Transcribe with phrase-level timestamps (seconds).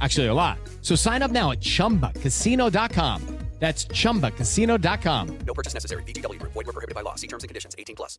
[0.00, 0.58] Actually, a lot.
[0.82, 3.34] So sign up now at chumbacasino.com.
[3.60, 5.38] That's chumbacasino.com.
[5.46, 6.02] No purchase necessary.
[6.02, 6.52] VGW Group.
[6.52, 7.14] Void were prohibited by law.
[7.14, 7.74] See terms and conditions.
[7.78, 8.18] 18 plus.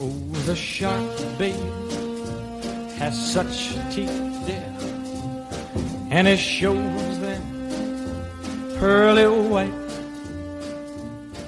[0.00, 0.08] Oh,
[0.46, 1.54] the shark, babe,
[2.96, 4.08] has such teeth,
[4.46, 4.76] dear,
[6.10, 7.42] and it shows them
[8.78, 9.72] pearly white.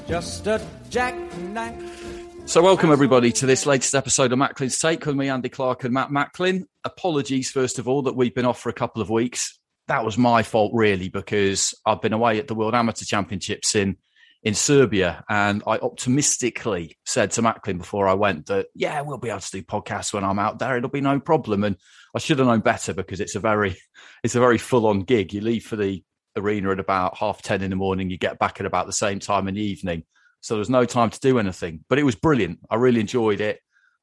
[0.08, 0.60] Just a
[0.90, 2.05] jackknife.
[2.46, 5.92] So, welcome everybody to this latest episode of Macklin's Take with me, Andy Clark and
[5.92, 6.68] Matt Macklin.
[6.84, 9.58] Apologies, first of all, that we've been off for a couple of weeks.
[9.88, 13.96] That was my fault, really, because I've been away at the World Amateur Championships in
[14.44, 19.30] in Serbia, and I optimistically said to Macklin before I went that yeah, we'll be
[19.30, 20.76] able to do podcasts when I'm out there.
[20.76, 21.64] It'll be no problem.
[21.64, 21.76] And
[22.14, 23.76] I should have known better because it's a very
[24.22, 25.32] it's a very full on gig.
[25.32, 26.04] You leave for the
[26.36, 28.08] arena at about half ten in the morning.
[28.08, 30.04] You get back at about the same time in the evening.
[30.46, 31.84] So there's no time to do anything.
[31.88, 32.60] But it was brilliant.
[32.70, 33.58] I really enjoyed it.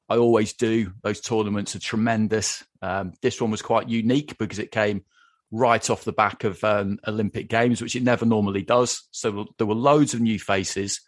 [0.09, 0.91] I always do.
[1.01, 2.65] Those tournaments are tremendous.
[2.81, 5.05] Um, this one was quite unique because it came
[5.51, 9.07] right off the back of um, Olympic Games, which it never normally does.
[9.11, 10.99] So there were loads of new faces,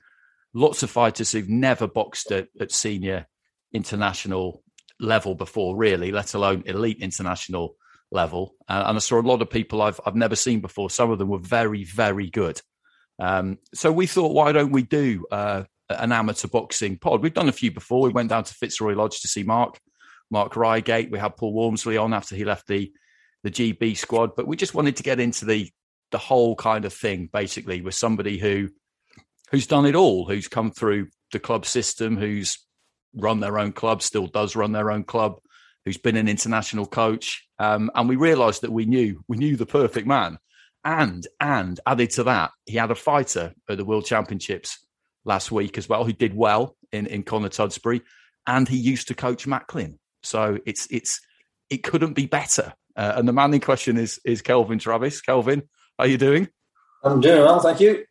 [0.53, 3.28] lots of fighters who've never boxed at, at senior
[3.73, 4.63] international
[5.02, 7.75] level before, really, let alone elite international
[8.09, 8.56] level.
[8.69, 10.90] Uh, and I saw a lot of people I've I've never seen before.
[10.90, 12.62] Some of them were very, very good.
[13.20, 17.22] Um, so we thought, why don't we do uh, an amateur boxing pod?
[17.22, 18.02] We've done a few before.
[18.02, 19.80] We went down to Fitzroy Lodge to see Mark,
[20.30, 21.12] Mark Reigate.
[21.12, 22.92] We had Paul Walmsley on after he left the
[23.44, 25.70] the GB squad, but we just wanted to get into the
[26.12, 28.70] the whole kind of thing, basically, with somebody who
[29.52, 32.58] who's done it all, who's come through the club system, who's
[33.14, 35.36] run their own club, still does run their own club,
[35.86, 39.66] who's been an international coach, um, and we realised that we knew we knew the
[39.66, 40.40] perfect man
[40.85, 44.85] and and added to that, he had a fighter at the World Championships
[45.25, 48.01] last week as well, who did well in in Connor Tudsbury,
[48.47, 50.00] and he used to coach Macklin.
[50.23, 51.19] So it's it's
[51.69, 52.73] it couldn't be better.
[52.96, 55.19] Uh, and the man in question is is Kelvyn Travis.
[55.22, 55.63] Kelvyn,
[55.97, 56.47] how are you doing?
[57.03, 58.06] I'm doing well, thank you.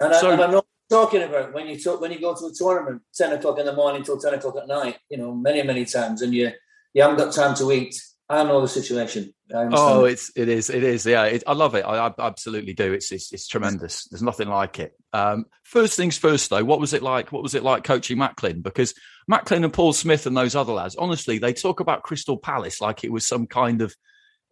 [0.00, 2.46] And, So- I, and I'm not talking about when you talk when you go to
[2.46, 4.96] a tournament, ten o'clock in the morning till ten o'clock at night.
[5.10, 6.50] You know, many many times, and you
[6.94, 7.94] you haven't got time to eat.
[8.30, 9.32] I know the situation.
[9.50, 11.24] Oh, it's it is it is yeah.
[11.24, 11.84] It, I love it.
[11.86, 12.92] I, I absolutely do.
[12.92, 14.04] It's, it's it's tremendous.
[14.08, 14.92] There's nothing like it.
[15.14, 16.64] Um, first things first, though.
[16.64, 17.32] What was it like?
[17.32, 18.60] What was it like coaching Macklin?
[18.60, 18.92] Because
[19.26, 23.02] Macklin and Paul Smith and those other lads, honestly, they talk about Crystal Palace like
[23.02, 23.96] it was some kind of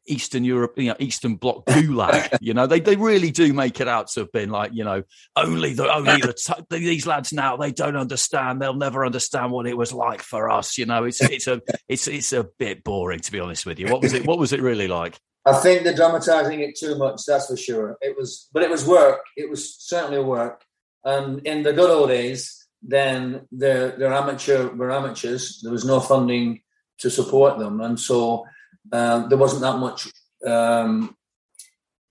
[0.06, 2.38] Eastern Europe, you know, Eastern Bloc gulag.
[2.40, 5.02] you know, they they really do make it out to have been like, you know,
[5.36, 8.60] only the only the t- these lads now they don't understand.
[8.60, 10.78] They'll never understand what it was like for us.
[10.78, 13.88] You know, it's it's a it's it's a bit boring to be honest with you.
[13.88, 14.26] What was it?
[14.26, 15.18] What was it really like?
[15.46, 17.22] I think they're dramatising it too much.
[17.24, 17.96] That's for sure.
[18.00, 19.20] It was, but it was work.
[19.36, 20.64] It was certainly work.
[21.04, 24.74] And in the good old days, then they're they're amateur.
[24.74, 25.60] Were amateurs.
[25.62, 26.62] There was no funding
[26.98, 28.44] to support them, and so
[28.92, 30.08] uh, there wasn't that much.
[30.46, 31.16] Um,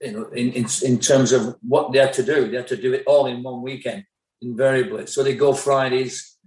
[0.01, 2.77] you know, in, in in terms of what they had to do, they had to
[2.77, 4.05] do it all in one weekend,
[4.41, 5.07] invariably.
[5.07, 6.37] So they go Fridays,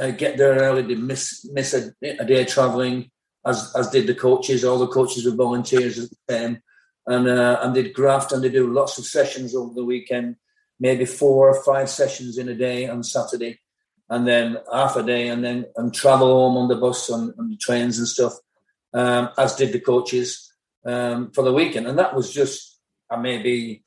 [0.00, 3.10] uh, get there early, they miss miss a, a day traveling,
[3.46, 4.64] as as did the coaches.
[4.64, 6.62] All the coaches were volunteers at the time,
[7.06, 10.36] and uh, and they'd graft and they do lots of sessions over the weekend,
[10.80, 13.60] maybe four or five sessions in a day on Saturday,
[14.10, 17.56] and then half a day, and then and travel home on the bus on the
[17.56, 18.34] trains and stuff,
[18.96, 20.52] um, as did the coaches
[20.84, 23.84] um, for the weekend, and that was just uh, maybe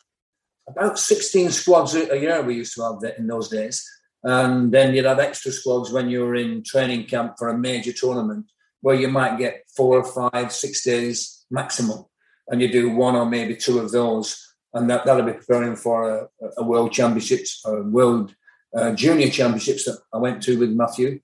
[0.68, 3.86] about 16 squads a year we used to have in those days.
[4.24, 7.94] And then you'd have extra squads when you were in training camp for a major
[7.94, 8.46] tournament
[8.82, 12.06] where you might get four or five, six days maximum.
[12.48, 14.56] And you do one or maybe two of those.
[14.74, 16.28] And that, that'll be preparing for a,
[16.58, 18.36] a world championships or world
[18.76, 21.22] uh, junior championships that I went to with Matthew.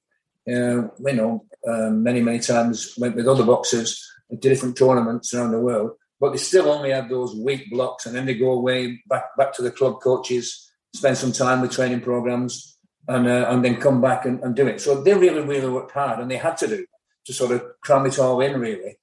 [0.47, 5.51] Uh, you know, uh, many, many times went with other boxers to different tournaments around
[5.51, 9.01] the world but they still only had those week blocks, and then they go away
[9.07, 12.77] back back to the club coaches, spend some time with training programs,
[13.07, 14.79] and uh, and then come back and, and do it.
[14.81, 16.85] So they really really worked hard, and they had to do
[17.25, 18.59] to sort of cram it all in.
[18.59, 18.97] Really,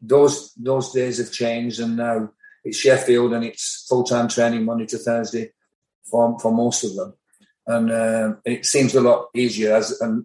[0.00, 2.30] those those days have changed, and now
[2.64, 5.52] it's Sheffield and it's full time training Monday to Thursday
[6.10, 7.14] for for most of them,
[7.66, 9.74] and uh, it seems a lot easier.
[9.74, 10.24] As and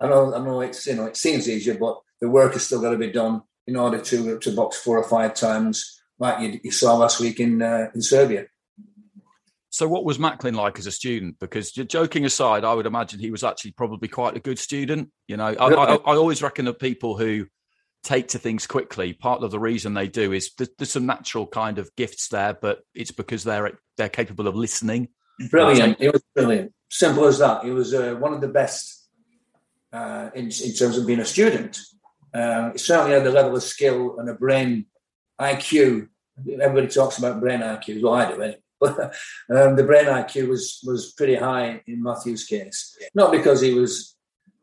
[0.00, 2.80] I know I know it's you know it seems easier, but the work has still
[2.80, 6.60] got to be done in order to to box four or five times, like you,
[6.62, 8.46] you saw last week in uh, in Serbia.
[9.70, 11.38] So, what was Macklin like as a student?
[11.38, 15.10] Because joking aside, I would imagine he was actually probably quite a good student.
[15.26, 17.46] You know, I, I, I always reckon that people who
[18.02, 21.46] take to things quickly, part of the reason they do is there's, there's some natural
[21.46, 25.08] kind of gifts there, but it's because they're they're capable of listening.
[25.50, 25.98] Brilliant!
[26.00, 26.72] It was brilliant.
[26.90, 27.64] Simple as that.
[27.64, 28.97] He was uh, one of the best
[29.92, 31.78] uh, in in terms of being a student.
[32.34, 34.86] He certainly had the level of skill and a brain
[35.40, 36.08] IQ.
[36.60, 38.02] Everybody talks about brain IQ.
[38.02, 38.58] Well, I do anyway.
[38.80, 39.12] But
[39.50, 42.96] um, the brain IQ was was pretty high in Matthew's case.
[43.12, 44.16] Not because he was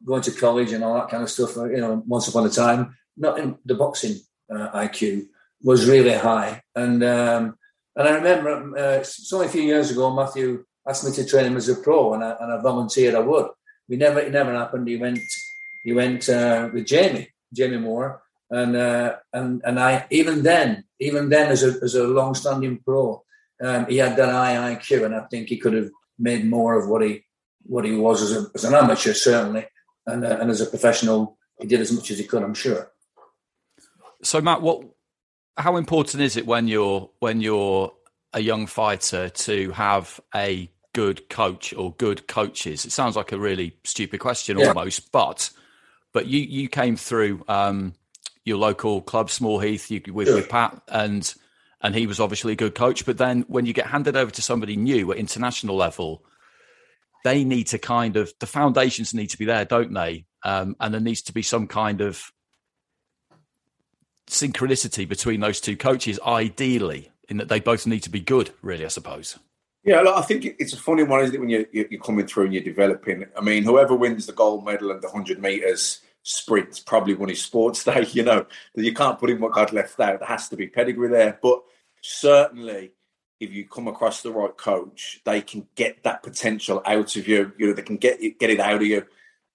[0.06, 1.58] going to college and all that kind of stuff.
[1.58, 4.16] You know, once upon a time, not in the boxing
[4.50, 5.28] uh, IQ
[5.62, 6.62] was really high.
[6.76, 7.58] And um,
[7.96, 11.48] and I remember uh, it's only a few years ago, Matthew asked me to train
[11.48, 13.48] him as a pro, and I, and I volunteered I would.
[13.88, 14.88] We never it never happened.
[14.88, 15.20] He went
[15.84, 21.30] he went uh, with Jamie Jamie Moore, and uh, and and I even then, even
[21.30, 23.24] then as a as a long-standing pro,
[23.64, 26.90] um, he had that high IQ, and I think he could have made more of
[26.90, 27.24] what he
[27.68, 29.66] what he was as, a, as an amateur certainly,
[30.06, 32.44] and uh, and as a professional, he did as much as he could.
[32.44, 32.92] I'm sure.
[34.24, 34.84] So Matt, what?
[35.58, 37.94] How important is it when you're when you're
[38.34, 42.86] a young fighter to have a good coach or good coaches?
[42.86, 44.70] It sounds like a really stupid question yeah.
[44.70, 45.52] almost, but
[46.14, 47.94] but you you came through um,
[48.46, 51.32] your local club, Small Heath, you, with, with Pat, and
[51.82, 53.06] and he was obviously a good coach.
[53.06, 56.24] But then when you get handed over to somebody new at international level,
[57.26, 60.26] they need to kind of the foundations need to be there, don't they?
[60.44, 62.32] Um, and there needs to be some kind of
[64.28, 68.52] synchronicity between those two coaches, ideally, in that they both need to be good.
[68.62, 69.38] Really, I suppose.
[69.86, 72.46] Yeah, look, I think it's a funny one, isn't it, when you're, you're coming through
[72.46, 73.26] and you're developing?
[73.38, 77.44] I mean, whoever wins the gold medal and the 100 metres sprint probably won his
[77.44, 80.20] sports day, you know, you can't put in what God left out.
[80.20, 81.38] There has to be pedigree there.
[81.40, 81.62] But
[82.02, 82.94] certainly,
[83.40, 87.54] if you come across the right coach, they can get that potential out of you.
[87.60, 89.06] You know, they can get it, get it out of you.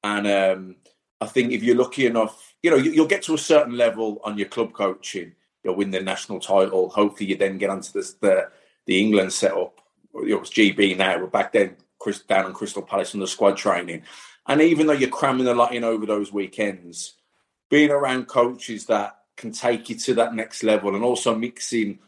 [0.04, 0.76] And um,
[1.20, 4.20] I think if you're lucky enough, you know, you, will get to a certain level
[4.22, 5.32] on your club coaching.
[5.64, 6.88] You'll win the national title.
[6.88, 8.48] Hopefully, you then get onto this, the
[8.86, 9.80] the England setup
[10.14, 13.56] it was GB now, but back then, Chris down on Crystal Palace and the squad
[13.56, 14.02] training.
[14.46, 17.14] And even though you're cramming a lot in over those weekends,
[17.68, 21.98] being around coaches that can take you to that next level and also mixing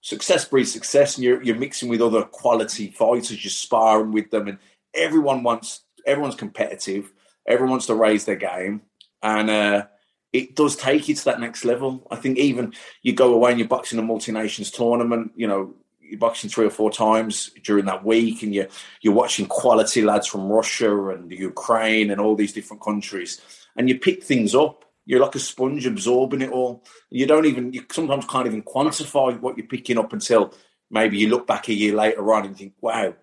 [0.00, 4.48] success breeds success and you're, you're mixing with other quality fighters, you're sparring with them
[4.48, 4.58] and
[4.94, 7.12] everyone wants, everyone's competitive.
[7.46, 8.82] Everyone wants to raise their game.
[9.22, 9.86] And, uh,
[10.32, 12.06] it does take you to that next level.
[12.10, 15.74] I think even you go away and you're boxing a multi nations tournament, you know,
[16.10, 18.68] you're boxing three or four times during that week, and you're
[19.00, 23.40] you're watching quality lads from Russia and Ukraine and all these different countries,
[23.76, 24.84] and you pick things up.
[25.06, 26.84] You're like a sponge absorbing it all.
[27.10, 30.52] You don't even you sometimes can't even quantify what you're picking up until
[30.90, 33.14] maybe you look back a year later on and think, "Wow,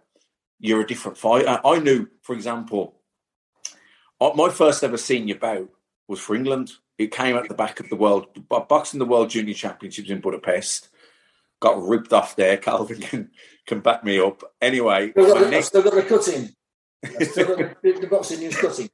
[0.59, 3.01] you're a different fighter." I knew, for example,
[4.19, 5.69] uh, my first ever senior bout
[6.07, 6.71] was for England.
[6.97, 10.89] It came at the back of the world boxing the World Junior Championships in Budapest
[11.59, 12.57] got ripped off there.
[12.67, 13.31] Kelvyn can
[13.65, 14.43] can back me up.
[14.61, 15.67] Anyway, still got, the, next...
[15.67, 16.49] still got the cutting.
[17.21, 18.89] still got the, the boxing news cutting.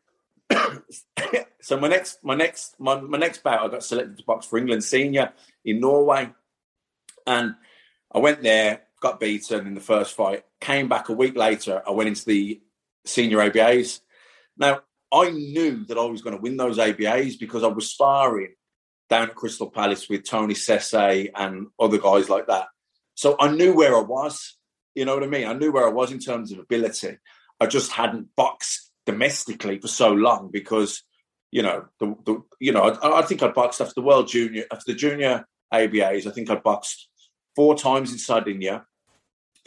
[1.62, 4.58] so my next my next my, my next bout I got selected to box for
[4.58, 5.32] England senior
[5.64, 6.30] in Norway.
[7.26, 7.56] And
[8.14, 11.92] I went there, got beaten in the first fight, came back a week later, I
[11.92, 12.62] went into the
[13.06, 14.02] senior ABAs.
[14.58, 18.56] Now I knew that I was going to win those ABAs because I was sparring
[19.14, 22.66] down at Crystal Palace with Tony Sese and other guys like that.
[23.14, 24.58] So I knew where I was.
[24.96, 25.48] You know what I mean?
[25.48, 27.18] I knew where I was in terms of ability.
[27.60, 31.04] I just hadn't boxed domestically for so long because,
[31.52, 34.66] you know, the, the you know, I, I, think I boxed after the World Junior,
[34.72, 36.26] after the Junior ABAs.
[36.26, 37.08] I think I boxed
[37.56, 38.84] four times in Sardinia,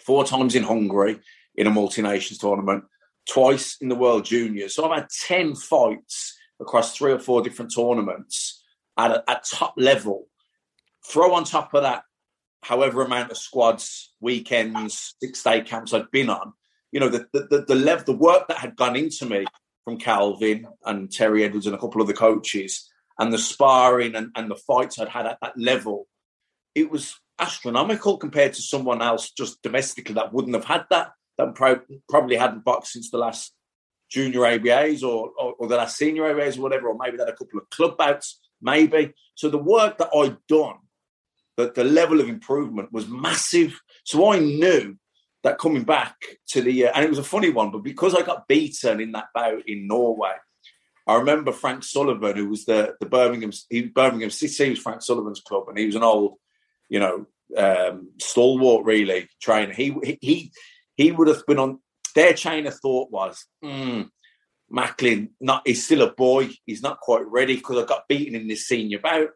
[0.04, 1.20] four times in Hungary
[1.54, 2.82] in a multi nations tournament,
[3.30, 4.74] twice in the World Juniors.
[4.74, 8.55] So I've had 10 fights across three or four different tournaments
[8.96, 10.26] at, a, at top level.
[11.06, 12.02] Throw on top of that,
[12.62, 16.52] however amount of squads, weekends, six day camps I'd been on.
[16.92, 19.44] You know, the, the, the level, the work that had gone into me
[19.84, 24.30] from Kelvyn and Terry Edwards and a couple of the coaches, and the sparring and,
[24.34, 26.06] and the fights I'd had at that level,
[26.74, 31.54] it was astronomical compared to someone else just domestically that wouldn't have had that, that
[31.54, 33.52] pro- probably hadn't boxed since the last
[34.10, 37.32] junior ABAs or, or, or, the last senior ABAs or whatever, or maybe had a
[37.32, 39.12] couple of club bouts, maybe.
[39.34, 40.78] So the work that I'd done,
[41.56, 43.80] that the level of improvement was massive.
[44.04, 44.96] So I knew
[45.42, 46.16] that coming back
[46.48, 49.12] to the, uh, and it was a funny one, but because I got beaten in
[49.12, 50.34] that bout in Norway,
[51.06, 55.40] I remember Frank Sullivan, who was the the Birmingham he, Birmingham City was Frank Sullivan's
[55.40, 56.34] club, and he was an old,
[56.88, 59.72] you know, um, stalwart really trainer.
[59.72, 60.52] He he
[60.96, 61.78] he would have been on
[62.14, 64.08] their chain of thought was mm,
[64.70, 65.30] Macklin.
[65.40, 66.50] Not he's still a boy.
[66.64, 69.30] He's not quite ready because I got beaten in this senior bout.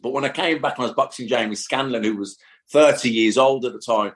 [0.00, 2.38] But when I came back and I was boxing Jamie Scanlon, who was
[2.70, 4.12] 30 years old at the time,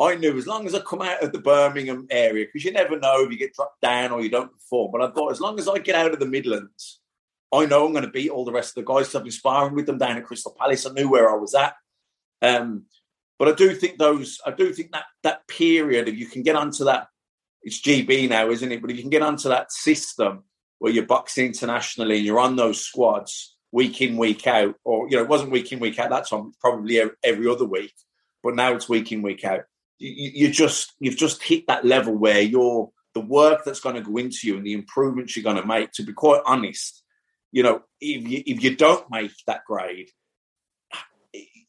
[0.00, 2.98] I knew as long as I come out of the Birmingham area, because you never
[2.98, 4.90] know if you get dropped down or you don't perform.
[4.92, 7.00] But I thought as long as I get out of the Midlands,
[7.52, 9.10] I know I'm going to beat all the rest of the guys.
[9.10, 10.86] So I've been sparring with them down at Crystal Palace.
[10.86, 11.74] I knew where I was at.
[12.40, 12.84] Um,
[13.38, 16.56] but I do think those, I do think that that period, if you can get
[16.56, 17.08] onto that,
[17.62, 18.80] it's GB now, isn't it?
[18.80, 20.44] But if you can get onto that system
[20.78, 25.16] where you're boxing internationally and you're on those squads week in, week out, or you
[25.16, 27.94] know, it wasn't week in, week out that time, probably every other week,
[28.42, 29.62] but now it's week in, week out
[30.02, 34.00] you, you just you've just hit that level where you're the work that's going to
[34.00, 35.92] go into you and the improvements you're going to make.
[35.92, 37.02] To be quite honest,
[37.52, 40.10] you know, if you if you don't make that grade,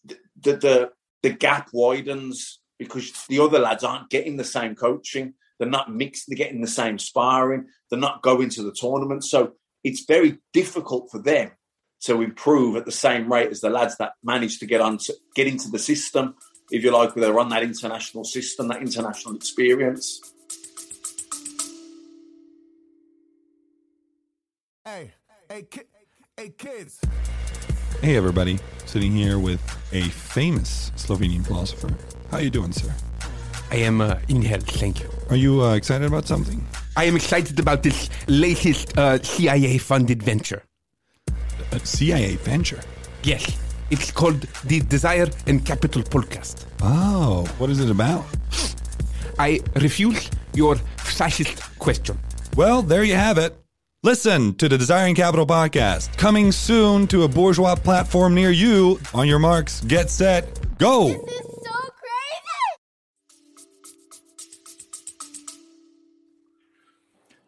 [0.04, 0.18] the
[0.56, 5.36] the the gap widens because the other lads aren't getting the same coaching.
[5.64, 6.26] They're not mixed.
[6.28, 7.68] They're getting the same sparring.
[7.90, 9.24] They're not going to the tournament.
[9.24, 11.52] So it's very difficult for them
[12.02, 15.14] to improve at the same rate as the lads that manage to get on to
[15.36, 16.36] get into the system
[16.70, 20.20] if you like, where they're on that international system, that international experience.
[24.84, 25.14] Hey,
[25.50, 25.82] hey, ki-
[26.36, 27.00] hey, kids.
[28.02, 28.60] Hey, everybody.
[28.86, 29.62] Sitting here with
[29.94, 31.96] a famous Slovenian philosopher.
[32.32, 32.94] How you doing, sir?
[33.74, 35.10] I am uh, in health, thank you.
[35.32, 36.64] Are you uh, excited about something?
[36.96, 40.62] I am excited about this latest uh, CIA-funded venture.
[41.72, 42.82] A CIA venture?
[43.24, 43.58] Yes.
[43.90, 46.66] It's called the Desire and Capital podcast.
[46.84, 48.24] Oh, what is it about?
[49.40, 52.20] I refuse your fascist question.
[52.56, 53.58] Well, there you have it.
[54.04, 59.00] Listen to the Desire and Capital podcast, coming soon to a bourgeois platform near you.
[59.16, 61.26] On your marks, get set, go.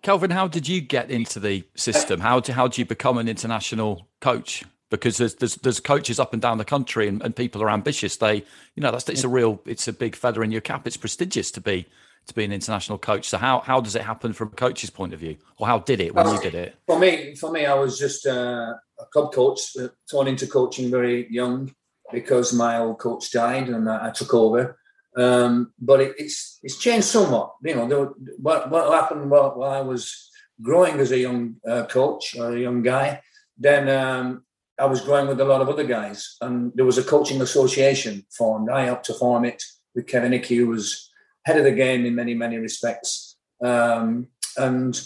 [0.05, 2.19] Kelvin, how did you get into the system?
[2.19, 4.63] How do, how do you become an international coach?
[4.91, 8.15] because there's, there's there's coaches up and down the country and, and people are ambitious.
[8.17, 8.35] They,
[8.75, 10.85] you know, that's it's a real it's a big feather in your cap.
[10.85, 11.87] It's prestigious to be
[12.27, 13.27] to be an international coach.
[13.27, 15.99] So how how does it happen from a coach's point of view, or how did
[15.99, 16.75] it when you did it?
[16.85, 20.91] For me, for me, I was just uh, a club coach, uh, torn into coaching
[20.91, 21.73] very young
[22.13, 24.77] because my old coach died and I, I took over.
[25.17, 27.53] Um, but it, it's it's changed somewhat.
[27.63, 30.29] You know, what what happened while, while, I was
[30.61, 33.21] growing as a young uh, coach or a young guy,
[33.57, 34.43] then um,
[34.79, 38.25] I was growing with a lot of other guys, and there was a coaching association
[38.37, 38.69] formed.
[38.69, 41.09] I helped to form it with Kevin Hickey, who was
[41.45, 43.37] head of the game in many, many respects.
[43.63, 44.99] Um, and,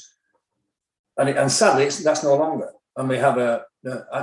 [1.17, 2.71] and and sadly, that's no longer.
[2.97, 3.65] And we have a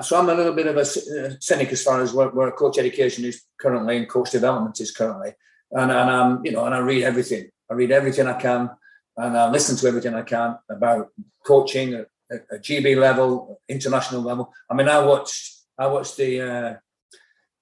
[0.02, 3.24] so I'm a little bit of a cynic as far as where, where coach education
[3.24, 5.32] is currently and coach development is currently.
[5.72, 7.50] And and um, you know, and I read everything.
[7.70, 8.70] I read everything I can,
[9.16, 11.08] and I listen to everything I can about
[11.44, 12.06] coaching, at
[12.50, 14.52] a, GB level, international level.
[14.70, 16.74] I mean, I watched I watched the uh,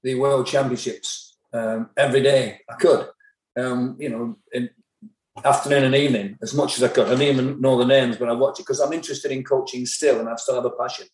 [0.03, 3.09] the World Championships um, every day I could.
[3.57, 4.69] Um, you know, in
[5.45, 7.07] afternoon and evening as much as I could.
[7.07, 9.87] I didn't even know the names, but I watched it because I'm interested in coaching
[9.87, 11.07] still, and I still have a passion.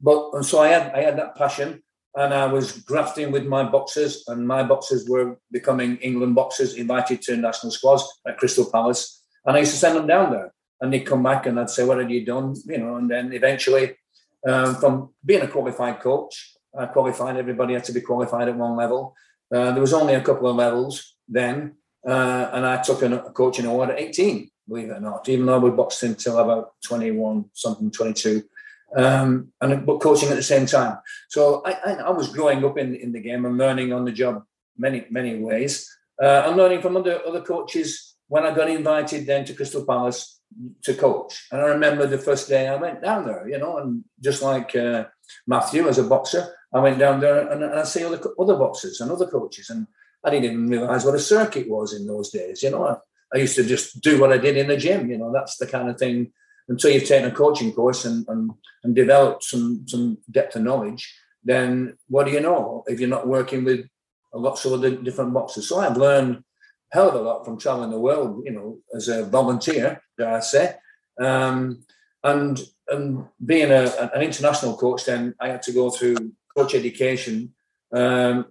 [0.00, 1.82] But and so I had I had that passion,
[2.16, 7.22] and I was grafting with my boxers, and my boxers were becoming England boxers, invited
[7.22, 10.92] to national squads at Crystal Palace, and I used to send them down there and
[10.92, 13.96] they'd come back and I'd say, "What have you done?" You know, and then eventually,
[14.46, 17.36] um, from being a qualified coach, I qualified.
[17.36, 19.14] Everybody had to be qualified at one level.
[19.54, 23.66] Uh, there was only a couple of levels then, uh, and I took a, coaching
[23.66, 24.50] award at 18.
[24.68, 28.42] Believe it or not, even though we boxed until about 21, something 22.
[28.96, 30.98] Um, and but coaching at the same time.
[31.28, 34.12] So I, I, I was growing up in, in the game and learning on the
[34.12, 34.44] job
[34.76, 35.88] many many ways.
[36.22, 40.40] uh, and learning from other other coaches when I got invited then to Crystal Palace
[40.82, 41.46] to coach.
[41.50, 44.74] And I remember the first day I went down there, you know, and just like
[44.76, 45.04] uh,
[45.46, 49.00] Matthew as a boxer, I went down there and, and I see other other boxers
[49.00, 49.86] and other coaches, and
[50.24, 52.62] I didn't even realise what a circuit was in those days.
[52.62, 52.96] You know, I,
[53.34, 55.10] I used to just do what I did in the gym.
[55.10, 56.32] You know, that's the kind of thing.
[56.68, 58.50] Until you've taken a coaching course and and,
[58.82, 63.28] and developed some some depth of knowledge, then what do you know if you're not
[63.28, 63.86] working with
[64.32, 65.68] lots of other different boxes?
[65.68, 66.42] So I've learned
[66.90, 70.40] hell of a lot from traveling the world, you know, as a volunteer, dare I
[70.40, 70.74] say.
[71.20, 71.84] Um,
[72.22, 77.54] and and being a, an international coach, then I had to go through coach education,
[77.92, 78.46] um,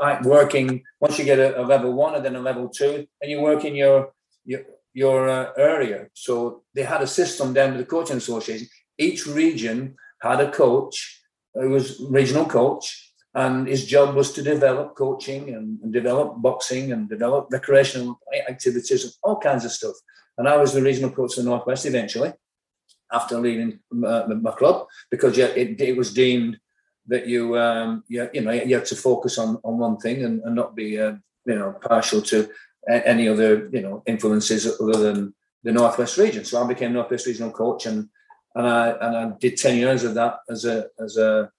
[0.00, 3.30] like working once you get a, a, level one and then a level two, and
[3.30, 4.12] you work in your
[4.44, 4.62] your,
[4.94, 6.06] your uh, area.
[6.14, 8.68] So they had a system down with the coaching association.
[8.96, 11.20] Each region had a coach
[11.52, 16.92] who was regional coach, and his job was to develop coaching and, and, develop boxing
[16.92, 19.94] and develop recreational activities and all kinds of stuff.
[20.38, 22.32] And I was the regional coach of the Northwest eventually,
[23.12, 26.58] after leaving uh, my club, because yeah, it, it, was deemed
[27.06, 30.40] that you, um, you, you know, you had to focus on, on one thing and,
[30.42, 32.48] and not be, uh, you know, partial to
[32.88, 36.44] any other, you know, influences other than the Northwest region.
[36.44, 38.08] So I became Northwest regional coach, and
[38.54, 41.50] and I and I did ten years of that as a as a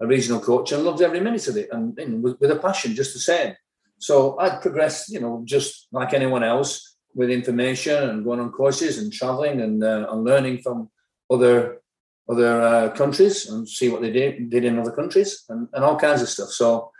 [0.00, 2.94] a regional coach and loved every minute of it and, and with, with, a passion
[2.94, 3.54] just the same.
[3.98, 8.98] So I'd progressed, you know, just like anyone else with information and going on courses
[8.98, 10.90] and traveling and, uh, and learning from
[11.30, 11.80] other
[12.28, 15.98] other uh, countries and see what they did, did in other countries and, and all
[15.98, 16.48] kinds of stuff.
[16.48, 16.90] So,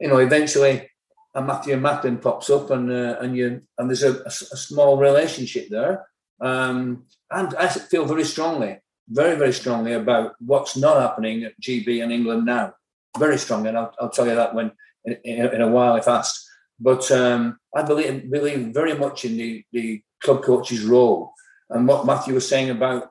[0.00, 0.90] you know, eventually
[1.34, 4.96] a Matthew Macklin pops up and uh, and you and there's a, a, a small
[4.96, 6.06] relationship there.
[6.40, 8.78] Um, and I feel very strongly
[9.12, 12.74] very, very strongly about what's not happening at GB and England now.
[13.18, 14.72] Very strongly, and I'll, I'll tell you that when
[15.04, 16.48] in, in, in, a while if asked.
[16.80, 21.34] But um, I believe believe very much in the, the club coach's role
[21.68, 23.08] and what Matthew was saying about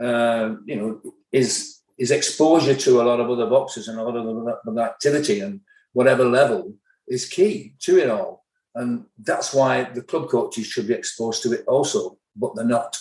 [0.00, 1.00] uh, you know
[1.32, 5.40] is his exposure to a lot of other boxes and a lot of other activity
[5.40, 5.60] and
[5.92, 6.74] whatever level
[7.08, 8.44] is key to it all.
[8.74, 12.98] And that's why the club coaches should be exposed to it also, but they're not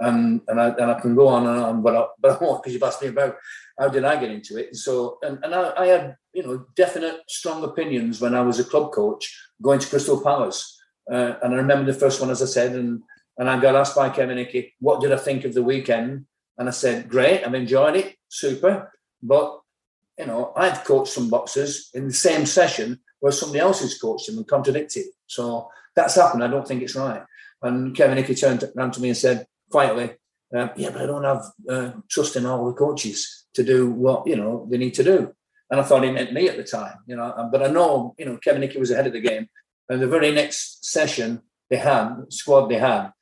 [0.00, 2.62] and and I, and I can go on and on, but I, but I won't
[2.62, 3.36] because you've asked me about
[3.78, 4.68] how did I get into it.
[4.68, 8.58] And So and, and I, I, had you know definite strong opinions when I was
[8.58, 12.42] a club coach going to Crystal Palace, uh, and I remember the first one as
[12.42, 13.02] I said, and
[13.38, 16.26] and I got asked by Kevin Hickey, what did I think of the weekend?
[16.58, 19.60] And I said, great, I've enjoyed it, super, but
[20.18, 24.28] you know I've coached some boxers in the same session where somebody else has coached
[24.28, 25.06] him and contradicted.
[25.26, 26.44] So that's happened.
[26.44, 27.22] I don't think it's right.
[27.62, 30.10] And Kevin Hickey turned around to me and said, quietly,
[30.54, 34.26] um, yeah, but I don't have uh, trust in all the coaches to do what
[34.26, 35.34] you know they need to do.
[35.70, 37.34] And I thought he meant me at the time, you know.
[37.36, 39.48] Um, but I know, you know, Kevin Hickey was ahead of the game.
[39.88, 43.12] And the very next session they had, squad they had,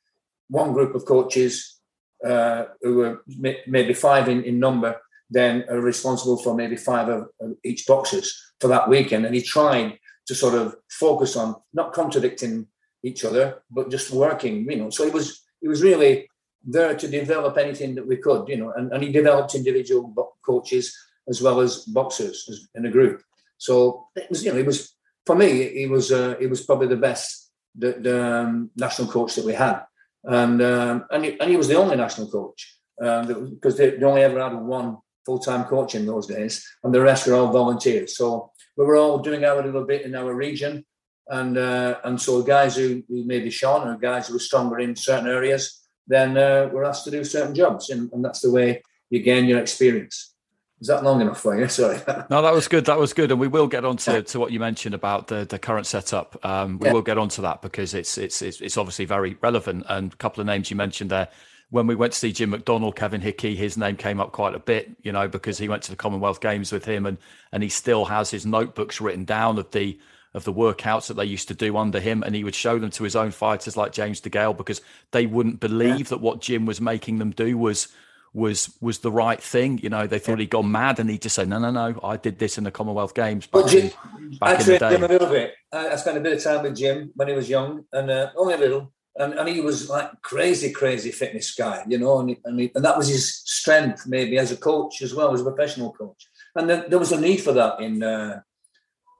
[0.49, 1.79] one group of coaches
[2.25, 3.23] uh, who were
[3.67, 4.95] maybe five in, in number,
[5.29, 9.25] then are responsible for maybe five of, of each boxers for that weekend.
[9.25, 12.67] And he tried to sort of focus on not contradicting
[13.03, 14.89] each other, but just working, you know.
[14.89, 16.29] So it was it was really
[16.63, 20.95] there to develop anything that we could, you know, and, and he developed individual coaches
[21.29, 23.21] as well as boxers in a group.
[23.57, 26.87] So it was, you know, it was for me, he was uh, he was probably
[26.87, 29.81] the best the, the um, national coach that we had,
[30.23, 34.23] and um, and, he, and he was the only national coach because um, they only
[34.23, 38.17] ever had one full time coach in those days, and the rest were all volunteers.
[38.17, 40.85] So we were all doing our little bit in our region,
[41.27, 44.95] and uh, and so guys who, who maybe shone or guys who were stronger in
[44.95, 48.81] certain areas then uh, we're asked to do certain jobs, and, and that's the way
[49.09, 50.33] you gain your experience.
[50.79, 51.67] Is that long enough for you?
[51.69, 51.99] Sorry.
[52.29, 52.85] no, that was good.
[52.85, 55.45] That was good, and we will get on to, to what you mentioned about the,
[55.45, 56.43] the current setup.
[56.45, 56.93] Um, we yeah.
[56.93, 59.85] will get on to that because it's, it's it's it's obviously very relevant.
[59.89, 61.27] And a couple of names you mentioned there.
[61.69, 64.59] When we went to see Jim McDonnell, Kevin Hickey, his name came up quite a
[64.59, 67.17] bit, you know, because he went to the Commonwealth Games with him, and
[67.51, 69.99] and he still has his notebooks written down of the
[70.33, 72.91] of the workouts that they used to do under him, and he would show them
[72.91, 76.09] to his own fighters like James DeGale because they wouldn't believe yeah.
[76.09, 77.87] that what Jim was making them do was
[78.33, 79.79] was was the right thing.
[79.79, 80.43] You know, they thought yeah.
[80.43, 82.71] he'd gone mad, and he'd just say, "No, no, no, I did this in the
[82.71, 85.55] Commonwealth Games." Back, Jim, in, back I trained him a little bit.
[85.73, 88.53] I, spent a bit of time with Jim when he was young, and uh, only
[88.53, 88.93] a little.
[89.19, 92.85] And, and he was like crazy, crazy fitness guy, you know, and, and, he, and
[92.85, 96.27] that was his strength, maybe as a coach as well as a professional coach.
[96.55, 98.41] And then there was a need for that in uh,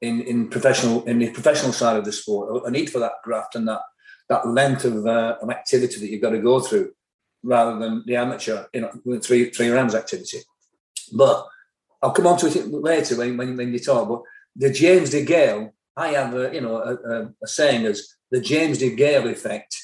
[0.01, 2.65] in in professional in the professional side of the sport.
[2.65, 3.81] A need for that graft and that
[4.29, 6.91] that length of, uh, activity that you've got to go through,
[7.43, 10.39] rather than the amateur, you know, three three rounds activity.
[11.13, 11.47] But
[12.01, 14.07] I'll come on to it later when when, when you talk.
[14.09, 14.21] But
[14.55, 18.79] the James DeGale, I have a you know a, a, a saying as the James
[18.79, 19.75] DeGale effect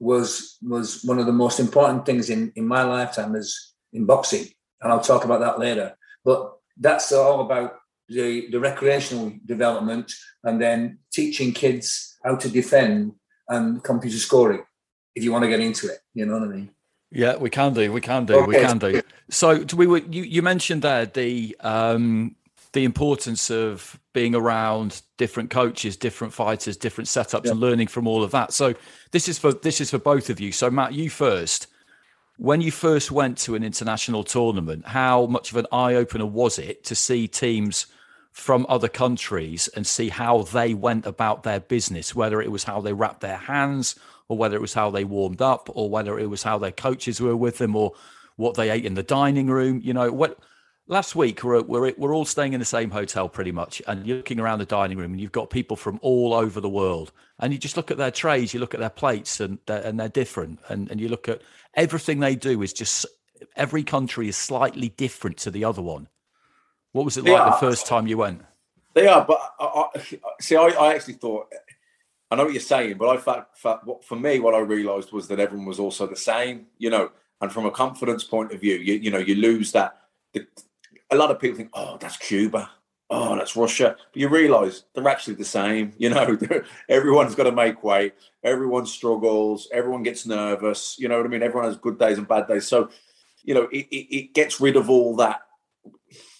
[0.00, 4.46] was was one of the most important things in in my lifetime as in boxing,
[4.80, 5.96] and I'll talk about that later.
[6.24, 7.76] But that's all about
[8.08, 10.12] the the recreational development,
[10.44, 13.12] and then teaching kids how to defend
[13.48, 14.64] and computer scoring.
[15.14, 16.70] If you want to get into it, you know what I mean.
[17.10, 17.90] Yeah, we can do.
[17.90, 18.44] We can do.
[18.44, 19.02] We can do.
[19.30, 22.36] So do we were you, you mentioned there the um
[22.72, 28.22] the importance of being around different coaches, different fighters, different setups, and learning from all
[28.22, 28.52] of that.
[28.52, 28.74] So
[29.10, 30.52] this is for this is for both of you.
[30.52, 31.66] So Matt, you first.
[32.36, 36.56] When you first went to an international tournament, how much of an eye opener was
[36.56, 37.86] it to see teams
[38.30, 42.80] from other countries and see how they went about their business, whether it was how
[42.80, 43.96] they wrapped their hands,
[44.28, 47.20] or whether it was how they warmed up, or whether it was how their coaches
[47.20, 47.92] were with them, or
[48.36, 49.80] what they ate in the dining room.
[49.82, 50.38] You know, what
[50.88, 54.16] last week we're, we're we're all staying in the same hotel pretty much, and you're
[54.16, 57.52] looking around the dining room, and you've got people from all over the world, and
[57.52, 60.08] you just look at their trays, you look at their plates, and they're, and they're
[60.08, 61.42] different, and and you look at
[61.74, 63.06] everything they do is just
[63.54, 66.08] every country is slightly different to the other one.
[66.92, 67.50] What was it like Yeah.
[67.50, 68.42] the first time you went?
[68.94, 70.00] They are, but I, I,
[70.40, 71.46] see, I, I actually thought
[72.30, 75.12] I know what you're saying, but I fact, fact what, for me, what I realised
[75.12, 77.10] was that everyone was also the same, you know.
[77.40, 79.96] And from a confidence point of view, you you know you lose that.
[80.32, 80.46] The,
[81.10, 82.70] a lot of people think, oh, that's Cuba,
[83.10, 85.92] oh, that's Russia, but you realise they're actually the same.
[85.98, 86.38] You know,
[86.88, 88.12] everyone's got to make way.
[88.44, 90.96] everyone struggles, everyone gets nervous.
[90.98, 91.42] You know what I mean?
[91.42, 92.66] Everyone has good days and bad days.
[92.66, 92.90] So,
[93.42, 95.40] you know, it, it, it gets rid of all that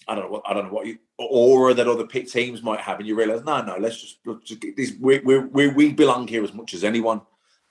[0.09, 2.97] I don't know what I don't know what you, aura that other teams might have,
[2.97, 4.75] and you realise no, no, let's just, let's just get.
[4.99, 7.21] We, we we belong here as much as anyone,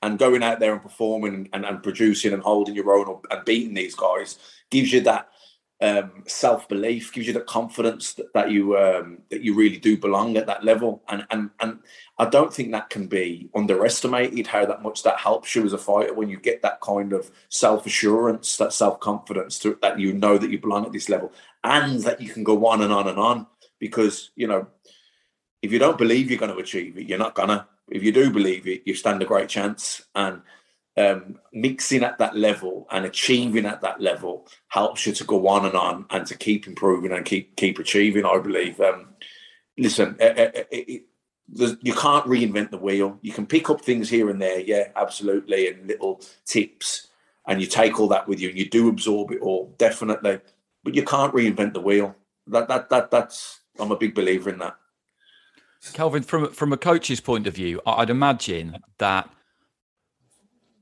[0.02, 3.74] and going out there and performing and, and producing and holding your own and beating
[3.74, 4.38] these guys
[4.70, 5.30] gives you that
[5.80, 9.96] um, self belief, gives you the confidence that, that you um, that you really do
[9.96, 11.78] belong at that level, and and and
[12.18, 14.48] I don't think that can be underestimated.
[14.48, 17.30] How that much that helps you as a fighter when you get that kind of
[17.48, 22.00] self assurance, that self confidence, that you know that you belong at this level, and
[22.02, 23.46] that you can go on and on and on.
[23.78, 24.66] Because you know,
[25.62, 27.68] if you don't believe you're going to achieve it, you're not gonna.
[27.88, 30.02] If you do believe it, you stand a great chance.
[30.14, 30.42] And
[30.98, 35.64] um, mixing at that level and achieving at that level helps you to go on
[35.64, 38.24] and on and to keep improving and keep keep achieving.
[38.24, 38.80] I believe.
[38.80, 39.10] Um,
[39.78, 41.02] listen, eh, eh, eh, it,
[41.82, 43.18] you can't reinvent the wheel.
[43.22, 47.08] You can pick up things here and there, yeah, absolutely, and little tips,
[47.46, 50.40] and you take all that with you and you do absorb it all, definitely.
[50.82, 52.16] But you can't reinvent the wheel.
[52.48, 54.76] That that that that's I'm a big believer in that.
[55.92, 59.30] Kelvyn, from from a coach's point of view, I'd imagine that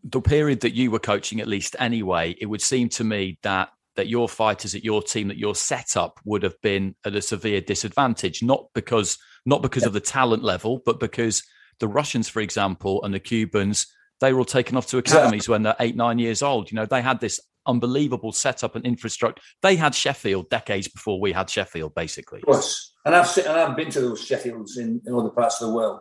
[0.08, 3.70] the period that you were coaching, at least anyway, it would seem to me that
[3.96, 7.62] that your fighters at your team, that your setup would have been at a severe
[7.62, 11.42] disadvantage, not because not because of the talent level, but because
[11.80, 13.86] the Russians, for example, and the Cubans,
[14.20, 16.70] they were all taken off to academies when they're eight, nine years old.
[16.70, 19.42] You know, they had this unbelievable setup and infrastructure.
[19.62, 22.40] They had Sheffield decades before we had Sheffield, basically.
[22.40, 22.92] Of course.
[23.04, 25.74] And I've seen, and I've been to those Sheffields in, in other parts of the
[25.74, 26.00] world.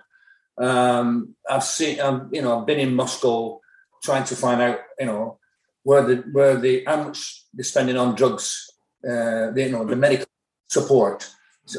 [0.58, 3.60] Um, I've seen, um, you know, I've been in Moscow
[4.06, 5.40] trying to find out, you know,
[5.84, 8.70] where the where the how much they're spending on drugs,
[9.04, 10.28] uh, the, you know, the medical
[10.70, 11.30] support,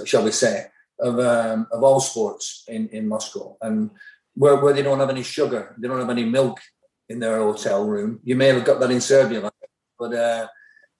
[0.05, 0.67] shall we say,
[1.01, 3.91] of um, of all sports in in Moscow, and
[4.35, 6.61] where where they don't have any sugar, they don't have any milk
[7.09, 8.21] in their hotel room.
[8.25, 9.51] You may have got that in Serbia,
[9.99, 10.47] but uh,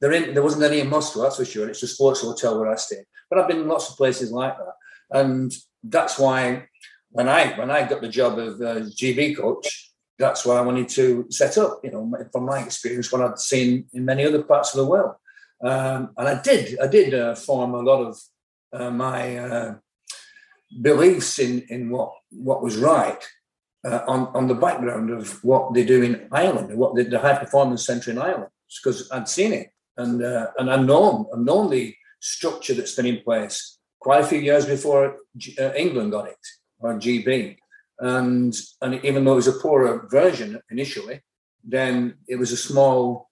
[0.01, 1.69] there in, there wasn't any in Moscow, that's for sure.
[1.69, 3.07] It's a sports hotel where I stayed.
[3.29, 4.75] But I've been in lots of places like that,
[5.21, 6.69] and that's why
[7.11, 10.89] when I when I got the job of uh, GB coach, that's why I wanted
[10.91, 11.81] to set up.
[11.85, 15.15] You know, from my experience, what I'd seen in many other parts of the world,
[15.63, 18.19] um, and I did I did uh, form a lot of
[18.73, 19.75] uh, my uh,
[20.83, 23.23] beliefs in in what what was right
[23.87, 27.39] uh, on on the background of what they do in Ireland, what the, the high
[27.39, 28.51] performance centre in Ireland,
[28.83, 33.07] because I'd seen it and uh, and I've known I've known the structure that's been
[33.07, 36.39] in place quite a few years before G- uh, England got it
[36.79, 37.57] or GB,
[37.99, 41.21] and and even though it was a poorer version initially,
[41.65, 43.31] then it was a small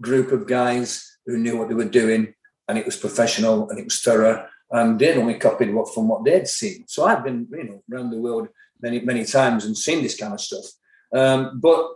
[0.00, 2.34] group of guys who knew what they were doing,
[2.68, 6.24] and it was professional and it was thorough, and they'd only copied what from what
[6.24, 6.84] they'd seen.
[6.88, 8.48] So I've been you know around the world
[8.80, 10.64] many many times and seen this kind of stuff.
[11.14, 11.94] Um, but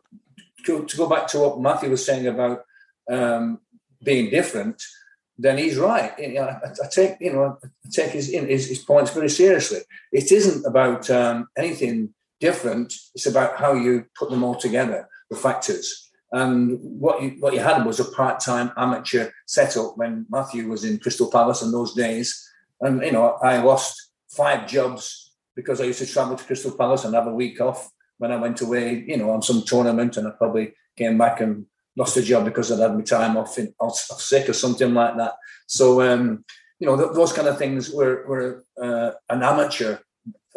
[0.67, 2.65] to, to go back to what Matthew was saying about
[3.11, 3.61] um,
[4.03, 4.83] being different,
[5.39, 6.13] then he's right.
[6.19, 9.81] You know, I, take you know I take his, his his points very seriously.
[10.13, 12.95] It isn't about um, anything different.
[13.15, 16.11] It's about how you put them all together, the factors.
[16.33, 20.85] And what you what you had was a part time amateur setup when Matthew was
[20.85, 22.43] in Crystal Palace in those days.
[22.81, 27.05] And you know, I lost five jobs because I used to travel to Crystal Palace
[27.05, 30.27] and have a week off when I went away, you know, on some tournament, and
[30.27, 33.75] I probably came back and lost a job because I'd had my time off, in,
[33.81, 35.35] off sick or something like that.
[35.67, 36.45] So, um,
[36.79, 39.99] you know, th- those kind of things were, were uh, an amateur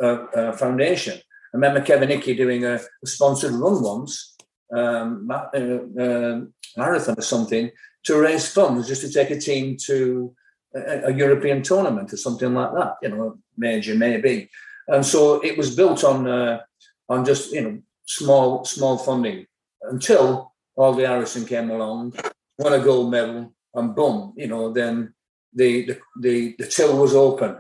[0.02, 1.18] uh, uh, foundation.
[1.18, 4.36] I remember Kevin Hickey doing a, a sponsored run once,
[4.76, 5.60] um, uh,
[6.02, 6.42] uh,
[6.78, 7.72] marathon or something,
[8.04, 10.36] to raise funds just to take a team to
[10.76, 14.50] a, a European tournament or something like that, you know, major maybe.
[14.88, 16.62] And so it was built on uh,
[17.10, 19.46] on just you know small small funding
[19.84, 20.49] until
[20.80, 22.14] Audley Harrison came along,
[22.58, 25.14] won a gold medal, and boom, you know, then
[25.54, 27.60] the the the, the till was open,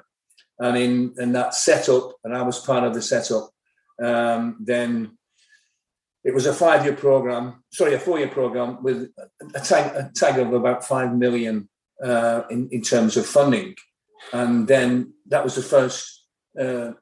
[0.59, 3.49] and in in that setup, and I was part of the setup.
[4.01, 5.17] Um, then
[6.23, 9.11] it was a five year program, sorry, a four year program with
[9.53, 11.67] a tag, a tag of about five million
[12.01, 13.75] uh, in in terms of funding,
[14.31, 16.25] and then that was the first.
[16.57, 16.93] Uh,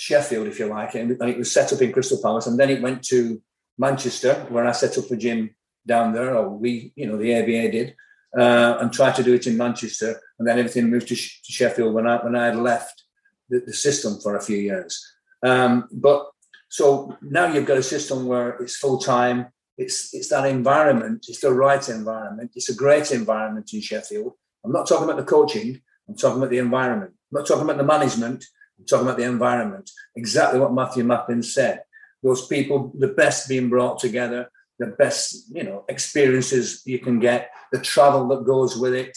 [0.00, 2.70] Sheffield, if you like, it, and it was set up in Crystal Palace, and then
[2.70, 3.42] it went to
[3.78, 5.54] Manchester, where I set up a gym
[5.86, 7.94] down there, or we, you know, the ABA did,
[8.38, 11.52] uh, and tried to do it in Manchester, and then everything moved to, Sh- to
[11.52, 13.04] Sheffield when I when I had left
[13.48, 15.02] the, the system for a few years.
[15.42, 16.28] Um, but
[16.68, 19.46] so now you've got a system where it's full time.
[19.78, 21.26] It's it's that environment.
[21.28, 22.52] It's the right environment.
[22.54, 24.32] It's a great environment in Sheffield.
[24.64, 25.80] I'm not talking about the coaching.
[26.08, 27.12] I'm talking about the environment.
[27.12, 28.44] I'm not talking about the management.
[28.78, 29.90] I'm talking about the environment.
[30.16, 31.82] Exactly what Matthew Macklin said.
[32.22, 37.50] Those people, the best being brought together, the best, you know, experiences you can get,
[37.72, 39.16] the travel that goes with it,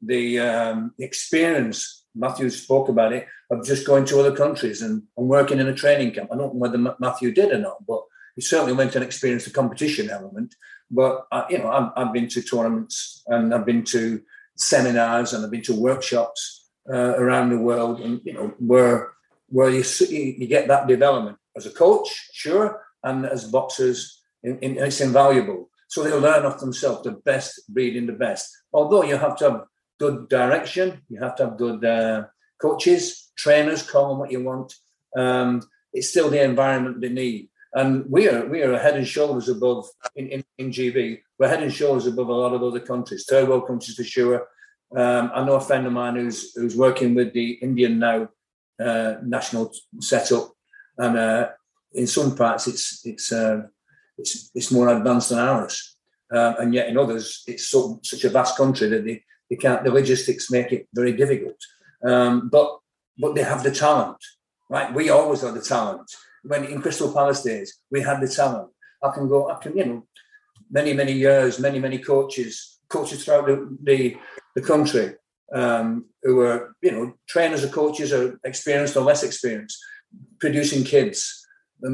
[0.00, 2.04] the um, experience.
[2.14, 5.74] Matthew spoke about it of just going to other countries and, and working in a
[5.74, 6.30] training camp.
[6.30, 8.02] I don't know whether Matthew did or not, but
[8.34, 10.54] he certainly went and experienced the competition element.
[10.90, 14.20] But uh, you know, I've, I've been to tournaments and I've been to
[14.56, 19.12] seminars and I've been to workshops uh, around the world, and you know where
[19.48, 24.58] where you see, you get that development as a coach, sure, and as boxers, in,
[24.58, 25.70] in, it's invaluable.
[25.88, 28.48] So they learn off themselves, the best breeding the best.
[28.72, 29.64] Although you have to have
[29.98, 32.24] good direction, you have to have good uh,
[32.60, 34.74] coaches, trainers, call them what you want.
[35.16, 35.62] Um,
[35.92, 37.50] it's still the environment they need.
[37.74, 41.20] And we are we are head and shoulders above in, in, in GB.
[41.38, 44.46] We're head and shoulders above a lot of other countries, third world countries for sure.
[44.94, 48.28] Um, I know a friend of mine who's who's working with the Indian now
[48.78, 50.52] uh, national setup,
[50.98, 51.48] and uh,
[51.92, 53.62] in some parts it's it's uh,
[54.18, 55.96] it's it's more advanced than ours,
[56.32, 59.84] um, and yet in others it's so, such a vast country that they, they can't
[59.84, 61.56] the logistics make it very difficult.
[62.04, 62.78] Um, but
[63.18, 64.18] but they have the talent,
[64.68, 64.92] right?
[64.92, 66.10] We always had the talent.
[66.44, 68.70] When in Crystal Palace days, we had the talent.
[69.02, 70.06] I can go, I can, you know,
[70.70, 74.16] many many years, many many coaches, coaches throughout the, the
[74.54, 75.14] the country
[75.54, 79.78] um, who are, you know, trainers or coaches are experienced or less experienced,
[80.38, 81.46] producing kids.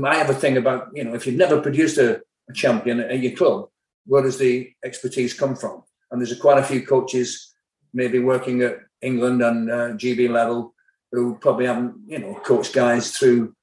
[0.05, 3.21] I have a thing about, you know, if you've never produced a, a champion at
[3.21, 3.69] your club,
[4.07, 5.83] where does the expertise come from?
[6.11, 7.55] And there's quite a few coaches
[7.93, 10.75] maybe working at England and uh, GB level
[11.13, 13.55] who probably haven't, you know, coached guys through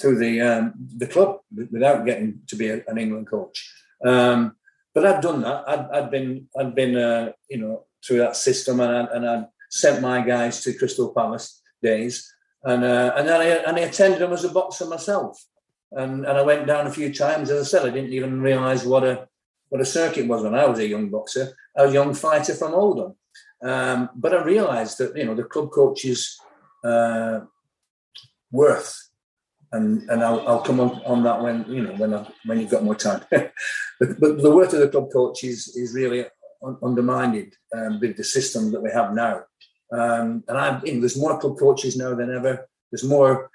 [0.00, 3.70] through the um, the club without getting to be a, an England coach.
[4.04, 4.56] Um,
[4.94, 5.68] but I've done that.
[5.68, 9.44] I'd, I'd been I'd been uh, you know through that system, and I, and I
[9.70, 12.32] sent my guys to Crystal Palace days,
[12.64, 15.44] and uh, and then I and I attended them as a boxer myself,
[15.92, 17.50] and and I went down a few times.
[17.50, 19.28] As I said, I didn't even realise what a
[19.68, 21.56] what a circuit was when I was a young boxer.
[21.76, 23.16] A young fighter from Oldham,
[23.62, 26.38] um, but I realised that you know the club coaches
[26.84, 27.40] uh,
[28.52, 29.00] worth.
[29.72, 32.70] And, and I'll, I'll come on, on that when you know when I, when you've
[32.70, 33.24] got more time.
[33.30, 33.50] but,
[34.20, 36.26] but the worth of the club coach is, is really
[36.80, 39.42] undermined um, with the system that we have now.
[39.96, 42.68] Um, and I'm, you know, there's more club coaches now than ever.
[42.90, 43.50] There's more,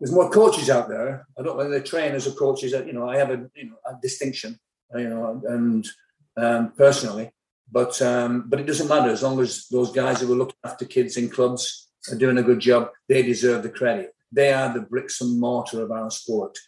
[0.00, 1.26] there's more coaches out there.
[1.38, 2.72] I don't know whether they're trainers or coaches.
[2.72, 4.58] You know, I have a, you know, a distinction,
[4.96, 5.88] you know, and
[6.36, 7.30] um, personally,
[7.70, 10.84] but um, but it doesn't matter as long as those guys who are looking after
[10.84, 12.90] kids in clubs are doing a good job.
[13.08, 14.14] They deserve the credit.
[14.30, 16.58] They are the bricks and mortar of our sport,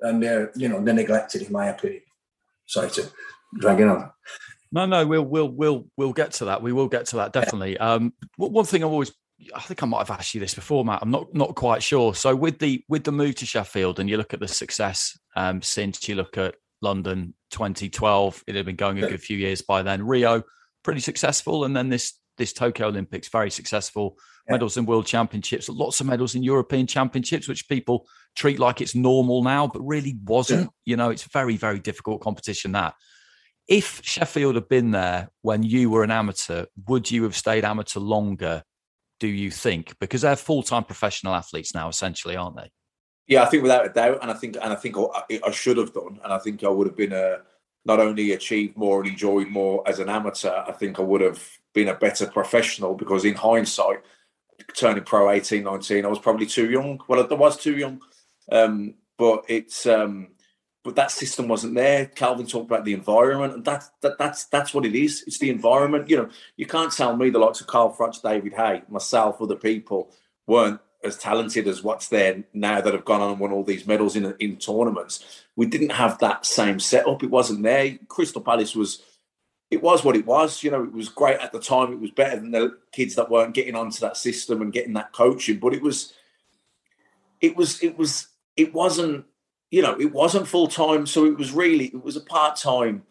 [0.00, 2.02] and they're, you know, they're neglected in my opinion.
[2.66, 3.10] Sorry to
[3.58, 4.10] drag it on.
[4.72, 6.62] No, no, we'll we'll we'll we'll get to that.
[6.62, 7.76] We will get to that definitely.
[7.78, 9.12] Um, one thing I've always,
[9.54, 11.00] I think I might have asked you this before, Matt.
[11.02, 12.14] I'm not not quite sure.
[12.14, 15.60] So with the with the move to Sheffield, and you look at the success um,
[15.60, 19.82] since you look at London 2012, it had been going a good few years by
[19.82, 20.06] then.
[20.06, 20.42] Rio,
[20.82, 24.16] pretty successful, and then this this Tokyo Olympics, very successful.
[24.48, 24.54] Yeah.
[24.54, 28.94] Medals in World Championships, lots of medals in European Championships, which people treat like it's
[28.94, 30.62] normal now, but really wasn't.
[30.62, 30.68] Yeah.
[30.86, 32.94] You know, it's very very difficult competition that
[33.68, 38.00] if Sheffield had been there when you were an amateur, would you have stayed amateur
[38.00, 38.62] longer
[39.22, 39.96] do you think?
[40.00, 42.70] Because they're full time professional athletes now, essentially, aren't they?
[43.28, 45.76] Yeah, I think without a doubt, and I think and I think I, I should
[45.76, 47.38] have done, and I think I would have been a
[47.84, 50.50] not only achieved more and enjoyed more as an amateur.
[50.66, 51.40] I think I would have
[51.72, 54.02] been a better professional because in hindsight,
[54.74, 57.00] turning pro 18, 19, I was probably too young.
[57.06, 58.00] Well, I was too young,
[58.50, 60.31] um, but it's um,
[60.84, 62.06] but that system wasn't there.
[62.06, 65.22] Kelvyn talked about the environment, and that's that, that's that's what it is.
[65.26, 66.10] It's the environment.
[66.10, 69.56] You know, you can't tell me the likes of Carl Froch, David Haye, myself, other
[69.56, 70.10] people
[70.46, 73.86] weren't as talented as what's there now that have gone on and won all these
[73.86, 75.44] medals in in tournaments.
[75.56, 77.22] We didn't have that same setup.
[77.22, 77.98] It wasn't there.
[78.08, 79.02] Crystal Palace was.
[79.70, 80.62] It was what it was.
[80.62, 81.94] You know, it was great at the time.
[81.94, 85.14] It was better than the kids that weren't getting onto that system and getting that
[85.14, 85.58] coaching.
[85.58, 86.12] But it was,
[87.40, 89.24] it was, it was, it wasn't
[89.72, 93.04] you know, it wasn't full time, so it was really it was a part time.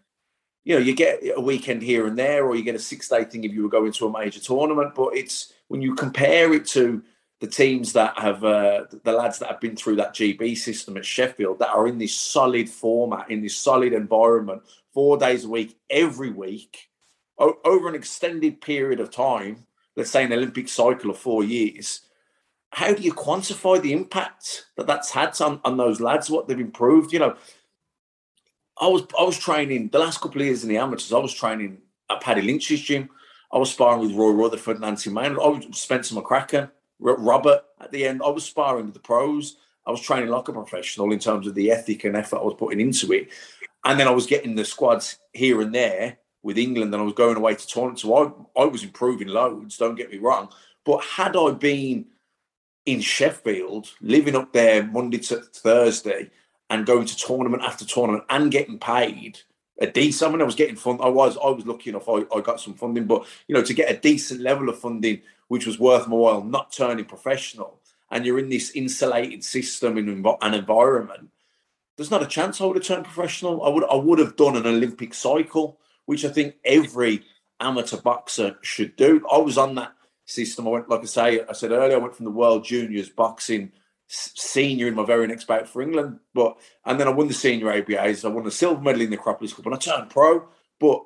[0.63, 3.25] You know, you get a weekend here and there, or you get a six day
[3.25, 4.93] thing if you were going to a major tournament.
[4.93, 7.03] But it's when you compare it to
[7.39, 11.05] the teams that have uh, the lads that have been through that GB system at
[11.05, 14.61] Sheffield that are in this solid format, in this solid environment,
[14.93, 16.89] four days a week, every week,
[17.39, 19.65] o- over an extended period of time.
[19.95, 22.01] Let's say an Olympic cycle of four years
[22.71, 26.29] how do you quantify the impact that that's had on, on those lads?
[26.29, 27.35] What they've improved, you know.
[28.79, 31.13] I was I was training the last couple of years in the amateurs.
[31.13, 31.79] I was training
[32.09, 33.09] at Paddy Lynch's gym.
[33.51, 35.39] I was sparring with Roy Rutherford, Nancy Maynard.
[35.39, 37.61] I was Spencer McCracken, Robert.
[37.81, 39.57] At the end, I was sparring with the pros.
[39.85, 42.55] I was training like a professional in terms of the ethic and effort I was
[42.57, 43.29] putting into it.
[43.83, 47.13] And then I was getting the squads here and there with England, and I was
[47.13, 48.03] going away to tournaments.
[48.03, 48.15] So
[48.55, 49.77] I, I was improving loads.
[49.77, 50.49] Don't get me wrong.
[50.85, 52.05] But had I been
[52.85, 56.31] in Sheffield, living up there Monday to Thursday,
[56.69, 59.39] and going to tournament after tournament and getting paid
[59.81, 60.29] a decent.
[60.29, 60.99] I mean, I was getting fund.
[61.01, 62.07] I was I was lucky enough.
[62.07, 65.21] I, I got some funding, but you know, to get a decent level of funding,
[65.47, 70.25] which was worth my while, not turning professional, and you're in this insulated system and
[70.41, 71.29] an environment.
[71.97, 73.63] There's not a chance I would have turned professional.
[73.63, 77.23] I would I would have done an Olympic cycle, which I think every
[77.59, 79.25] amateur boxer should do.
[79.31, 79.93] I was on that
[80.31, 80.67] system.
[80.67, 83.71] I went, like I say, I said earlier, I went from the World Juniors boxing
[84.07, 87.67] senior in my very next bout for England, but and then I won the senior
[87.67, 88.25] ABAs.
[88.25, 90.47] I won the silver medal in the Acropolis Cup, and I turned pro.
[90.79, 91.03] But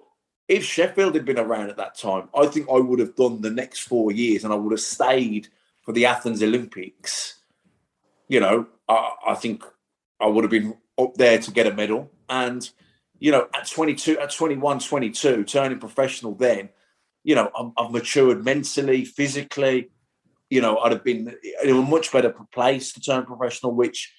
[0.47, 3.51] if Sheffield had been around at that time, I think I would have done the
[3.51, 5.47] next four years, and I would have stayed
[5.81, 7.39] for the Athens Olympics.
[8.27, 9.63] You know, I, I think
[10.19, 12.67] I would have been up there to get a medal, and
[13.19, 16.69] you know, at 22, at 21, 22, turning professional then,
[17.25, 19.89] you know, i have matured mentally, physically.
[20.49, 23.73] You know, I'd have been in a much better place to turn professional.
[23.73, 24.13] Which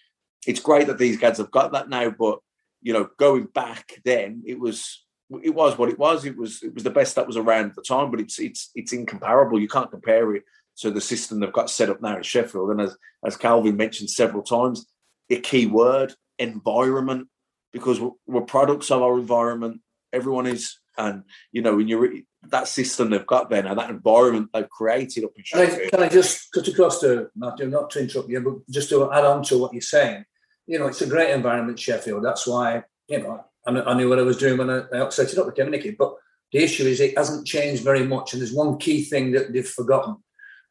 [0.47, 2.41] it's great that these guys have got that now, but
[2.83, 5.05] you know, going back then, it was
[5.43, 6.25] it was what it was.
[6.25, 8.71] It was it was the best that was around at the time, but it's it's
[8.75, 9.61] it's incomparable.
[9.61, 10.43] You can't compare it
[10.79, 12.71] to the system they've got set up now at Sheffield.
[12.71, 14.85] And as as Kelvyn mentioned several times,
[15.31, 17.29] a key word environment
[17.73, 19.81] because we're products of our environment.
[20.13, 22.11] Everyone is, and you know, when you're
[22.51, 26.03] that system they've got there now, that environment they've created up in Can I, can
[26.03, 29.43] I just cut across to Matthew, not to interrupt you, but just to add on
[29.45, 30.25] to what you're saying?
[30.67, 32.25] You know, it's a great environment, Sheffield.
[32.25, 35.33] That's why, you know, I, I knew what I was doing when I, I set
[35.33, 36.15] it up with Kevin But
[36.53, 38.33] the issue is it hasn't changed very much.
[38.33, 40.17] And there's one key thing that they've forgotten.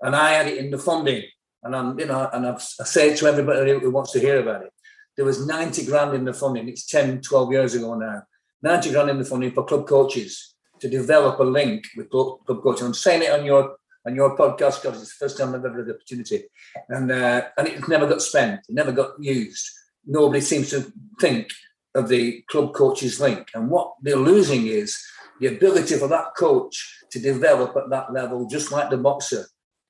[0.01, 1.23] And I had it in the funding.
[1.63, 4.39] And I'm, you know, and I've, I say it to everybody who wants to hear
[4.39, 4.71] about it.
[5.15, 6.67] There was 90 grand in the funding.
[6.67, 8.23] It's 10, 12 years ago now.
[8.65, 12.87] 90 grand in the funding for club coaches to develop a link with club coaching.
[12.87, 15.77] I'm saying it on your on your podcast because it's the first time I've ever
[15.77, 16.43] had the opportunity,
[16.89, 18.61] and uh, and it never got spent.
[18.67, 19.69] It never got used.
[20.05, 21.47] Nobody seems to think
[21.93, 24.99] of the club coaches link, and what they're losing is
[25.39, 26.75] the ability for that coach
[27.11, 29.45] to develop at that level, just like the boxer,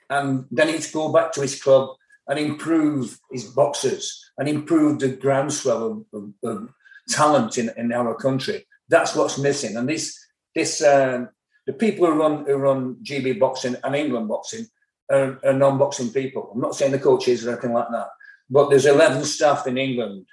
[0.10, 1.96] and then he's go back to his club
[2.28, 6.70] and improve his boxers and improve the groundswell of, of, of
[7.10, 8.66] talent in, in our country.
[8.90, 10.18] That's what's missing, and this
[10.54, 11.30] this um,
[11.66, 14.68] the people who run who run GB boxing and England boxing
[15.12, 16.52] are, are non-boxing people.
[16.54, 18.08] I'm not saying the coaches or anything like that,
[18.50, 20.26] but there's 11 staff in England,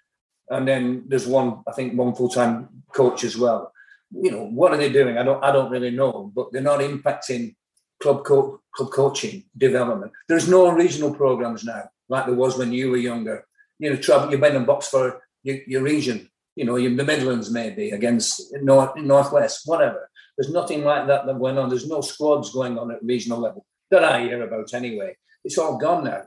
[0.50, 3.72] and then there's one I think one full-time coach as well.
[4.10, 5.16] You know what are they doing?
[5.16, 7.54] I don't I don't really know, but they're not impacting
[8.00, 10.12] club co- club coaching development.
[10.28, 13.46] There's no regional programs now like there was when you were younger.
[13.78, 16.28] You know, travel you've been in box for your, your region.
[16.56, 20.10] You know, the Midlands maybe against North Northwest, whatever.
[20.36, 21.68] There's nothing like that that went on.
[21.68, 25.16] There's no squads going on at regional level that I hear about anyway.
[25.44, 26.24] It's all gone now.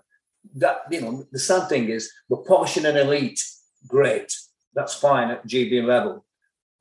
[0.55, 3.43] That you know, the sad thing is we're polishing an elite.
[3.88, 4.36] Great,
[4.73, 6.26] that's fine at GB level,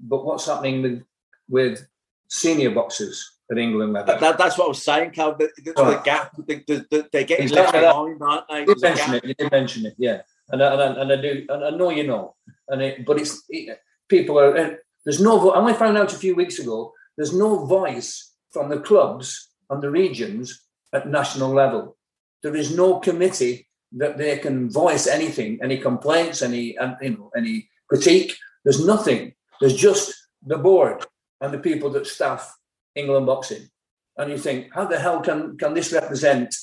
[0.00, 1.02] but what's happening with
[1.48, 1.86] with
[2.28, 3.34] senior boxers?
[3.50, 4.18] at England level.
[4.18, 5.34] That, that's what I was saying, Cal.
[5.34, 5.90] The, the, oh.
[5.90, 8.60] the gap, the, the, they're getting Exactly left behind, aren't they?
[8.60, 9.24] You There's did mention it.
[9.24, 9.94] You did mention it.
[9.98, 11.46] Yeah, and I, and and I do.
[11.48, 12.34] And I know you know.
[12.68, 13.78] And it, but it's it,
[14.08, 14.78] people are.
[15.04, 15.50] There's no.
[15.50, 16.92] I only found out a few weeks ago.
[17.16, 21.96] There's no voice from the clubs and the regions at national level.
[22.42, 27.68] There is no committee that they can voice anything, any complaints, any you know any
[27.88, 28.36] critique.
[28.64, 29.34] There's nothing.
[29.60, 30.14] There's just
[30.44, 31.06] the board
[31.40, 32.54] and the people that staff
[32.94, 33.68] England boxing.
[34.16, 36.54] And you think, how the hell can can this represent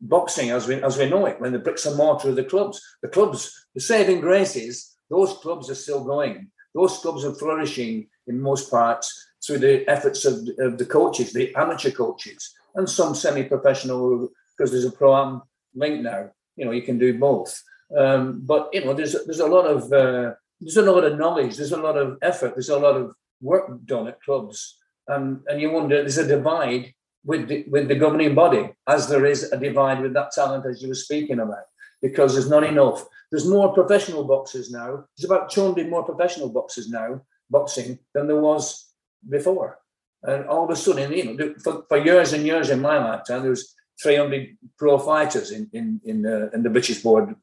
[0.00, 2.80] boxing as we as we know it when the bricks and mortar of the clubs
[3.02, 6.50] the clubs the saving grace is those clubs are still going.
[6.74, 11.54] Those clubs are flourishing in most parts through the efforts of, of the coaches the
[11.56, 15.42] amateur coaches and some semi-professional because there's a pro-am
[15.74, 16.30] link now.
[16.56, 17.62] You know you can do both.
[17.96, 21.56] Um, but you know there's there's a lot of uh, there's a lot of knowledge
[21.56, 24.76] there's a lot of effort there's a lot of work done at clubs.
[25.08, 26.94] And you wonder there's a divide
[27.24, 30.82] with the, with the governing body, as there is a divide with that talent as
[30.82, 31.64] you were speaking about,
[32.00, 33.04] because there's not enough.
[33.30, 35.04] There's more professional boxers now.
[35.16, 38.92] There's about 200 more professional boxers now boxing than there was
[39.28, 39.78] before.
[40.22, 43.42] And all of a sudden, you know, for, for years and years in my lifetime,
[43.42, 47.34] there was 300 pro fighters in in in, uh, in the British board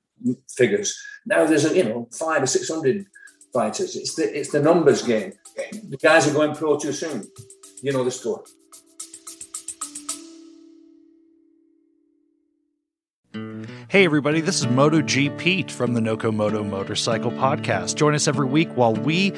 [0.50, 0.98] figures.
[1.26, 3.06] Now there's you know five or 600
[3.54, 3.96] fighters.
[3.96, 5.34] It's the it's the numbers game.
[5.56, 7.24] The guys are going pro too soon.
[7.82, 8.44] You know the score.
[13.90, 17.96] Hey, everybody, this is MotoGPete from the Noco Moto Motorcycle Podcast.
[17.96, 19.32] Join us every week while we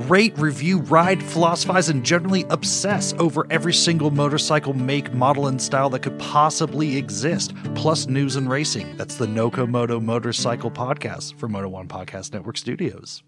[0.00, 5.88] rate, review, ride, philosophize, and generally obsess over every single motorcycle make, model, and style
[5.88, 8.94] that could possibly exist, plus news and racing.
[8.98, 13.22] That's the Noco Moto Motorcycle Podcast for Moto One Podcast Network Studios.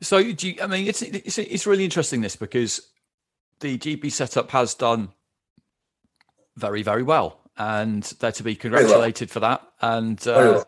[0.00, 2.80] So, you, I mean, it's, it's it's really interesting this because
[3.60, 5.12] the GB setup has done
[6.56, 8.60] very very well, and they're to be well.
[8.60, 9.62] congratulated for that.
[9.80, 10.64] And uh, well.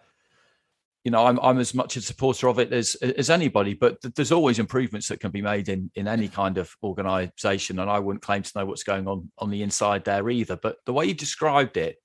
[1.04, 4.14] you know, I'm I'm as much a supporter of it as as anybody, but th-
[4.14, 7.98] there's always improvements that can be made in in any kind of organisation, and I
[7.98, 10.56] wouldn't claim to know what's going on on the inside there either.
[10.56, 11.96] But the way you described it,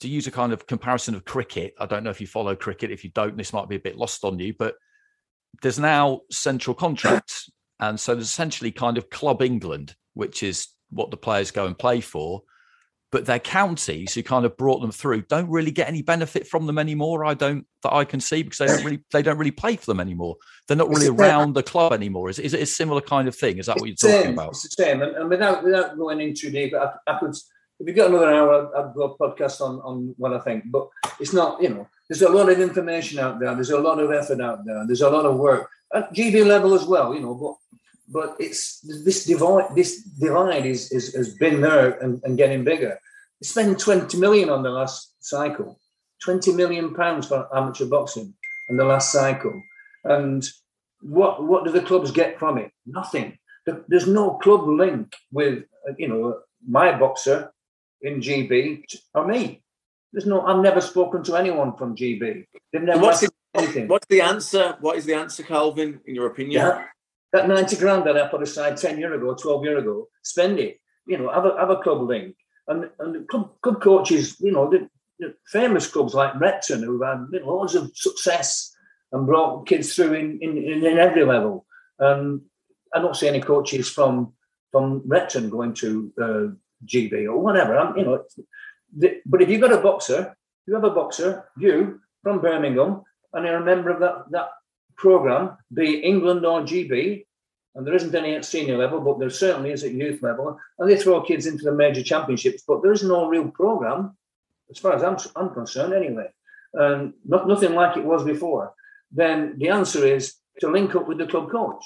[0.00, 2.90] to use a kind of comparison of cricket, I don't know if you follow cricket.
[2.90, 4.74] If you don't, this might be a bit lost on you, but
[5.62, 7.50] there's now central contracts,
[7.80, 11.78] and so there's essentially kind of Club England, which is what the players go and
[11.78, 12.42] play for.
[13.12, 16.66] But their counties who kind of brought them through don't really get any benefit from
[16.66, 17.24] them anymore.
[17.24, 19.86] I don't that I can see because they don't really they don't really play for
[19.86, 20.36] them anymore.
[20.66, 22.30] They're not really It's around the club anymore.
[22.30, 23.58] Is, is it a similar kind of thing?
[23.58, 24.32] Is that what you're talking same.
[24.32, 24.50] about?
[24.50, 25.02] It's the same.
[25.02, 27.34] And, and without without going in too deep, I, I could
[27.82, 30.64] if you got another hour, I'd, I'd go podcast on on what I think.
[30.70, 30.88] But
[31.20, 33.54] it's not, you know, there's a lot of information out there.
[33.54, 34.86] There's a lot of effort out there.
[34.86, 37.34] There's a lot of work at GB level as well, you know.
[37.34, 37.71] But
[38.12, 39.74] but it's this divide.
[39.74, 42.98] This divide is, is has been there and, and getting bigger.
[43.40, 45.80] They spent 20 million on the last cycle,
[46.22, 48.34] 20 million pounds for amateur boxing
[48.68, 49.60] in the last cycle.
[50.04, 50.46] And
[51.00, 52.70] what what do the clubs get from it?
[52.86, 53.38] Nothing.
[53.88, 55.64] There's no club link with
[55.98, 57.52] you know my boxer
[58.02, 58.84] in GB
[59.14, 59.62] or me.
[60.12, 60.42] There's no.
[60.42, 62.46] I've never spoken to anyone from GB.
[62.72, 63.88] They've never what's the, anything.
[63.88, 64.76] what's the answer?
[64.80, 66.60] What is the answer, Kelvyn, in your opinion?
[66.60, 66.84] Yeah.
[67.32, 70.78] That 90 grand that I put aside 10 years ago, 12 years ago, spend it.
[71.06, 72.36] You know, have a, have a club link.
[72.68, 77.26] And, and club, club coaches, you know, the, the famous clubs like Repton, who've had
[77.32, 78.74] you know, loads of success
[79.12, 81.66] and brought kids through in, in, in, in every level.
[81.98, 82.42] Um,
[82.94, 84.34] I don't see any coaches from
[84.70, 86.46] from Repton going to uh,
[86.86, 87.78] GB or whatever.
[87.78, 88.24] I'm, you know,
[88.96, 90.34] the, but if you've got a boxer,
[90.66, 93.02] you have a boxer, you from Birmingham,
[93.34, 94.48] and you're a member of that that
[94.96, 97.24] program, be it England or GB,
[97.74, 100.90] and there isn't any at senior level, but there certainly is at youth level, and
[100.90, 104.16] they throw kids into the major championships, but there is no real program,
[104.70, 106.28] as far as I'm, I'm concerned, anyway,
[106.74, 108.74] and not, nothing like it was before.
[109.10, 111.84] Then the answer is to link up with the club coach.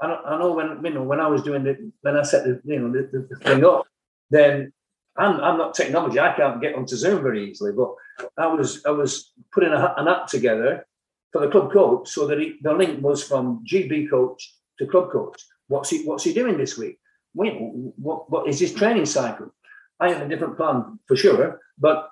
[0.00, 2.60] I I know when you know when I was doing the when I set the
[2.64, 3.86] you know the, the, the thing up,
[4.30, 4.72] then
[5.16, 6.18] I'm, I'm not technology.
[6.18, 7.94] I can't get onto Zoom very easily, but
[8.36, 10.84] I was I was putting a, an app together
[11.34, 15.10] for the club coach so that he, the link was from GB coach to club
[15.10, 15.42] coach.
[15.66, 17.00] What's he What's he doing this week?
[17.34, 19.52] Wait, what What is his training cycle?
[19.98, 22.08] I have a different plan for sure, but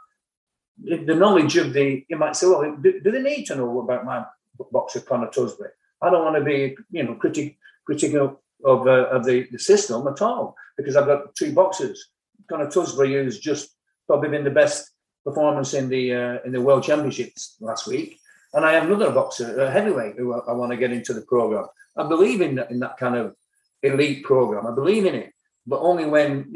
[0.82, 3.80] the, the knowledge of the you might say, well, do, do they need to know
[3.80, 4.24] about my
[4.72, 5.70] boxer Connor Tusbury?
[6.00, 10.04] I don't want to be you know critic critical of uh, of the, the system
[10.08, 12.08] at all because I've got two boxers.
[12.50, 13.76] Connor Tusbury, who's just
[14.08, 14.90] probably been the best
[15.24, 18.18] performance in the uh, in the World Championships last week,
[18.54, 21.22] And I have another boxer, a heavyweight, who I, I want to get into the
[21.22, 21.66] program.
[21.96, 23.34] I believe in that, in that kind of
[23.82, 24.66] elite program.
[24.66, 25.32] I believe in it,
[25.66, 26.52] but only when.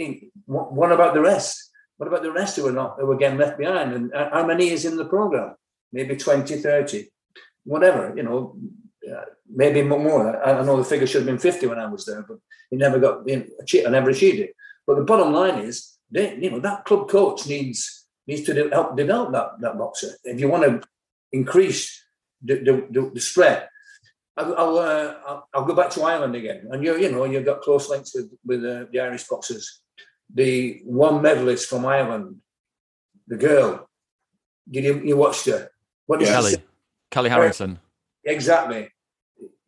[0.47, 1.71] What, about the rest?
[1.97, 3.93] What about the rest who are not who are getting left behind?
[3.93, 5.55] And how many is in the program?
[5.93, 7.09] Maybe 20, 30,
[7.65, 8.13] whatever.
[8.17, 8.57] You know,
[9.11, 10.43] uh, maybe more.
[10.45, 12.39] I, know the figure should have been 50 when I was there, but
[12.71, 13.27] he never got.
[13.27, 14.55] You know, I never achieved it.
[14.87, 18.97] But the bottom line is, they, you know, that club coach needs needs to help
[18.97, 20.11] develop that that boxer.
[20.25, 20.89] If you want to
[21.33, 22.05] increase
[22.43, 23.69] the the, the, the spread,
[24.37, 26.69] I'll I'll, uh, I'll I'll go back to Ireland again.
[26.71, 29.81] And you you know you've got close links with with uh, the Irish boxers.
[30.33, 32.37] The one medalist from Ireland,
[33.29, 33.89] the girl.
[34.71, 35.71] Did you you watched her?
[36.07, 36.57] What did Kelly?
[37.11, 37.79] Kellie Harrington.
[38.25, 38.91] Exactly.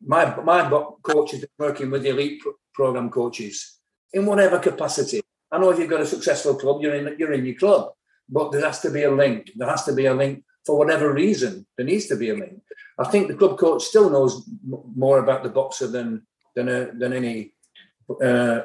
[0.04, 0.68] My my
[1.02, 3.78] coach been working with the elite pro- program coaches
[4.12, 5.22] in whatever capacity.
[5.50, 7.92] I know if you've got a successful club, you're in you're in your club,
[8.28, 9.52] but there has to be a link.
[9.56, 11.53] There has to be a link for whatever reason.
[11.75, 12.61] There needs to be a link.
[12.99, 14.33] I think the club coach still knows
[14.73, 16.09] m- more about the boxer than
[16.55, 17.37] than a, than any
[18.29, 18.59] uh,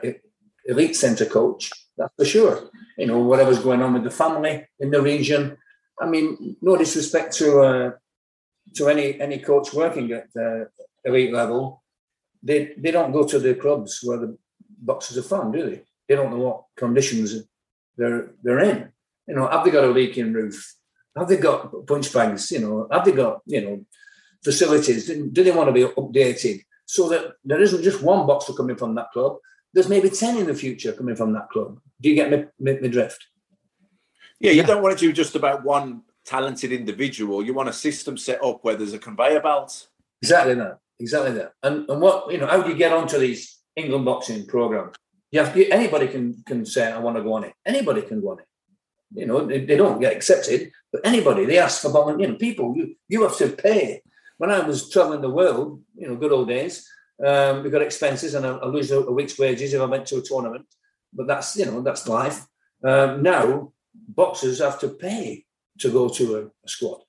[0.74, 1.64] elite centre coach.
[1.98, 2.56] That's for sure.
[2.98, 5.44] You know whatever's going on with the family in the region.
[6.04, 7.90] I mean, no disrespect to uh,
[8.78, 10.66] to any any coach working at uh,
[11.10, 11.62] elite level,
[12.48, 14.32] they they don't go to the clubs where the
[14.90, 15.80] boxers are from, do they?
[16.08, 17.28] They don't know what conditions
[17.98, 18.80] they're they're in.
[19.28, 20.58] You know, have they got a leaking roof?
[21.18, 22.52] Have they got punch bags?
[22.52, 23.86] You know, have they got you know
[24.44, 25.08] facilities?
[25.08, 28.76] Do do they want to be updated so that there isn't just one boxer coming
[28.76, 29.38] from that club?
[29.74, 31.80] There's maybe ten in the future coming from that club.
[32.02, 33.28] Do you get me, me, me drift?
[34.40, 37.44] Yeah, you don't want to do just about one talented individual.
[37.44, 39.88] You want a system set up where there's a conveyor belt.
[40.22, 40.80] Exactly that.
[41.00, 41.54] Exactly that.
[41.64, 44.96] And and what you know, how do you get onto these England boxing programs?
[45.32, 47.54] You have, to, anybody can can say, I want to go on it.
[47.66, 48.46] Anybody can go on it.
[49.14, 52.28] You know, they, they don't get accepted, but anybody they ask for volunteer.
[52.28, 54.02] You know, people you you have to pay.
[54.38, 56.88] When I was traveling the world, you know, good old days,
[57.24, 60.08] um, we got expenses, and I, I lose a, a week's wages if I went
[60.08, 60.66] to a tournament.
[61.14, 62.46] But that's you know that's life.
[62.84, 65.46] Um, now boxers have to pay
[65.80, 67.04] to go to a, a squad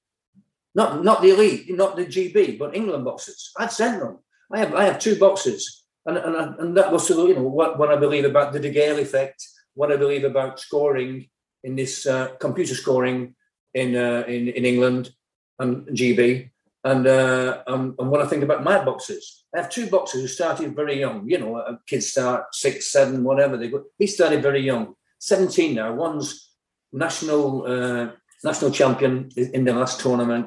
[0.75, 3.53] not not the elite, not the GB, but England boxers.
[3.59, 4.19] I'd send them.
[4.53, 7.93] I have I have two boxers, and and, and that was you know what what
[7.93, 11.29] I believe about the DeGale effect, what I believe about scoring
[11.65, 13.35] in this uh, computer scoring
[13.75, 15.11] in uh, in in England
[15.59, 16.51] and GB,
[16.85, 19.45] and uh, and, and what I think about my boxers.
[19.55, 21.29] I have two boxers who started very young.
[21.29, 23.85] You know, uh, kids start six, seven, whatever they go.
[23.99, 25.93] He started very young, seventeen now.
[25.95, 26.51] One's
[26.93, 28.11] national uh,
[28.45, 30.47] national champion in the last tournament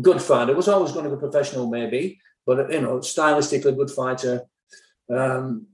[0.00, 0.54] good fighter.
[0.54, 4.42] Was always going to be professional, maybe, but you know, stylistically good fighter.
[5.10, 5.66] Um,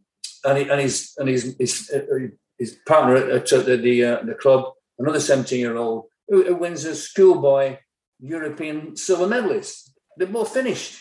[0.44, 2.28] and, he, and his and his his, uh,
[2.58, 6.56] his partner at, at the the, uh, the club, another seventeen year old who, who
[6.56, 7.78] wins a schoolboy
[8.20, 9.92] European silver medalist.
[10.16, 11.00] They're both finished.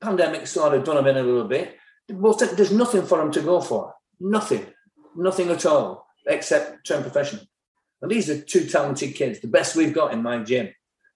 [0.00, 1.76] Pandemic sort of done them in a little bit.
[2.08, 3.94] Both, there's nothing for them to go for.
[4.18, 4.66] Nothing,
[5.14, 7.42] nothing at all, except turn professional.
[8.02, 10.70] And these are two talented kids, the best we've got in my gym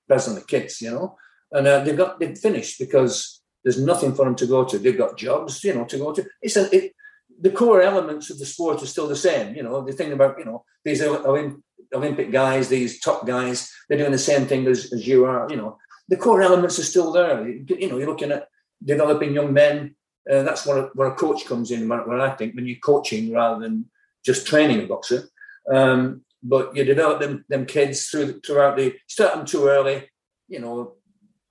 [0.07, 1.17] presently, kids, you know
[1.53, 4.79] and uh, they've got they've finished because there's nothing for them to go to.
[4.79, 6.27] They've got jobs, you know, to go to.
[6.41, 6.93] It's a, it,
[7.41, 9.55] the core elements of the sport are still the same.
[9.55, 11.03] You know, the thing about you know these
[11.95, 15.49] Olympic guys, these top guys, they're doing the same thing as, as you are.
[15.51, 15.79] You know,
[16.09, 17.49] the core elements are still there.
[17.49, 18.49] You, know, you're looking at
[18.85, 19.95] developing young men.
[20.31, 21.89] Uh, that's where, where a coach comes in.
[21.89, 23.87] Where, where I think when you're coaching rather than
[24.25, 25.29] just training a boxer,
[25.73, 30.09] um, but you develop them them kids through throughout the start them too early.
[30.49, 30.95] You know,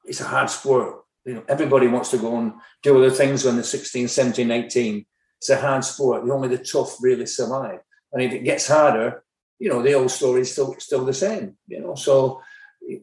[0.05, 1.01] it's a hard sport.
[1.25, 5.05] You know, everybody wants to go and do other things when they're 16, 17, 18.
[5.37, 6.27] It's a hard sport.
[6.29, 7.79] Only the tough really survive.
[8.11, 9.23] And if it gets harder,
[9.61, 11.45] you know, the old story is still still the same.
[11.67, 12.41] You know, so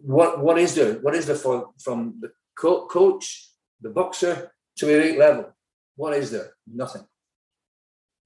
[0.02, 0.94] what what is there?
[1.04, 2.30] What is there for from the
[2.62, 3.24] co- coach,
[3.80, 5.44] the boxer to elite level?
[5.96, 6.50] What is there?
[6.66, 7.04] Nothing.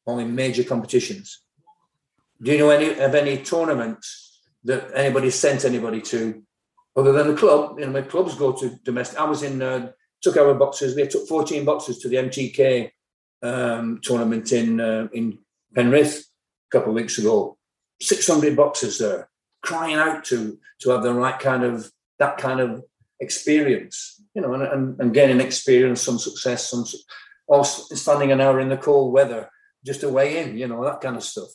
[0.06, 1.42] Only major competitions.
[2.42, 6.42] Do you know any of any tournaments that anybody sent anybody to
[6.96, 9.18] other than the club, you know, my clubs go to domestic.
[9.18, 10.94] I was in, uh, took our boxers.
[10.94, 12.90] We took 14 boxers to the MTK
[13.42, 15.38] um, tournament in uh, in
[15.74, 16.26] Penrith
[16.68, 17.56] a couple of weeks ago.
[18.02, 19.28] 600 boxers there,
[19.62, 22.84] crying out to to have the right kind of that kind of
[23.20, 26.84] experience, you know, and, and, and gaining experience, some success, some
[27.46, 29.48] also standing an hour in the cold weather
[29.84, 31.48] just to weigh in, you know, that kind of stuff.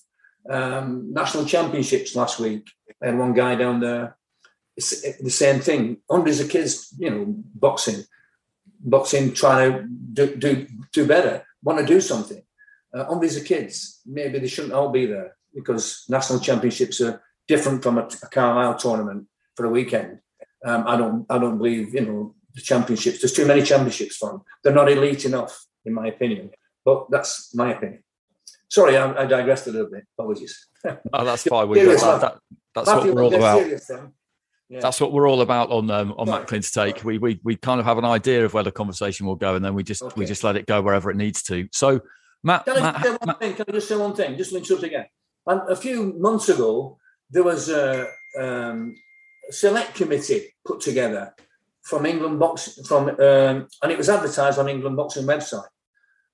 [0.49, 2.69] Um, national championships last week.
[3.01, 4.17] Had one guy down there
[4.77, 5.97] it's the same thing.
[6.09, 8.03] Hundreds of kids, you know, boxing,
[8.79, 12.41] boxing, trying to do do, do better, want to do something.
[12.93, 17.81] Uh, hundreds of kids, maybe they shouldn't all be there because national championships are different
[17.83, 20.19] from a, a Carlisle tournament for a weekend.
[20.63, 23.21] Um, I don't, I don't believe, you know, the championships.
[23.21, 24.41] There's too many championships for them.
[24.63, 26.51] They're not elite enough, in my opinion.
[26.85, 28.03] But that's my opinion.
[28.69, 30.05] Sorry, I, I digressed a little bit.
[30.17, 30.67] Apologies.
[31.11, 31.67] Oh, that's fine.
[31.67, 32.37] We, Serious, that, that,
[32.73, 33.59] that's Matthew, what we're all about.
[33.59, 33.91] serious.
[34.69, 34.79] Yeah.
[34.79, 37.03] That's what we're all about on um, on Macklin's take.
[37.03, 39.65] We, we we kind of have an idea of where the conversation will go, and
[39.65, 41.67] then we just we just let it go wherever it needs to.
[41.71, 42.01] So,
[42.43, 43.53] Matt, Can I Matt just say one thing?
[43.55, 44.37] Can I just say one thing?
[44.37, 45.05] Just to interrupt again.
[45.47, 46.97] And a few months ago,
[47.29, 48.95] there was a um,
[49.49, 51.33] select committee put together
[51.83, 55.67] from England Boxing, from um, and it was advertised on England Boxing website.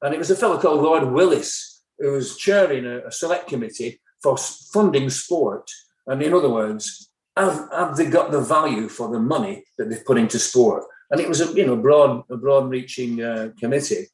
[0.02, 4.02] And it was a fellow called Lord Willis who was chairing a, a select committee
[4.22, 5.70] for funding sport.
[6.08, 10.06] And in other words, have, have they got the value for the money that they've
[10.06, 10.84] put into sport?
[11.12, 14.08] And it was a you know broad, a broad-reaching uh, committee.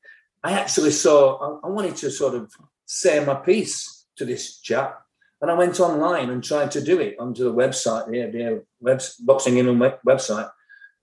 [0.43, 1.37] I actually saw.
[1.37, 2.51] I, I wanted to sort of
[2.85, 5.01] say my piece to this chap,
[5.41, 9.01] and I went online and tried to do it onto the website, the, the web,
[9.21, 10.49] Boxing England web, website,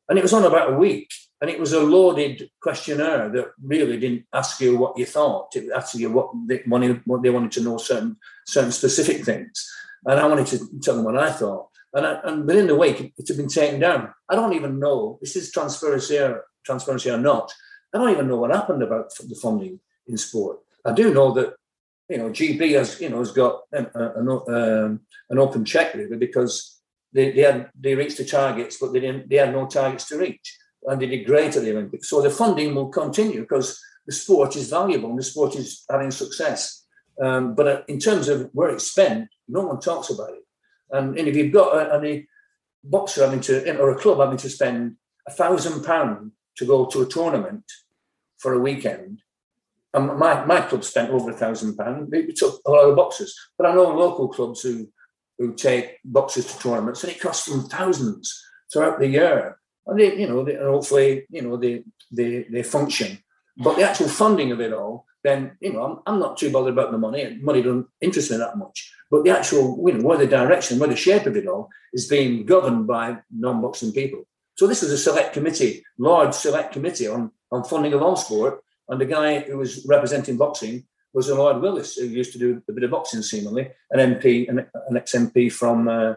[0.09, 1.11] and it was on about a week.
[1.41, 5.55] And it was a loaded questionnaire that really didn't ask you what you thought.
[5.55, 9.71] It asked you what they wanted, what they wanted to know certain certain specific things.
[10.07, 11.69] And I wanted to tell them what I thought.
[11.93, 14.14] And, I, and within the week, it, it had been taken down.
[14.31, 15.19] I don't even know.
[15.21, 17.53] This is transparency or transparency or not.
[17.95, 20.61] I don't even know what happened about the funding in sport.
[20.87, 21.55] I do know that
[22.09, 25.00] you know GB has you know has got an, an, um,
[25.30, 26.80] an open check really because
[27.12, 30.18] they, they had they reached the targets, but they didn't they had no targets to
[30.18, 32.09] reach, and they did great at the Olympics.
[32.09, 36.11] So the funding will continue because the sport is valuable and the sport is having
[36.11, 36.84] success.
[37.20, 40.44] Um, but uh, in terms of where it's spent, no one talks about it.
[40.90, 42.28] And, and if you've got a, any
[42.84, 44.96] boxer having to or a club having to spend
[45.26, 47.64] a thousand pound to go to a tournament
[48.38, 49.20] for a weekend.
[49.97, 52.11] And my, my club spent over a thousand pounds.
[52.12, 54.88] We took a lot of boxes, but I know local clubs who
[55.38, 58.42] who take boxes to tournaments, and it costs them thousands
[58.72, 59.59] throughout the year.
[59.86, 61.82] And they, you know, they, and hopefully, you know, they
[62.12, 63.18] they they function.
[63.57, 66.74] But the actual funding of it all, then you know, I'm, I'm not too bothered
[66.74, 67.38] about the money.
[67.40, 68.92] Money doesn't interest me that much.
[69.11, 72.07] But the actual, you know, where the direction, where the shape of it all is
[72.07, 74.26] being governed by non-boxing people.
[74.57, 78.62] So this was a select committee, large select committee on, on funding of all sport.
[78.89, 82.72] And the guy who was representing boxing was Lord Willis, who used to do a
[82.72, 86.14] bit of boxing seemingly, an MP, an, an ex-MP from uh,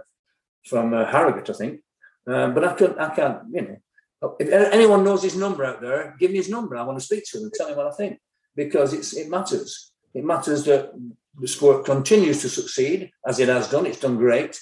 [0.66, 1.82] from uh, Harrogate, I think.
[2.30, 6.16] Uh, but I can't, I can't, you know, if anyone knows his number out there,
[6.20, 6.76] give me his number.
[6.76, 8.20] I want to speak to him and tell him what I think
[8.56, 9.92] because it's it matters.
[10.14, 10.92] It matters that
[11.40, 13.86] the sport continues to succeed as it has done.
[13.86, 14.60] It's done great,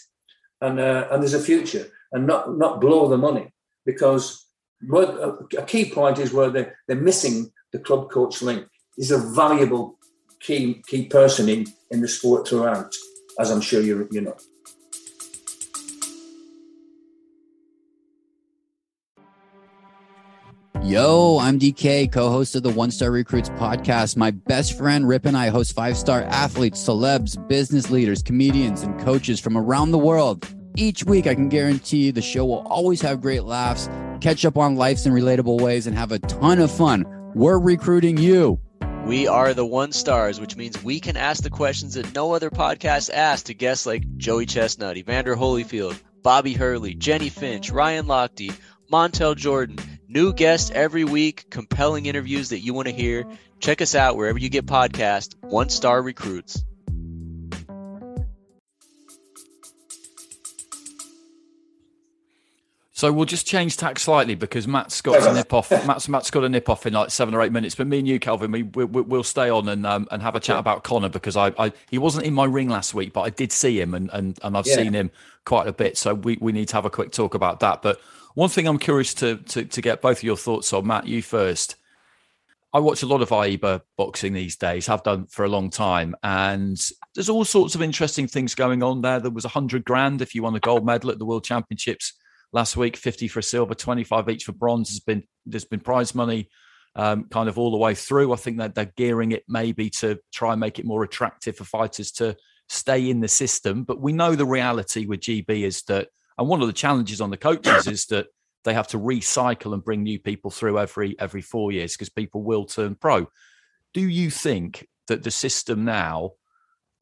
[0.62, 3.51] and uh, and there's a future, and not not blow the money
[3.86, 4.45] because
[4.91, 8.65] a key point is where they they're missing the club coach link.
[8.95, 9.97] He's a valuable
[10.39, 12.91] key key person in in the sport throughout,
[13.39, 14.36] as I'm sure you you know.
[20.84, 24.15] Yo, I'm DK, co host of the One Star Recruits podcast.
[24.15, 28.99] My best friend Rip and I host five star athletes, celebs, business leaders, comedians, and
[29.01, 30.47] coaches from around the world.
[30.78, 33.89] Each week, I can guarantee you the show will always have great laughs,
[34.21, 37.16] catch up on life's in relatable ways, and have a ton of fun.
[37.38, 38.60] We're recruiting you.
[39.06, 42.50] We are the one stars, which means we can ask the questions that no other
[42.50, 48.58] podcast asks to guests like Joey Chestnut, Evander Holyfield, Bobby Hurley, Jennie Finch, Ryan Lochte,
[48.92, 49.78] Montel Jordan.
[50.08, 53.28] New guests every week, compelling interviews that you want to hear.
[53.60, 55.36] Check us out wherever you get podcasts.
[55.42, 56.66] One Star Recruits.
[62.98, 65.70] So we'll just change tack slightly because Matt's got a nip off.
[65.70, 67.76] Matt's Matt's got a nip off in like seven or eight minutes.
[67.76, 70.39] But me and you, Kelvyn, we, we we'll stay on and um, and have a
[70.39, 73.30] chat about Connor because I, I he wasn't in my ring last week, but I
[73.30, 74.78] did see him and and, and I've Yeah.
[74.78, 75.12] seen him
[75.45, 75.95] quite a bit.
[75.95, 77.84] So we, we need to have a quick talk about that.
[77.84, 78.02] But
[78.34, 81.22] one thing I'm curious to to to get both of your thoughts on, Matt, you
[81.22, 81.76] first.
[82.74, 86.16] I watch a lot of AIBA boxing these days, have done for a long time,
[86.24, 86.78] and
[87.14, 89.20] there's all sorts of interesting things going on there.
[89.20, 92.14] There was a hundred grand if you won a gold medal at the World Championships
[92.58, 94.89] last week, 50 for silver, 25 each for bronze.
[94.89, 96.49] Has been there's been prize money
[96.95, 98.34] um, kind of all the way through.
[98.34, 101.66] I think that they're gearing it maybe to try and make it more attractive for
[101.66, 102.36] fighters to
[102.68, 103.84] stay in the system.
[103.84, 106.08] But we know the reality with GB is that,
[106.39, 108.26] and one of the challenges on the coaches is that
[108.64, 112.41] they have to recycle and bring new people through every every four years because people
[112.41, 113.28] will turn pro.
[113.93, 116.32] Do you think that the system now,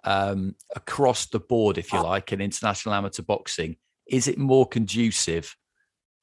[0.04, 3.78] um, across the board, if you like, in international amateur boxing,
[4.08, 5.56] is it more conducive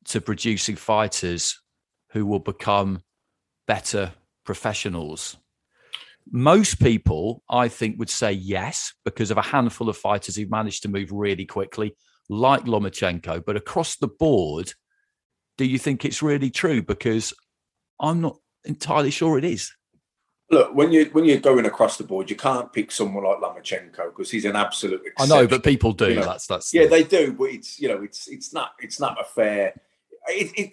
[0.07, 1.61] to producing fighters
[2.11, 3.03] who will become
[3.67, 4.13] better
[4.45, 5.37] professionals?
[6.31, 10.83] Most people, I think, would say yes, because of a handful of fighters who've managed
[10.83, 11.97] to move really quickly,
[12.29, 13.45] like Lomachenko.
[13.45, 14.75] But across the board,
[15.59, 16.83] do you think it's really true?
[16.83, 17.35] Because
[18.01, 19.73] I'm not entirely sure it is.
[20.53, 24.11] Look, when you when you're going across the board, you can't pick someone like Lomachenko
[24.11, 25.01] because he's an absolute.
[25.19, 26.11] I know, but people do.
[26.11, 26.27] you know.
[26.27, 29.25] That's that's yeah, they do, but it's you know, it's it's not it's not a
[29.25, 29.73] fair.
[30.29, 30.73] It, it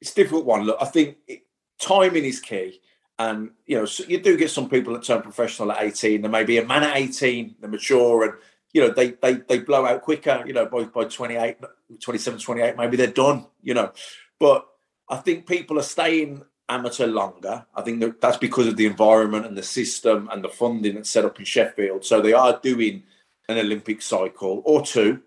[0.00, 0.62] it's a difficult one.
[0.62, 1.42] Look, I think it,
[1.80, 2.80] timing is key,
[3.18, 6.22] and you know, so you do get some people that turn professional at 18.
[6.22, 8.34] There may be a man at 18, they're mature, and
[8.72, 10.44] you know, they they they blow out quicker.
[10.46, 11.56] You know, by by 28,
[12.00, 13.46] 27, 28, maybe they're done.
[13.60, 13.92] You know,
[14.38, 14.68] but
[15.08, 17.66] I think people are staying amateur longer.
[17.74, 21.10] I think that that's because of the environment and the system and the funding that's
[21.10, 22.04] set up in Sheffield.
[22.04, 23.02] So they are doing
[23.48, 25.20] an Olympic cycle or two.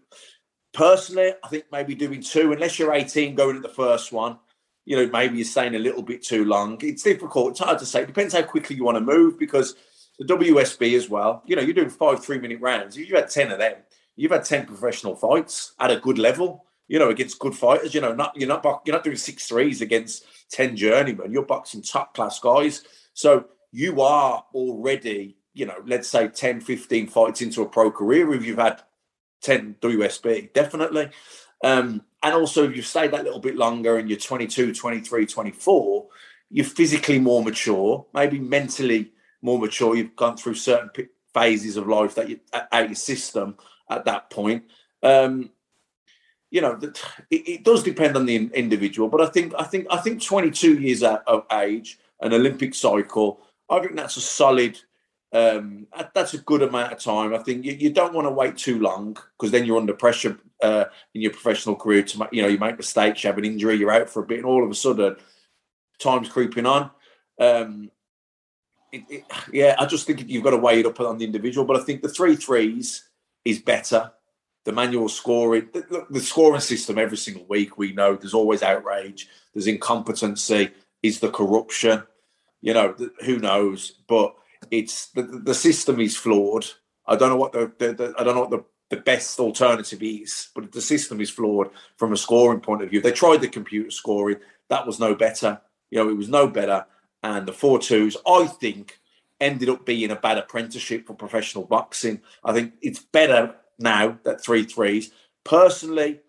[0.73, 4.37] Personally, I think maybe doing two, unless you're 18 going at the first one,
[4.85, 6.77] you know, maybe you're staying a little bit too long.
[6.81, 7.51] It's difficult.
[7.51, 8.03] It's hard to say.
[8.03, 9.75] It depends how quickly you want to move because
[10.17, 12.95] the WSB as well, you know, you're doing five three minute rounds.
[12.95, 13.75] You've had 10 of them,
[14.15, 17.93] you've had 10 professional fights at a good level, you know, against good fighters.
[17.93, 21.31] You know, not you're not you're not doing six threes against 10 journeymen.
[21.31, 22.83] You're boxing top class guys.
[23.13, 28.33] So you are already, you know, let's say 10, 15 fights into a pro career
[28.33, 28.81] if you've had
[29.41, 31.09] 10 WSB, definitely.
[31.63, 36.07] Um, and also, if you've stayed that little bit longer and you're 22, 23, 24,
[36.49, 39.11] you're physically more mature, maybe mentally
[39.41, 39.95] more mature.
[39.95, 40.89] You've gone through certain
[41.33, 43.57] phases of life that you out your system
[43.89, 44.63] at that point.
[45.03, 45.51] Um,
[46.49, 46.97] you know, it,
[47.29, 51.03] it does depend on the individual, but I think I think I think 22 years
[51.03, 54.79] of age, an Olympic cycle, I think that's a solid.
[55.33, 57.35] Um, that's a good amount of time.
[57.35, 60.39] I think you, you don't want to wait too long because then you're under pressure
[60.63, 63.45] uh, in your professional career to make you know you make mistakes, you have an
[63.45, 65.17] injury, you're out for a bit, and all of a sudden,
[65.99, 66.91] time's creeping on.
[67.39, 67.91] Um,
[68.91, 71.67] it, it, yeah, I just think you've got to weigh it up on the individual.
[71.67, 73.09] But I think the three threes
[73.43, 74.11] is better.
[74.67, 79.29] The manual scoring, the, the scoring system every single week, we know there's always outrage,
[79.53, 82.03] there's incompetency, is the corruption.
[82.59, 82.93] You know,
[83.23, 83.93] who knows?
[84.09, 84.35] But
[84.69, 86.65] it's the, the system is flawed.
[87.05, 90.03] I don't know what the, the, the I don't know what the, the best alternative
[90.03, 92.99] is, but the system is flawed from a scoring point of view.
[92.99, 94.39] They tried the computer scoring,
[94.69, 95.61] that was no better.
[95.91, 96.85] You know, it was no better.
[97.23, 98.99] And the four twos, I think,
[99.39, 102.19] ended up being a bad apprenticeship for professional boxing.
[102.43, 105.11] I think it's better now that three threes.
[105.43, 106.19] Personally,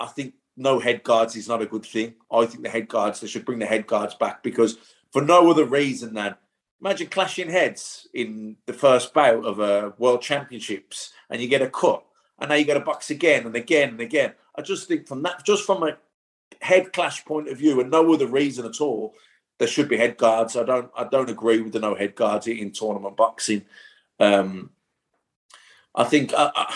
[0.00, 2.14] I think no head guards is not a good thing.
[2.30, 4.78] I think the head guards, they should bring the head guards back because
[5.12, 6.36] for no other reason than
[6.80, 11.70] imagine clashing heads in the first bout of a world championships and you get a
[11.70, 12.04] cut
[12.38, 14.34] and now you got to box again and again and again.
[14.56, 15.96] I just think from that, just from a
[16.60, 19.14] head clash point of view and no other reason at all,
[19.58, 20.56] there should be head guards.
[20.56, 23.64] I don't I don't agree with the no head guards in tournament boxing.
[24.18, 24.70] Um,
[25.94, 26.74] I think I,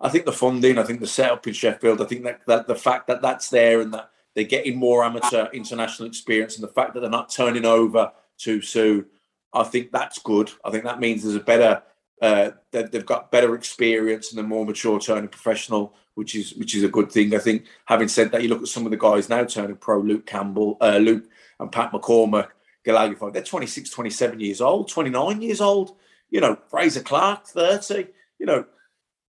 [0.00, 2.74] I, think the funding, I think the setup in Sheffield, I think that, that the
[2.74, 6.94] fact that that's there and that they're getting more amateur international experience and the fact
[6.94, 9.06] that they're not turning over too soon,
[9.52, 10.50] I think that's good.
[10.64, 11.82] I think that means there's a better
[12.22, 16.74] uh, that they've got better experience and they're more mature turning professional, which is which
[16.74, 17.34] is a good thing.
[17.34, 20.00] I think having said that, you look at some of the guys now turning pro,
[20.00, 21.24] Luke Campbell, uh, Luke
[21.60, 22.48] and Pat McCormack,
[22.84, 25.96] Gallagher, they're 26, 27 years old, 29 years old.
[26.30, 28.08] You know, Frazer Clarke, 30.
[28.38, 28.64] You know,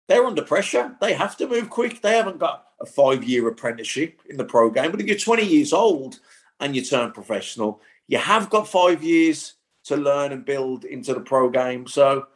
[0.08, 0.96] they're under pressure.
[1.00, 2.02] They have to move quick.
[2.02, 4.90] They haven't got a five year apprenticeship in the pro game.
[4.90, 6.20] But if you're 20 years old
[6.60, 9.54] and you turn professional, you have got five years
[9.84, 11.86] to learn and build into the pro game.
[11.86, 12.26] So,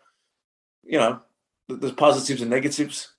[0.85, 1.21] you know,
[1.69, 3.13] there's positives and negatives.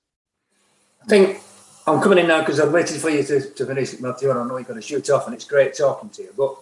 [1.03, 1.39] I think
[1.87, 4.43] I'm coming in now because I've waited for you to, to finish Matthew, and I
[4.45, 6.33] know you're going to shoot off, and it's great talking to you.
[6.37, 6.55] But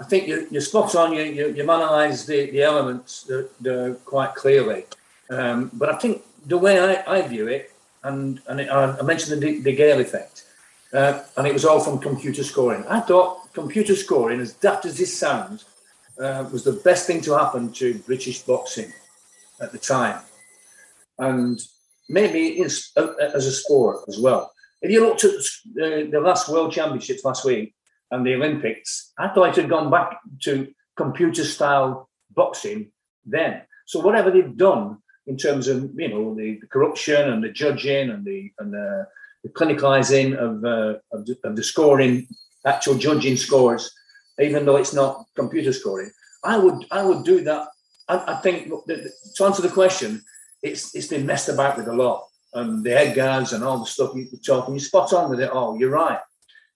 [0.00, 1.12] I think you, you're spot on.
[1.12, 4.84] You, you, you've analysed the, the elements the, the, quite clearly.
[5.30, 7.72] Um, but I think the way I, I view it,
[8.02, 10.44] and, and it, I, mentioned the, the Gale effect,
[10.92, 12.84] uh, and it was all from computer scoring.
[12.88, 15.64] I thought computer scoring, as daft as this sounds,
[16.18, 18.92] uh, was the best thing to happen to British boxing
[19.60, 20.20] at the time.
[21.18, 21.60] And
[22.08, 24.52] maybe is uh, as a sport as well.
[24.80, 25.32] If you looked at
[25.74, 27.74] the, the last World Championships last week
[28.10, 32.90] and the Olympics, I thought it had gone back to computer style boxing
[33.24, 33.62] then.
[33.86, 38.10] So whatever they've done in terms of you know the, the corruption and the judging
[38.10, 39.06] and the and the,
[39.44, 42.26] the clinicalizing of, uh, of, the, of the scoring,
[42.66, 43.92] actual judging scores,
[44.40, 46.10] even though it's not computer scoring,
[46.44, 47.68] I would I would do that.
[48.08, 50.22] I, I think to answer the question,
[50.62, 53.86] it's it's been messed about with a lot and the head guards and all the
[53.86, 54.74] stuff you talk, talking.
[54.74, 55.78] You're spot on with it all.
[55.78, 56.20] You're right.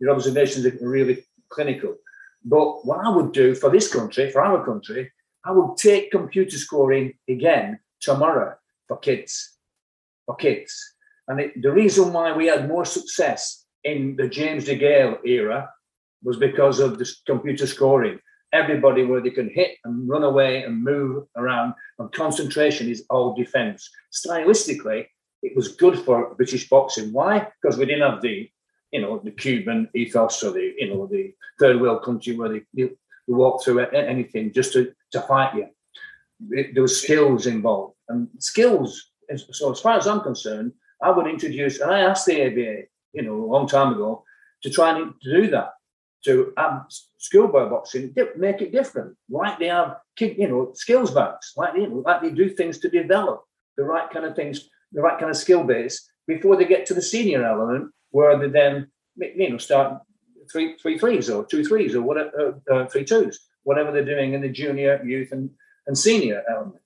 [0.01, 1.97] Your observations are really clinical.
[2.45, 5.11] But what I would do for this country, for our country,
[5.45, 8.55] I would take computer scoring again tomorrow
[8.89, 9.33] for kids,
[10.25, 10.73] for kids.
[11.29, 15.69] And it, the reason why we had more success in the James DeGale era
[16.23, 18.19] was because of this computer scoring.
[18.53, 23.35] Everybody where they can hit and run away and move around, and concentration is all
[23.35, 23.91] defense.
[24.21, 25.07] Stylistically,
[25.43, 27.13] it was good for British boxing.
[27.13, 27.49] Why?
[27.61, 28.49] Because we didn't have the,
[28.93, 32.63] you know, the Cuban ethos or the, you know, the third world country where they,
[32.75, 32.89] they
[33.27, 35.67] walk through anything just to, to fight you.
[36.51, 39.11] It, there was skills involved, and skills.
[39.53, 42.83] So as far as I'm concerned, I would introduce, and I asked the ABA,
[43.13, 44.25] you know, a long time ago,
[44.63, 45.71] to try and to do that,
[46.25, 46.87] to have
[47.19, 52.23] schoolboy boxing, make it different, like they have, you know, skills bouts, like know, like
[52.23, 53.45] they do things to develop
[53.77, 56.95] the right kind of things, the right kind of skill base before they get to
[56.95, 60.01] the senior element, where they then, you know, start
[60.51, 64.33] three three threes or two threes or whatever, uh, uh, three twos, whatever they're doing
[64.33, 65.51] in the junior, youth, and
[65.87, 66.83] and senior element.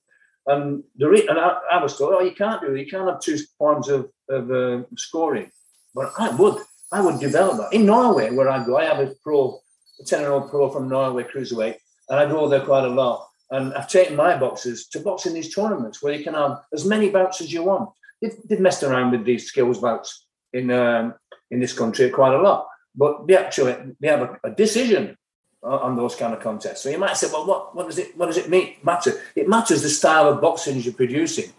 [0.51, 2.79] And the re- and I, I, was told, oh, you can't do it.
[2.79, 5.49] You can't have two forms of of uh, scoring.
[5.95, 6.57] But I would,
[6.91, 8.77] I would develop that in Norway, where I go.
[8.77, 9.59] I have a pro,
[9.99, 11.77] a ten-year-old pro from Norway cruiserweight,
[12.09, 13.27] and I go there quite a lot.
[13.51, 16.85] And I've taken my boxers to box in these tournaments where you can have as
[16.85, 17.89] many bouts as you want.
[18.21, 21.13] They've, they've messed around with these skills bouts in um,
[21.49, 25.17] in this country quite a lot, but they actually they have a, a decision
[25.63, 26.81] on those kind of contests.
[26.81, 29.13] So you might say, well, what, what does it what does it mean, matter?
[29.35, 31.51] It matters the style of boxing you're producing.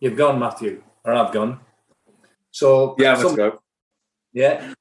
[0.00, 1.60] You've gone, Matthew, or I've gone.
[2.50, 3.60] So yeah, let's some, go.
[4.32, 4.74] Yeah,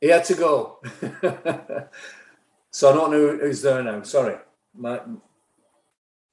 [0.00, 0.80] he had to go.
[2.70, 4.02] so I don't know who's there now.
[4.02, 4.36] Sorry.
[4.74, 5.00] My,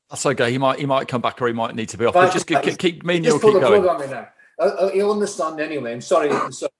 [0.10, 0.52] That's okay.
[0.52, 2.14] He might he might come back or he might need to be off.
[2.14, 3.88] But just keep, keep, keep me and you'll keep going.
[3.88, 4.28] On me now.
[4.58, 5.94] Uh, uh, he'll understand anyway.
[5.94, 6.30] I'm sorry.
[6.30, 6.72] I'm sorry.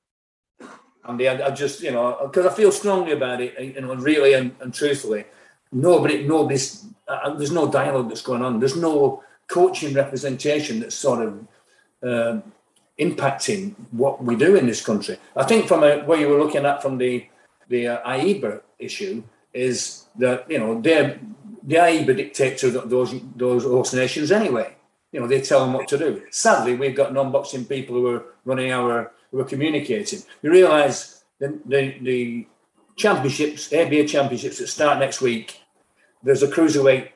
[1.10, 4.34] Andy, I, I just, you know, because I feel strongly about it, you know, really
[4.34, 5.26] and, and truthfully,
[5.72, 8.60] nobody, nobody's, uh, there's no dialogue that's going on.
[8.60, 11.48] There's no coaching representation that's sort of
[12.04, 12.42] uh,
[13.00, 15.18] impacting what we do in this country.
[15.36, 17.26] I think from a, where you were looking at from the
[17.70, 21.18] the uh, AIBA issue is that you know they
[21.64, 24.76] the AIBA dictate to those those host nations anyway.
[25.12, 26.24] You know they tell them what to do.
[26.30, 30.22] Sadly, we've got non-boxing people who are running our who are communicating.
[30.42, 32.48] You realise the, the, the
[32.96, 35.62] championships, ABA championships that start next week,
[36.24, 37.10] there's a cruiserweight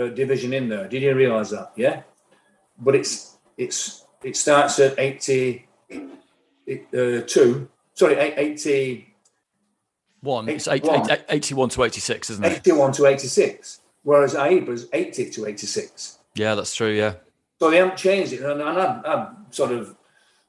[0.00, 0.88] uh, division in there.
[0.88, 1.72] Did you realise that?
[1.76, 2.02] Yeah,
[2.78, 7.68] but it's it's it starts at eighty uh, two.
[7.94, 9.10] Sorry, eighty.
[10.20, 10.48] One.
[10.48, 11.06] It's 81.
[11.28, 12.52] 81 to 86, isn't it?
[12.66, 13.82] 81 to 86.
[14.04, 16.18] Whereas AIBA's 80 to 86.
[16.34, 16.92] Yeah, that's true.
[16.92, 17.16] Yeah.
[17.58, 18.40] So they haven't changed it.
[18.40, 19.94] And, and I've, I've sort of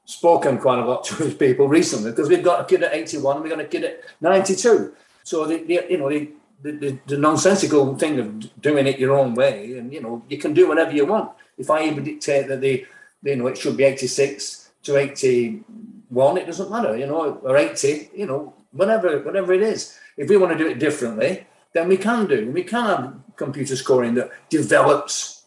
[0.06, 3.44] spoken quite a lot to people recently because we've got a kid at 81 and
[3.44, 4.94] we've got a kid at 92.
[5.22, 6.30] So the, the you know the,
[6.62, 10.54] the, the, nonsensical thing of doing it your own way, and you know you can
[10.54, 11.32] do whatever you want.
[11.58, 12.86] If I even dictate that the
[13.24, 18.10] you know it should be 86 to 81, it doesn't matter, you know, or 80,
[18.14, 19.98] you know, whatever whatever it is.
[20.16, 22.50] If we want to do it differently, then we can do.
[22.52, 25.42] We can have computer scoring that develops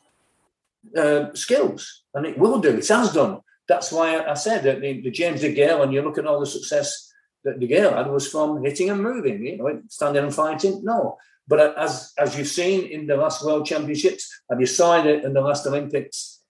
[0.95, 2.72] uh, skills, and it will do.
[2.78, 6.17] It has done that's why I said that the, the James DeGale, and you look
[6.17, 7.13] at all the success
[7.45, 10.82] that DeGale had, was from hitting and moving, you know, standing and fighting.
[10.84, 11.17] No.
[11.47, 15.34] But as as you've seen in the last World Championships, and you saw it in
[15.34, 16.41] the last Olympics,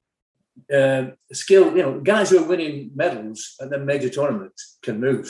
[0.74, 5.28] uh, skill, you know, guys who are winning medals at the major tournaments can move.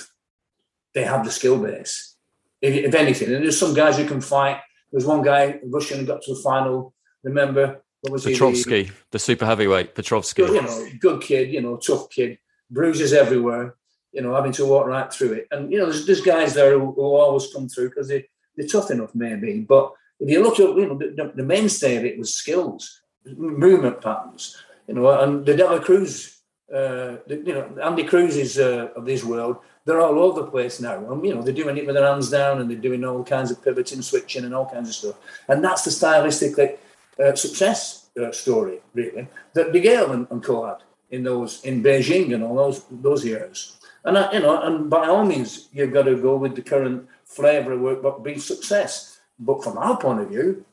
[0.94, 2.16] They have the skill base,
[2.62, 3.34] if, if anything.
[3.34, 4.60] And there's some guys who can fight.
[4.92, 6.94] There's one guy, Russian, got to the final.
[7.24, 10.44] Remember, was Petrovsky, the, the, super heavyweight Petrovsky.
[10.44, 12.38] You know, good kid, you know, tough kid,
[12.70, 13.76] bruises everywhere,
[14.14, 15.48] you know, having to walk right through it.
[15.52, 18.68] And, you know, there's, there's guys there who, who always come through because they, they're
[18.68, 19.60] tough enough, maybe.
[19.62, 24.02] But if you look at, you know, the, the mainstay of it was skills, movement
[24.02, 24.56] patterns,
[24.88, 26.42] you know, and the Dela Cruz,
[26.74, 30.80] uh, the, you know, Andy Cruz's uh, of this world, they're all over the place
[30.80, 31.12] now.
[31.12, 33.52] And, you know, they're doing it with their hands down and they're doing all kinds
[33.52, 35.16] of pivoting, switching, and all kinds of stuff.
[35.48, 36.80] And that's the stylistic that
[37.20, 40.78] uh, success uh, story, really, that DeGale and, and co had
[41.12, 43.78] in those in Beijing and all those those years.
[44.04, 47.08] And uh, you know, and by all means, you've got to go with the current
[47.26, 49.20] flavour of work, but be success.
[49.40, 50.66] But from our point of view,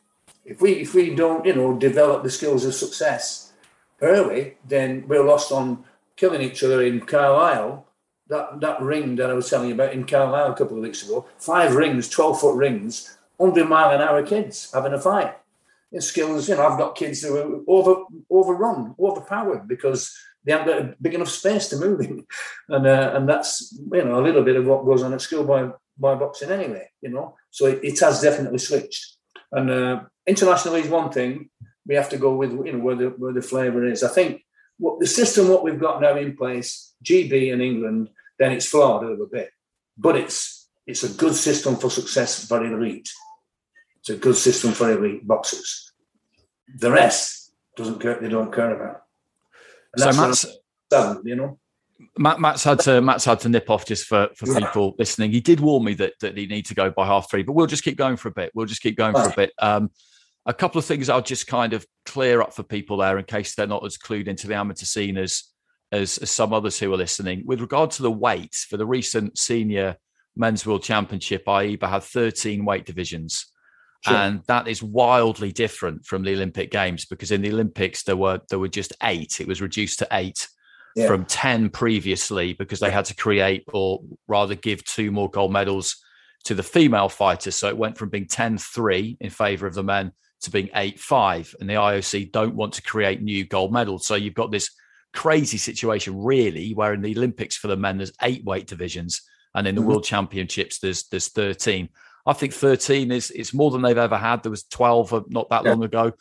[0.44, 3.52] if we if we don't, you know, develop the skills of success
[4.00, 5.84] early, then we're lost on
[6.16, 7.84] killing each other in Carlisle.
[8.28, 11.04] That that ring that I was telling you about in Carlisle a couple of weeks
[11.04, 15.36] ago, five rings, twelve foot rings, hundred mile an hour kids having a fight
[15.98, 16.48] skills.
[16.48, 20.14] You know, I've got kids who are over overrun, overpowered because
[20.44, 22.24] they haven't got a big enough space to move in,
[22.68, 25.70] and uh, and that's you know a little bit of what goes on at schoolboy
[25.98, 26.88] by boxing anyway.
[27.00, 29.16] You know, so it, it has definitely switched.
[29.52, 31.50] And uh, internationally is one thing.
[31.86, 34.02] We have to go with you know where the where the flavour is.
[34.02, 34.42] I think
[34.78, 39.04] what the system what we've got now in place, GB in England, then it's flawed
[39.04, 39.50] a little bit,
[39.96, 43.10] but it's it's a good system for success for elite.
[44.06, 45.92] It's a good system for elite boxers.
[46.78, 48.20] The rest doesn't care.
[48.20, 49.02] They don't care about.
[49.96, 50.46] So Matt's-
[51.24, 51.58] you know.
[52.16, 55.32] Matt, Matt's had to Matt's had to nip off just for, for people listening.
[55.32, 57.66] He did warn me that that he need to go by half three, but we'll
[57.66, 58.52] just keep going for a bit.
[58.54, 59.52] We'll just keep going for a bit.
[59.58, 59.90] Um,
[60.44, 63.56] a couple of things I'll just kind of clear up for people there in case
[63.56, 65.42] they're not as clued into the amateur scene as
[65.90, 67.42] as, as some others who are listening.
[67.44, 69.96] With regard to the weights for the recent senior
[70.36, 73.46] men's world championship, AIBA had 13 weight divisions.
[74.06, 74.16] Sure.
[74.16, 78.40] And that is wildly different from the Olympic Games because in the Olympics there were
[78.50, 79.40] there were just eight.
[79.40, 80.48] It was reduced to eight
[80.94, 81.06] Yeah.
[81.08, 85.96] from 10 previously because they had to create or rather give two more gold medals
[86.44, 87.56] to the female fighters.
[87.56, 91.00] So it went from being 10 3 in favor of the men to being 8
[91.00, 91.54] 5.
[91.60, 94.06] And the IOC don't want to create new gold medals.
[94.06, 94.70] So you've got this
[95.12, 99.22] crazy situation, really, where in the Olympics for the men, there's eight weight divisions.
[99.54, 99.86] And in the Mhm.
[99.86, 101.88] world championships, there's there's 13.
[102.26, 104.42] I think 13 is is more than they've ever had.
[104.42, 105.70] There was 12 uh, not that Yeah.
[105.70, 106.12] long ago.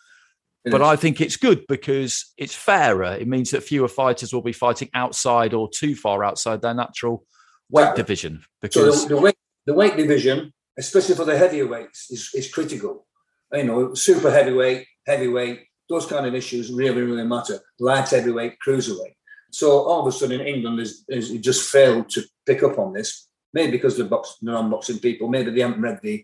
[0.64, 0.88] It But is.
[0.88, 3.14] I think it's good because it's fairer.
[3.14, 7.26] It means that fewer fighters will be fighting outside or too far outside their natural
[7.70, 8.42] weight division.
[8.42, 9.36] So Because the, the weight
[9.66, 13.08] the weight division, especially for the heavier weights, is, is critical.
[13.52, 17.60] You know, super heavyweight, heavyweight, those kind of issues really, really matter.
[17.80, 19.16] Light heavyweight, cruiserweight.
[19.52, 23.28] So all of a sudden, England is, is just failed to pick up on this.
[23.56, 25.28] Maybe because they're, box, they're non-boxing people.
[25.30, 26.24] Maybe they haven't read the,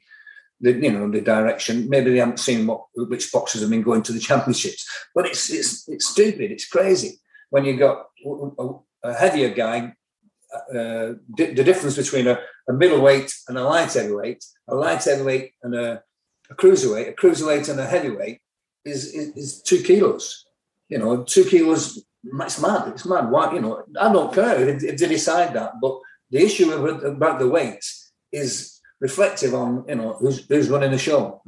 [0.59, 1.89] the you know the direction.
[1.89, 4.87] Maybe they haven't seen what which boxers have been going to the championships.
[5.15, 6.51] But it's it's it's stupid.
[6.51, 7.19] It's crazy
[7.49, 8.05] when you got
[8.59, 8.69] a,
[9.03, 9.93] a heavier guy
[10.73, 15.53] uh, di- the difference between a, a middleweight and a light heavyweight, a light heavyweight
[15.63, 16.03] and a,
[16.49, 18.39] a cruiserweight, a cruiserweight and a heavyweight
[18.85, 20.45] is, is, is two kilos.
[20.89, 22.89] You know, two kilos, it's mad.
[22.89, 23.31] It's mad.
[23.31, 25.73] Why, you know, I don't care if, if they decide that.
[25.81, 25.99] But
[26.31, 31.41] the issue about the weights is reflective on, you know, who's, who's running the show.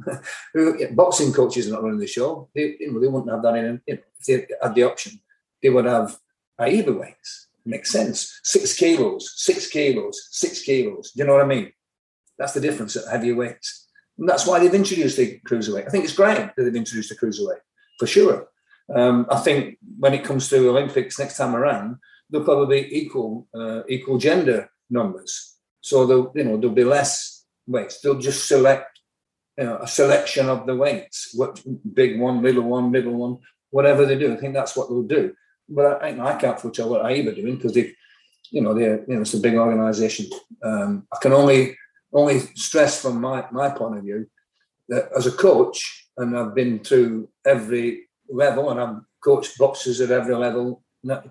[0.92, 2.50] Boxing coaches are not running the show.
[2.54, 5.20] They, you know, they wouldn't have that in, you know, if they had the option.
[5.62, 6.18] They would have
[6.60, 7.48] AIBA weights.
[7.64, 8.40] Makes sense.
[8.42, 11.12] Six kilos, six kilos, six kilos.
[11.12, 11.72] Do you know what I mean?
[12.38, 13.88] That's the difference at heavier weights.
[14.18, 15.86] And that's why they've introduced the cruiserweight.
[15.86, 17.60] I think it's great that they've introduced the cruiserweight,
[17.98, 18.48] for sure.
[18.94, 21.96] Um, I think when it comes to Olympics next time around,
[22.28, 25.56] there'll probably be equal uh, equal gender numbers.
[25.80, 28.00] So there'll, you know, there'll be less weights.
[28.00, 28.94] They'll just select
[29.58, 31.62] you know, a selection of the weights, what
[31.94, 33.38] big one, little one, middle one,
[33.70, 34.32] whatever they do.
[34.32, 35.34] I think that's what they'll do.
[35.68, 37.92] But I, I can't foretell what AIBA are doing because they,
[38.50, 40.26] you know, they're you know it's a big organisation.
[40.62, 41.76] Um, I can only
[42.12, 44.26] only stress from my my point of view
[44.88, 50.10] that as a coach, and I've been through every level, and I've coached boxers at
[50.10, 50.82] every level,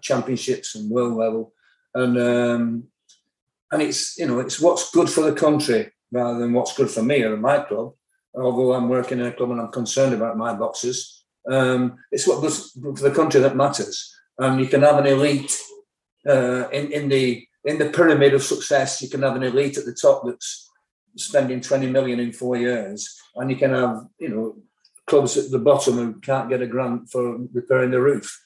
[0.02, 1.54] championships and world level,
[1.94, 2.84] and um,
[3.74, 7.02] and it's you know it's what's good for the country rather than what's good for
[7.02, 7.94] me or my club.
[8.36, 12.42] Although I'm working in a club and I'm concerned about my boxes, um, it's what
[12.42, 14.16] goes for the country that matters.
[14.38, 15.56] And you can have an elite
[16.28, 19.02] uh, in in the in the pyramid of success.
[19.02, 20.70] You can have an elite at the top that's
[21.16, 24.56] spending 20 million in four years, and you can have you know
[25.08, 28.40] clubs at the bottom who can't get a grant for repairing the roof.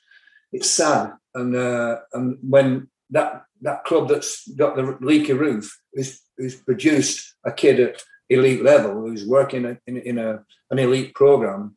[0.54, 6.22] It's sad, and uh, and when that that club that's got the leaky roof who's,
[6.38, 11.76] who's produced a kid at elite level who's working in, in a an elite program,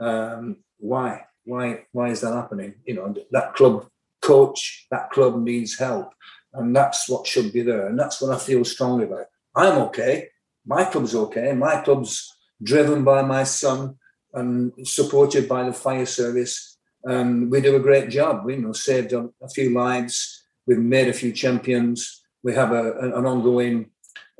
[0.00, 2.74] um, why why why is that happening?
[2.84, 3.86] You know that club
[4.22, 6.12] coach, that club needs help,
[6.52, 9.26] and that's what should be there, and that's what I feel strongly about.
[9.54, 10.28] I'm okay.
[10.66, 11.52] My club's okay.
[11.52, 13.96] My club's driven by my son
[14.34, 16.76] and supported by the fire service.
[17.04, 18.44] And we do a great job.
[18.44, 20.45] We you know saved a, a few lives.
[20.66, 22.22] We've made a few champions.
[22.42, 23.90] We have a, an ongoing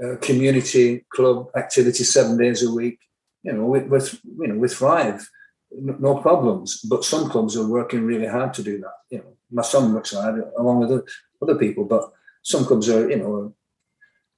[0.03, 2.99] uh, community club activity seven days a week.
[3.43, 5.29] You know, with, you know, we thrive,
[5.71, 6.81] no, problems.
[6.81, 8.95] But some clubs are working really hard to do that.
[9.11, 11.05] You know, my son works hard along with
[11.41, 12.11] other people, but
[12.43, 13.55] some clubs are, you know,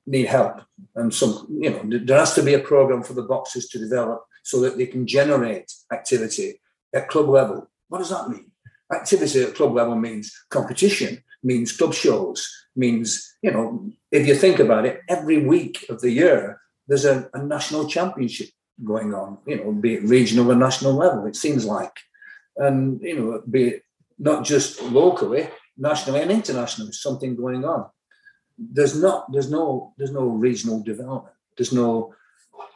[0.07, 0.63] need help.
[0.95, 4.25] And some, you know, there has to be a program for the boxers to develop
[4.43, 6.61] so that they can generate activity
[6.95, 7.71] at club level.
[7.89, 8.51] What does that mean?
[8.93, 14.59] Activity at club level means competition, means club shows, means, you know, if you think
[14.59, 18.49] about it, every week of the year, there's a, a national championship
[18.85, 21.93] going on, you know, be it regional or national level, it seems like.
[22.57, 23.83] And, you know, be it
[24.19, 27.87] not just locally, nationally and internationally, something going on.
[28.59, 31.35] There's not, there's no, there's no regional development.
[31.57, 32.15] There's no,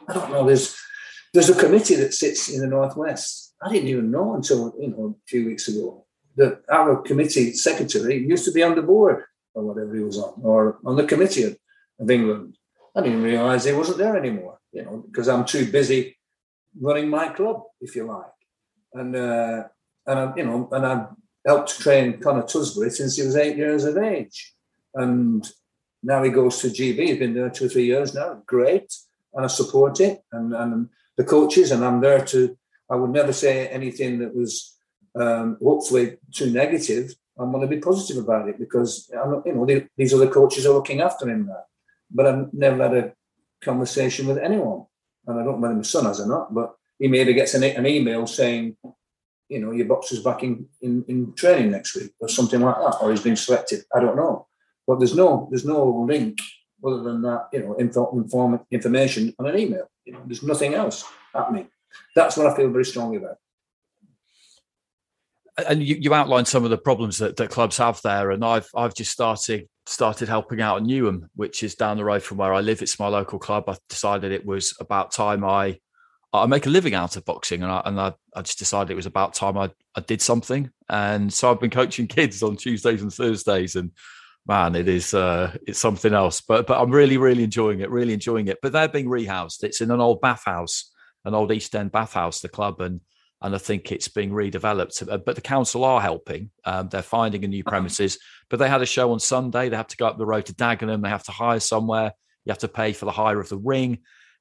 [0.07, 0.77] I don't know, there's
[1.33, 3.55] there's a committee that sits in the Northwest.
[3.61, 6.05] I didn't even know until, you know, a few weeks ago
[6.37, 9.23] that our committee secretary used to be on the board
[9.53, 11.57] or whatever he was on, or on the committee of,
[11.99, 12.57] of England.
[12.95, 14.59] I didn't realise he wasn't there anymore.
[14.71, 16.17] You know, because I'm too busy
[16.79, 18.25] running my club, if you like,
[18.93, 19.63] and uh,
[20.07, 21.07] and I, you know, and I
[21.45, 24.53] helped train Connor Tusbury since he was eight years of age,
[24.95, 25.47] and
[26.01, 27.07] now he goes to GB.
[27.07, 28.41] He's been there two or three years now.
[28.47, 28.91] Great,
[29.33, 32.57] and I support it, and and the coaches, and I'm there to.
[32.89, 34.72] I would never say anything that was
[35.19, 37.13] um, hopefully too negative.
[37.37, 40.65] I'm going to be positive about it because I'm, you know the, these other coaches
[40.65, 41.63] are looking after him now.
[42.11, 43.13] But I've never had a
[43.61, 44.85] conversation with anyone,
[45.25, 46.53] and I don't know whether my son has or not.
[46.53, 48.77] But he maybe gets an, an email saying,
[49.49, 52.97] you know, your boxer's back in, in, in training next week or something like that,
[53.01, 53.83] or he's been selected.
[53.95, 54.47] I don't know,
[54.85, 56.37] but there's no there's no link
[56.85, 59.89] other than that, you know, info, inform, information on an email.
[60.05, 61.67] You know, there's nothing else happening.
[62.15, 63.37] That's what I feel very strongly about
[65.57, 68.67] and you, you, outlined some of the problems that, that clubs have there, and I've
[68.75, 72.53] I've just started started helping out at Newham, which is down the road from where
[72.53, 72.81] I live.
[72.81, 73.65] It's my local club.
[73.67, 75.79] I decided it was about time I
[76.33, 78.95] I make a living out of boxing, and I and I, I just decided it
[78.95, 80.71] was about time I, I did something.
[80.89, 83.91] And so I've been coaching kids on Tuesdays and Thursdays, and
[84.47, 86.41] man, it is uh, it's something else.
[86.41, 88.57] But but I'm really really enjoying it, really enjoying it.
[88.61, 89.63] But they're being rehoused.
[89.63, 90.91] It's in an old bathhouse,
[91.25, 93.01] an old East End bathhouse, the club, and
[93.43, 95.07] and I think it's being redeveloped.
[95.07, 96.49] Uh, but the council are helping.
[96.65, 98.17] Um, they're finding a new premises.
[98.49, 99.67] But they had a show on Sunday.
[99.67, 101.03] They have to go up the road to Dagenham.
[101.03, 102.13] They have to hire somewhere.
[102.45, 103.99] You have to pay for the hire of the ring.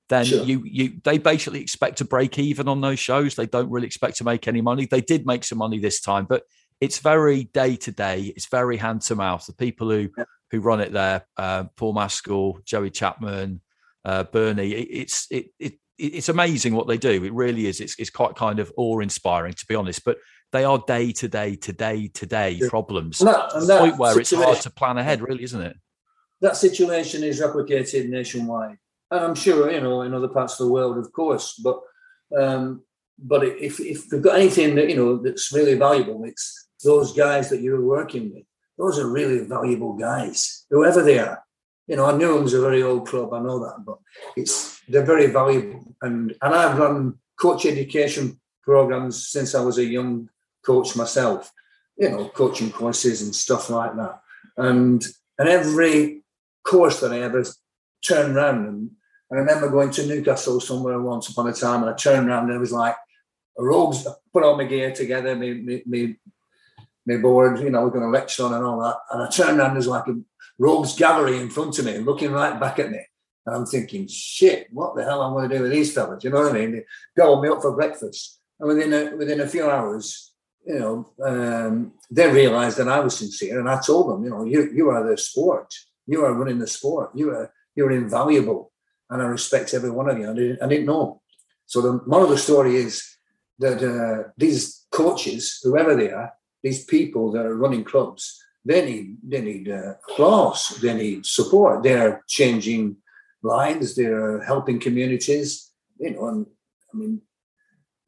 [0.09, 0.45] Then sure.
[0.45, 3.35] you you they basically expect to break even on those shows.
[3.35, 4.87] They don't really expect to make any money.
[4.87, 6.43] They did make some money this time, but
[6.81, 8.33] it's very day to day.
[8.37, 9.47] It's very hand to mouth.
[9.47, 10.25] The people who yeah.
[10.51, 13.63] who run it there, uh, Paul Maskell, Joey Chapman,
[14.05, 14.73] uh, Bernie.
[14.73, 17.25] It, it's it, it it's amazing what they do.
[17.25, 17.81] It really is.
[17.81, 20.05] It's, it's quite kind of awe inspiring, to be honest.
[20.05, 20.19] But
[20.53, 23.21] they are day to day, to day to day problems.
[23.21, 25.77] And that, and the point where it's hard to plan ahead, really, isn't it?
[26.41, 28.79] That situation is replicated nationwide,
[29.11, 31.55] and I'm sure you know in other parts of the world, of course.
[31.55, 31.81] But
[32.37, 32.83] um,
[33.19, 37.49] but if if they've got anything that you know that's really valuable, it's those guys
[37.51, 38.45] that you're working with.
[38.77, 41.43] Those are really valuable guys, whoever they are.
[41.87, 43.33] You know, I knew it was a very old club.
[43.33, 43.99] I know that, but
[44.37, 45.95] it's they're very valuable.
[46.01, 50.29] And and I've run coach education programs since I was a young
[50.65, 51.51] coach myself.
[51.97, 54.21] You know, coaching courses and stuff like that.
[54.57, 55.05] And
[55.39, 56.23] and every
[56.65, 57.45] course that I ever
[58.07, 58.91] turned around and
[59.33, 62.55] I remember going to Newcastle somewhere once upon a time, and I turned around and
[62.55, 62.97] it was like
[63.59, 66.17] a robes, put all my gear together, me, me, me,
[67.07, 68.97] me board, you know, we're going to lecture on and all that.
[69.11, 70.21] And I turned around, there's like a
[70.59, 73.01] rogues gallery in front of me, looking right back at me.
[73.47, 76.23] And I'm thinking, shit, what the hell am I going to do with these fellas?
[76.23, 76.73] You know what I mean?
[76.73, 76.85] They
[77.17, 78.41] gobbled me up for breakfast.
[78.61, 80.33] And within a, within a few hours,
[80.65, 83.59] you know, um, they realized that I was sincere.
[83.59, 85.75] And I told them, you know, you, you are the sport.
[86.07, 87.11] You are running the sport.
[87.15, 88.71] You are, you're invaluable.
[89.11, 90.31] And I respect every one of you.
[90.31, 91.21] I didn't, I didn't know.
[91.67, 93.17] So the moral of the story is
[93.59, 96.33] that uh, these coaches, whoever they are,
[96.63, 100.69] these people that are running clubs, they need they need uh, applause.
[100.81, 101.83] They need support.
[101.83, 102.97] They're changing
[103.43, 103.95] lives.
[103.95, 105.71] They're helping communities.
[105.99, 106.47] You know, and
[106.93, 107.23] I mean,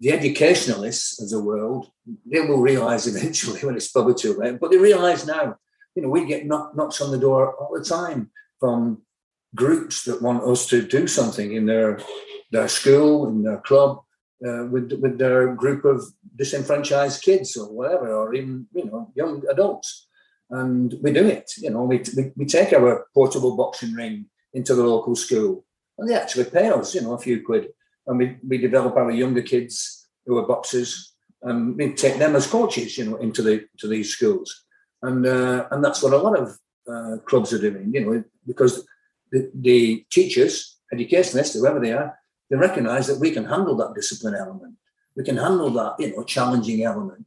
[0.01, 1.91] the educationalists of the world
[2.31, 4.61] they will realize eventually when it's probably too late.
[4.61, 5.57] But they realize now.
[5.97, 9.03] You know, we get knock, knocks on the door all the time from
[9.55, 12.01] groups that want us to do something in their
[12.51, 14.03] their school, in their club,
[14.45, 16.03] uh, with with their group of
[16.35, 20.09] disenfranchised kids or whatever, or even you know young adults
[20.55, 21.52] and we do it.
[21.59, 25.64] You know, we, we, we take our portable boxing ring into the local school,
[25.98, 27.68] and they actually pay us, you know, a few quid,
[28.06, 31.12] and we, we develop our younger kids who are boxers,
[31.43, 34.64] and we take them as coaches, you know, into the to these schools,
[35.02, 36.56] and uh, and that's what a lot of
[36.93, 38.86] uh, clubs are doing, you know, because
[39.32, 42.16] the, the teachers, educationists, whoever they are,
[42.48, 44.74] they recognise that we can handle that discipline element,
[45.16, 47.26] we can handle that, you know, challenging element,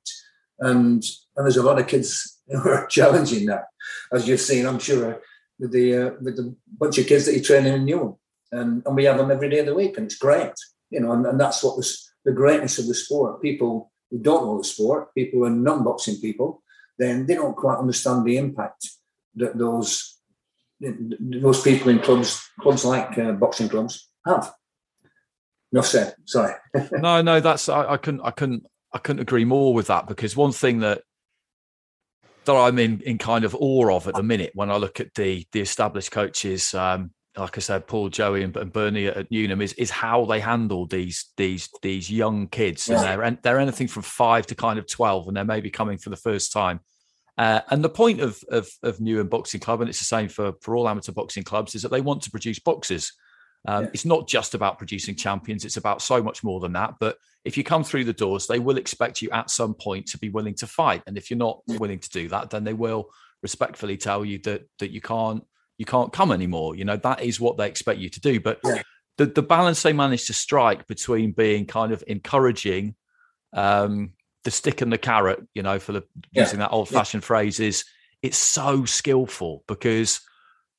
[0.60, 1.04] and
[1.36, 3.66] and there's a lot of kids who are challenging that,
[4.12, 5.22] as you've seen, I'm sure,
[5.60, 8.18] with the uh, with the bunch of kids that you're training in Newham.
[8.52, 10.54] And, and we have them every day of the week, and it's great,
[10.90, 13.42] you know, and, and that's what was the greatness of the sport.
[13.42, 16.64] People who don't know the sport, people who are non-boxing people,
[16.98, 18.90] then they don't quite understand the impact
[19.36, 20.18] that those
[20.80, 24.54] those people in clubs, clubs like uh, boxing clubs, have.
[25.72, 26.16] Enough said.
[26.26, 26.54] Sorry.
[26.92, 30.36] no, no, that's I, I couldn't, I couldn't, I couldn't agree more with that because
[30.36, 31.02] one thing that
[32.48, 35.14] that I'm in, in kind of awe of at the minute when I look at
[35.14, 39.30] the the established coaches, um, like I said, Paul, Joey, and, and Bernie at, at
[39.30, 43.88] Newham, is is how they handle these these these young kids, and they're they're anything
[43.88, 46.80] from five to kind of twelve, and they're maybe coming for the first time,
[47.38, 50.54] Uh, and the point of, of of Newham Boxing Club, and it's the same for
[50.62, 53.14] for all amateur boxing clubs, is that they want to produce boxers.
[53.68, 56.96] Um, It's not just about producing champions; it's about so much more than that.
[57.00, 60.18] But if you come through the doors, they will expect you at some point to
[60.18, 61.04] be willing to fight.
[61.06, 63.10] And if you're not willing to do that, then they will
[63.44, 65.44] respectfully tell you that that you can't
[65.78, 66.76] you can't come anymore.
[66.76, 68.40] You know that is what they expect you to do.
[68.40, 68.60] But
[69.18, 72.96] the the balance they managed to strike between being kind of encouraging
[73.54, 74.14] um,
[74.44, 76.44] the stick and the carrot, you know, for the Yeah.
[76.44, 77.86] using that old fashioned phrase, is
[78.22, 80.22] it's so skillful because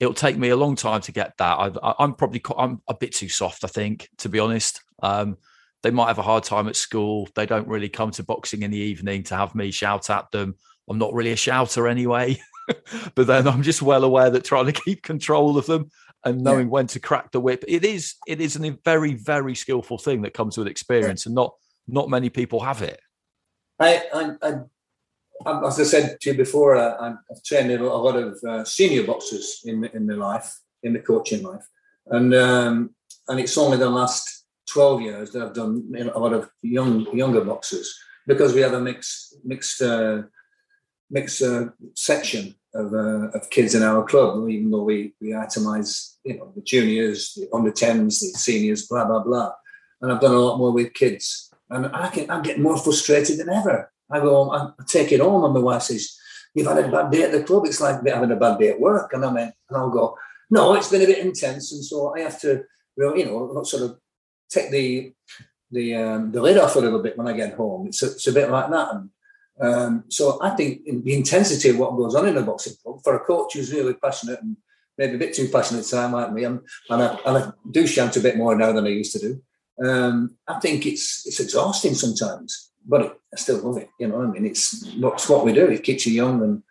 [0.00, 1.58] it'll take me a long time to get that.
[1.82, 4.80] I, I'm probably I'm a bit too soft, I think, to be honest.
[5.02, 5.36] Um,
[5.82, 7.28] they might have a hard time at school.
[7.34, 10.56] They don't really come to boxing in the evening to have me shout at them.
[10.88, 12.38] I'm not really a shouter anyway.
[13.14, 15.90] but then I'm just well aware that trying to keep control of them
[16.24, 19.98] and knowing when to crack the whip, it is it is a very very skillful
[19.98, 21.54] thing that comes with experience, and not
[21.86, 23.00] not many people have it.
[23.78, 24.60] I, I, I, I-
[25.46, 29.60] as I said to you before, I, I've trained a lot of uh, senior boxers
[29.64, 31.66] in in my life, in the coaching life,
[32.06, 32.90] and um,
[33.28, 37.42] and it's only the last twelve years that I've done a lot of young younger
[37.44, 37.96] boxers
[38.26, 40.22] because we have a mixed mixed uh,
[41.10, 44.48] mixed uh, section of uh, of kids in our club.
[44.48, 49.04] Even though we we itemize, you know, the juniors, the under tens, the seniors, blah
[49.04, 49.52] blah blah,
[50.00, 53.38] and I've done a lot more with kids, and I can I'm getting more frustrated
[53.38, 53.90] than ever.
[54.10, 56.16] I go home, I take it home, and my wife says,
[56.54, 57.66] "You've had a bad day at the club.
[57.66, 60.16] It's like having a bad day at work." And I mean, and I'll go,
[60.50, 62.64] "No, it's been a bit intense," and so I have to,
[62.96, 63.98] you know, sort of
[64.48, 65.12] take the
[65.70, 67.88] the um, the lid off a little bit when I get home.
[67.88, 69.10] It's a, it's a bit like that, and
[69.60, 73.16] um, so I think the intensity of what goes on in a boxing club for
[73.16, 74.56] a coach who's really passionate and
[74.96, 78.16] maybe a bit too passionate time like me, I'm, and, I, and I do shout
[78.16, 79.42] a bit more now than I used to do.
[79.84, 83.90] Um, I think it's it's exhausting sometimes, but I still love it.
[83.98, 85.66] You know, I mean, it's it's what we do.
[85.66, 86.62] It keeps you young and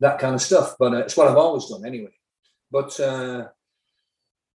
[0.00, 0.76] that kind of stuff.
[0.78, 2.12] But uh, it's what I've always done anyway.
[2.70, 3.48] But uh,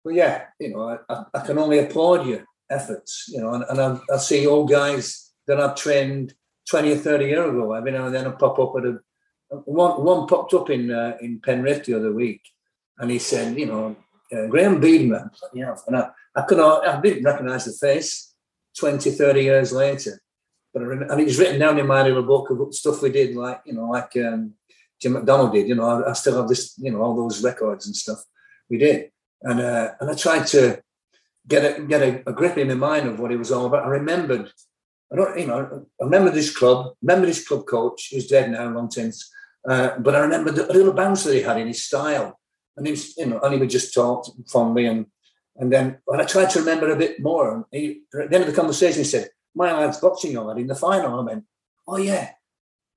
[0.04, 3.26] but yeah, you know, I, I can only applaud your efforts.
[3.30, 6.34] You know, and, and I, I see old guys that I've trained
[6.70, 7.74] twenty or thirty years ago.
[7.74, 9.00] Every now and then I pop up at a
[9.66, 10.04] one.
[10.04, 12.42] One popped up in uh, in Penrith the other week,
[13.00, 13.96] and he said, you know,
[14.32, 15.30] uh, Graham Beedman.
[15.54, 18.34] Yeah, and I, I could I didn't recognise the face
[18.80, 20.20] 20, 30 years later.
[20.78, 23.36] But I rem- and it's written down in my little book of stuff we did,
[23.36, 24.54] like you know, like um,
[25.02, 25.68] Jim McDonald did.
[25.68, 28.20] You know, I, I still have this, you know, all those records and stuff
[28.70, 29.10] we did,
[29.42, 30.80] and uh, and I tried to
[31.48, 33.86] get a get a, a grip in my mind of what it was all about.
[33.86, 34.52] I remembered,
[35.12, 38.70] I don't, you know, I remember this club, remember this club coach who's dead now,
[38.70, 39.34] long since.
[39.68, 42.40] Uh, but I remember the little bounce that he had in his style,
[42.76, 45.08] and he was, you know, and he would just talk fondly, and
[45.56, 48.44] and then when I tried to remember a bit more, and he, at the end
[48.44, 51.46] of the conversation, he said, "My lad's boxing yard in the final." I went,
[51.88, 52.32] "Oh yeah,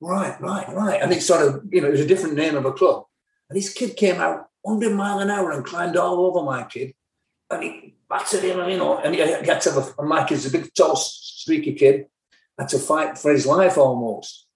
[0.00, 2.64] right, right, right," and it sort of, you know, it was a different name of
[2.64, 3.04] a club,
[3.48, 6.94] and this kid came out 100 mile an hour and climbed all over my kid,
[7.50, 10.50] and he battered him, you know, and he had to have a, Mike is a
[10.50, 12.06] big, tall, streaky kid,
[12.58, 14.46] had to fight for his life almost.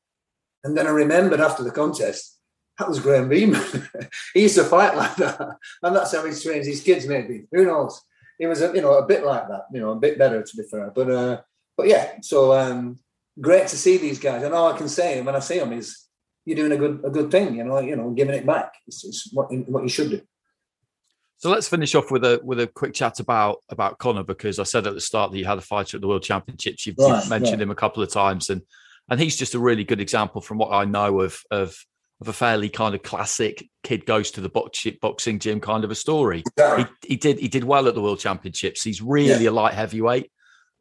[0.62, 2.39] And then I remembered after the contest,
[2.79, 3.62] that was Graham Beeman.
[4.35, 5.57] he used to fight like that.
[5.83, 7.47] And that's how he trains his kids, maybe.
[7.53, 8.01] Who knows?
[8.39, 10.57] He was, a, you know, a bit like that, you know, a bit better to
[10.57, 10.91] be fair.
[10.93, 11.41] But uh,
[11.76, 12.98] but yeah, so um,
[13.40, 14.42] great to see these guys.
[14.42, 16.06] And all I can say when I see them is
[16.44, 18.74] you're doing a good a good thing, you know, you know, giving it back.
[18.86, 20.20] It's, it's what, what you should do.
[21.38, 24.62] So let's finish off with a with a quick chat about about Connor because I
[24.62, 26.86] said at the start that you had a fighter at the World Championships.
[26.86, 28.62] You've, Right, you've mentioned him a couple of times, and
[29.10, 31.76] and he's just a really good example from what I know of of
[32.20, 35.90] of a fairly kind of classic kid goes to the box, boxing gym kind of
[35.90, 36.44] a story.
[36.78, 38.82] He, he did he did well at the World Championships.
[38.82, 39.51] He's really Yeah.
[39.51, 40.30] a light heavyweight.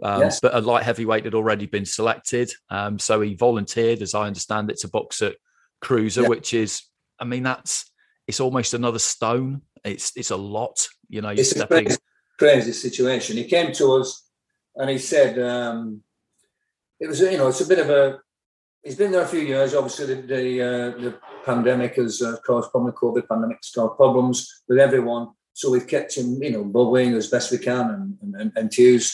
[0.01, 0.39] Um, Yes.
[0.39, 4.71] But a light heavyweight had already been selected, um, so he volunteered, as I understand
[4.71, 5.35] it, to box at
[5.81, 6.29] Cruiser, Yeah.
[6.29, 6.81] which is,
[7.19, 7.91] I mean, that's
[8.27, 9.61] it's almost another stone.
[9.83, 11.29] It's it's a lot, you know.
[11.29, 11.97] You're It's a crazy,
[12.39, 13.37] crazy situation.
[13.37, 14.27] He came to us
[14.75, 16.01] and he said, um,
[16.99, 18.19] it was, you know, it's a bit of a,
[18.81, 19.75] he's been there a few years.
[19.75, 24.63] Obviously, the, the, uh, the pandemic has uh, caused problems, COVID pandemic has caused problems
[24.67, 25.29] with everyone.
[25.51, 29.13] So we've kept him, you know, bubbling as best we can and, and, and enthused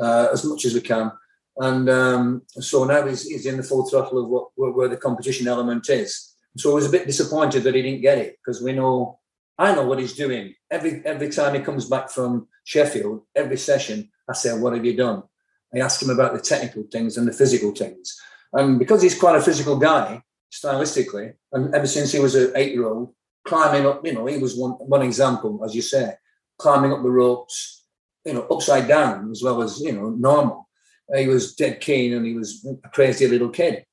[0.00, 1.10] uh, as much as we can.
[1.58, 4.96] And um, so now he's, he's in the full throttle of what where, where the
[4.96, 6.34] competition element is.
[6.56, 9.18] So I was a bit disappointed that he didn't get it because we know
[9.58, 10.54] I know what he's doing.
[10.70, 14.96] Every every time he comes back from Sheffield, every session, I say, "What have you
[14.96, 15.22] done?"
[15.74, 18.18] I ask him about the technical things and the physical things.
[18.52, 23.12] And because he's quite a physical guy, stylistically, and ever since he was an eight-year-old,
[23.46, 26.14] climbing up, you know, he was one one example, as you say,
[26.58, 27.85] climbing up the ropes,
[28.26, 30.68] you know, upside down as well as you know normal.
[31.16, 33.86] He was dead keen, and he was a crazy little kid.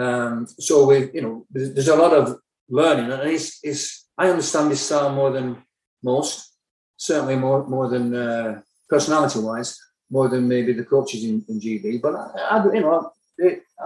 [0.00, 2.38] Um, so we, you know, there's, a lot of
[2.68, 5.62] learning, and it's, it's I understand his style more than
[6.02, 6.56] most,
[6.96, 9.78] certainly more more than uh, personality wise,
[10.10, 12.00] more than maybe the coaches in, in GB.
[12.00, 13.12] But I, I, you know,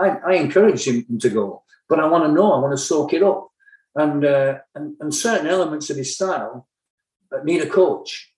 [0.00, 3.12] I, I encourage him to go, but I want to know, I want to soak
[3.12, 3.48] it up,
[3.96, 6.68] and uh, and, and certain elements of his style
[7.42, 8.32] need a coach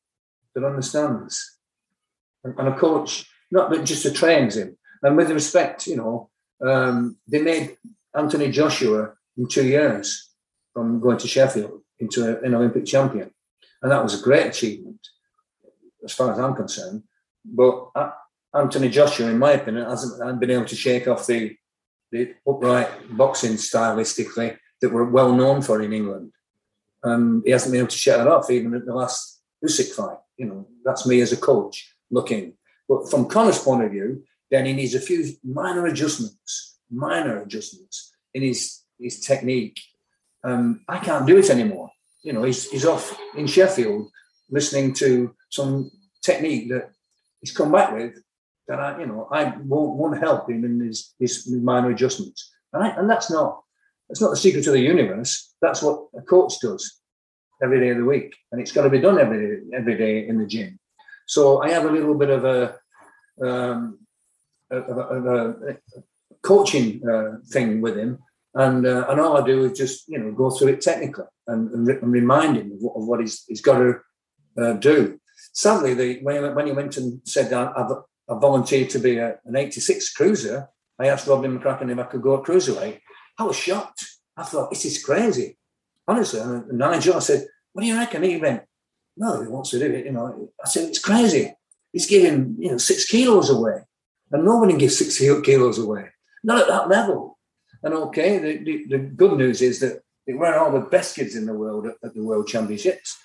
[0.55, 1.59] that understands,
[2.45, 4.77] and, and a coach not that just a trains him.
[5.03, 6.31] And with respect, you know,
[6.65, 7.77] um, they made
[8.15, 10.31] Anthony Joshua in two years
[10.73, 13.31] from going to Sheffield into a, an Olympic champion,
[13.83, 15.01] and that was a great achievement
[16.05, 17.03] as far as I'm concerned.
[17.45, 18.11] But uh,
[18.55, 21.57] Anthony Joshua, in my opinion, hasn't been able to shake off the
[22.13, 26.33] the upright boxing stylistically that we're well known for in England.
[27.03, 30.19] And he hasn't been able to shake that off even at the last Usyk fight.
[30.41, 32.55] You know, that's me as a coach looking.
[32.89, 38.11] But from Connor's point of view, then he needs a few minor adjustments, minor adjustments
[38.33, 39.79] in his his technique.
[40.43, 41.91] Um, I can't do it anymore.
[42.23, 44.11] You know, he's, he's off in Sheffield
[44.51, 45.91] listening to some
[46.23, 46.91] technique that
[47.41, 48.23] he's come back with
[48.67, 52.51] that I, you know, I won't, won't help him in his, his minor adjustments.
[52.73, 53.63] And, and that's not
[54.09, 55.55] that's not the secret of the universe.
[55.61, 57.00] That's what a coach does
[57.63, 60.39] every day of the week, and it's got to be done every every day in
[60.39, 60.79] the gym.
[61.27, 62.77] So I have a little bit of a,
[63.47, 63.99] um,
[64.71, 65.77] a, a, a
[66.43, 68.19] coaching uh, thing with him,
[68.55, 71.71] and uh, and all I do is just you know go through it technically and,
[71.71, 74.01] and, and remind him of what, of what he's, he's got to
[74.59, 75.19] uh, do.
[75.53, 77.93] Sadly, the, when, he, when he went and said I've,
[78.29, 80.69] I volunteered to be a, an 86 cruiser.
[80.99, 83.01] I asked Robin McCracken if I could go at cruiserweight.
[83.39, 84.05] I was shocked.
[84.37, 85.59] I thought, this is crazy.
[86.07, 88.23] Honestly, and Nigel, I said, what do you reckon?
[88.23, 88.63] He went,
[89.17, 90.07] no, he wants to do it.
[90.07, 91.55] You know, I said, it's crazy.
[91.93, 93.83] He's giving, you know, six kilos away.
[94.31, 96.07] And nobody gives six kilos away.
[96.43, 97.39] Not at that level.
[97.83, 101.35] And okay, the, the, the good news is that it weren't all the best kids
[101.35, 103.19] in the world at, at the World Championships.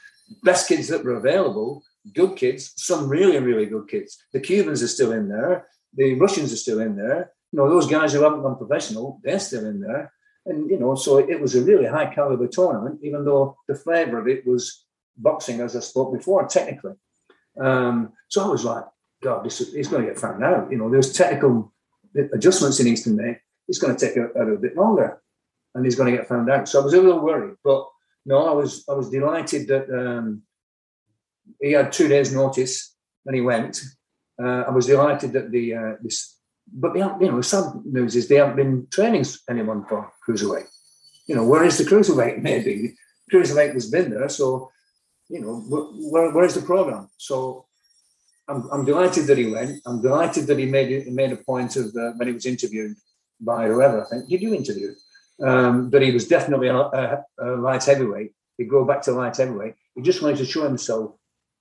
[0.43, 1.84] Best kids that were available
[2.14, 4.18] good kids, some really, really good kids.
[4.34, 5.68] The Cubans are still in there.
[5.93, 7.31] The Russians are still in there.
[7.52, 10.11] You know, those guys who haven't gone professional, they're still in there.
[10.46, 14.20] And, you know, so it was a really high caliber tournament, even though the flavor
[14.20, 14.86] of it was
[15.18, 16.94] boxing, as I spoke before, technically.
[17.60, 18.84] Um, so I was like,
[19.24, 20.72] God, this is going to get found out.
[20.72, 21.74] You know, there's technical
[22.34, 23.38] adjustments he needs to make.
[23.68, 25.22] It's going to take a, a little bit longer
[25.74, 26.68] and he's going to get found out.
[26.68, 27.88] So I was a little worried, but
[28.26, 30.44] no, I was I was delighted that um,
[31.62, 32.96] he had two days' notice
[33.26, 33.82] and he went.
[34.42, 36.38] Uh, I was delighted that the uh, this,
[36.72, 40.68] but the, you know, the sad news is they haven't been training anyone for cruiserweight.
[41.27, 42.41] You know, where is the cruiserweight?
[42.41, 42.95] Maybe
[43.31, 44.72] cruiserweight has been there, so
[45.30, 45.60] you know,
[46.11, 47.10] where, where is the program?
[47.18, 47.65] So
[48.47, 49.81] I'm, I'm delighted that he went.
[49.85, 52.95] I'm delighted that he made made a point of uh, when he was interviewed
[53.39, 54.06] by whoever.
[54.06, 54.93] I think did you interview?
[55.43, 58.34] Um, that he was definitely a, a, a light heavyweight.
[58.57, 59.76] He'd go back to light heavyweight.
[59.93, 61.15] He just wanted to show himself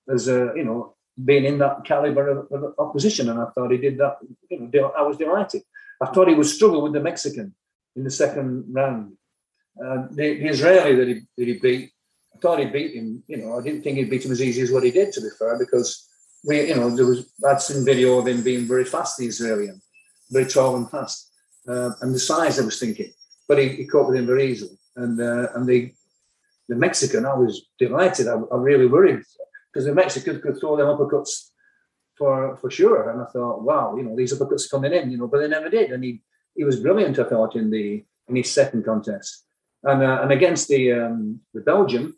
[0.07, 3.77] as a you know being in that caliber of, of, opposition, and I thought he
[3.77, 4.17] did that.
[4.49, 5.63] You know, I was delighted.
[6.01, 7.55] I thought he would struggle with the Mexican
[7.95, 9.13] in the second round.
[9.83, 11.91] Uh, the, the, Israeli that he, that he beat,
[12.33, 13.23] I thought he beat him.
[13.27, 15.11] You know, I didn't think he'd beat him as easy as what he did.
[15.13, 16.07] To be fair, because
[16.45, 19.69] we, you know, there was I'd seen video of him being very fast, the Israeli,
[20.31, 21.29] very tall and fast,
[21.67, 23.11] uh, and the size I was thinking,
[23.47, 24.77] but he, he caught with him very easily.
[24.95, 25.91] And uh, and the
[26.69, 28.27] the Mexican, I was delighted.
[28.27, 29.23] I, I really worried
[29.73, 31.49] because the Mexicans could throw them uppercuts
[32.17, 33.09] for for sure.
[33.09, 35.49] And I thought, wow, you know, these uppercuts are coming in, you know, but they
[35.49, 35.91] never did.
[35.91, 36.21] And he
[36.55, 39.45] he was brilliant, I thought, in the in his second contest.
[39.83, 42.15] And uh, and against the um, the Belgium,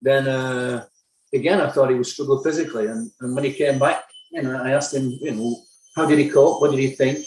[0.00, 0.84] then uh,
[1.32, 2.86] again I thought he would struggle physically.
[2.86, 5.56] And, and when he came back, you know, I asked him, you know,
[5.96, 6.60] how did he cope?
[6.60, 7.18] What did he think?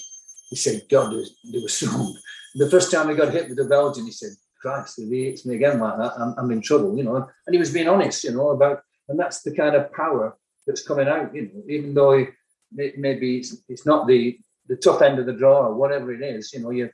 [0.49, 2.17] He said, God, they, they were strong.
[2.55, 4.31] The first time he got hit with the Belgian, he said,
[4.61, 7.15] Christ, if he hits me again like that, I'm, I'm in trouble, you know.
[7.15, 10.85] And he was being honest, you know, about and that's the kind of power that's
[10.85, 11.33] coming out.
[11.33, 12.25] You know, even though
[12.71, 16.53] maybe it's, it's not the the top end of the draw or whatever it is.
[16.53, 16.89] You know, you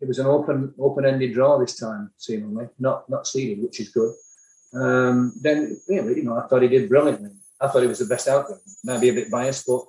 [0.00, 3.88] it was an open open ended draw this time, seemingly not not seeded, which is
[3.90, 4.14] good.
[4.74, 7.30] Um, then you know, I thought he did brilliantly.
[7.60, 8.58] I thought he was the best out there.
[8.84, 9.84] Maybe a bit biased, but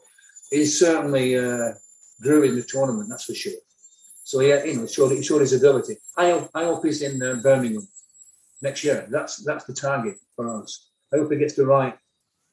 [0.50, 1.74] he certainly uh,
[2.22, 3.10] grew in the tournament.
[3.10, 3.60] That's for sure.
[4.24, 5.98] So yeah, you know, showed, he showed his ability.
[6.18, 7.88] I hope, I hope he's in uh, Birmingham
[8.62, 9.08] next year.
[9.10, 10.90] That's that's the target for us.
[11.14, 11.98] I hope he gets the right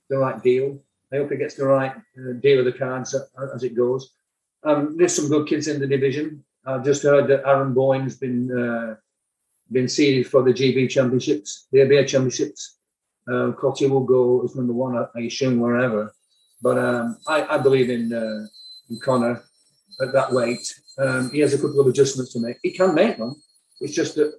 [0.09, 0.81] the right deal.
[1.13, 3.15] I hope he gets the right uh, deal of the cards
[3.55, 4.13] as it goes.
[4.65, 6.45] Um, there's some good kids in the division.
[6.67, 8.97] I've just heard that Aaron Bowen's been uh,
[9.71, 12.79] been seeded for the GB Championships, the ABA Championships.
[13.27, 16.15] Uh, will go as number one, I assume, wherever.
[16.61, 18.47] But um, I, I, believe in uh,
[18.91, 19.43] in Conor.
[20.01, 20.67] at that weight.
[20.99, 22.59] Um, he has a couple of adjustments to make.
[22.63, 23.35] He can make them.
[23.81, 24.33] It's just that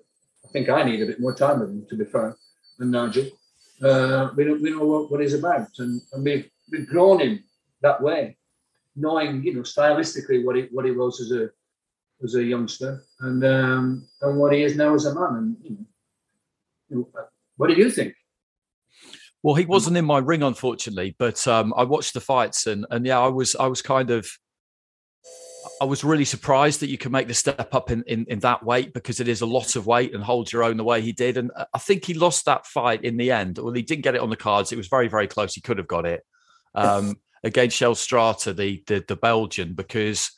[0.46, 2.36] I think I need a bit more time with him, to be fair,
[2.80, 3.28] and Nigel.
[3.84, 7.44] Uh, we, don't, we know what, what he's about, and, and we've, we've grown him
[7.82, 8.38] that way,
[8.96, 11.50] knowing, you know, stylistically what he, what he was as a
[12.24, 15.58] as a youngster and um, and what he is now as a man.
[15.66, 15.86] And
[16.90, 17.28] you know,
[17.58, 18.14] what do you think?
[19.44, 23.06] Well, he wasn't in my ring, unfortunately, but um, I watched the fights, and and
[23.06, 24.28] yeah, I was I was kind of
[25.82, 28.64] I was really surprised that you can make the step up in, in, in that
[28.64, 31.12] weight because it is a lot of weight and hold your own the way he
[31.12, 31.38] did.
[31.38, 33.58] And I think he lost that fight in the end.
[33.58, 34.72] Well, he didn't get it on the cards.
[34.72, 35.54] It was very, very close.
[35.54, 36.24] He could have got it
[36.76, 40.32] um, against Shell Strata, the, the, the Belgian, because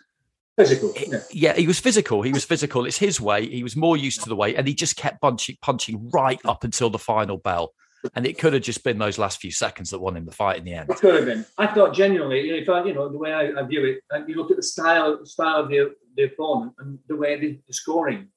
[0.57, 0.93] physical.
[0.95, 1.19] Yeah.
[1.31, 1.53] yeah.
[1.53, 2.21] he was physical.
[2.21, 2.85] He was physical.
[2.85, 3.47] It's his way.
[3.47, 6.63] He was more used to the way, and he just kept punching, punching right up
[6.63, 7.73] until the final bell.
[8.13, 10.59] And it could have just been those last few seconds that won him the fight
[10.59, 10.89] in the end.
[10.89, 11.45] It could have been.
[11.57, 14.35] I thought genuinely, if I, you know, the way I, I view it, and you
[14.35, 18.27] look at the style, style of the, the opponent and the way the, the scoring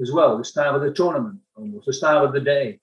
[0.00, 2.80] as well, the style of the tournament, almost the style of the day.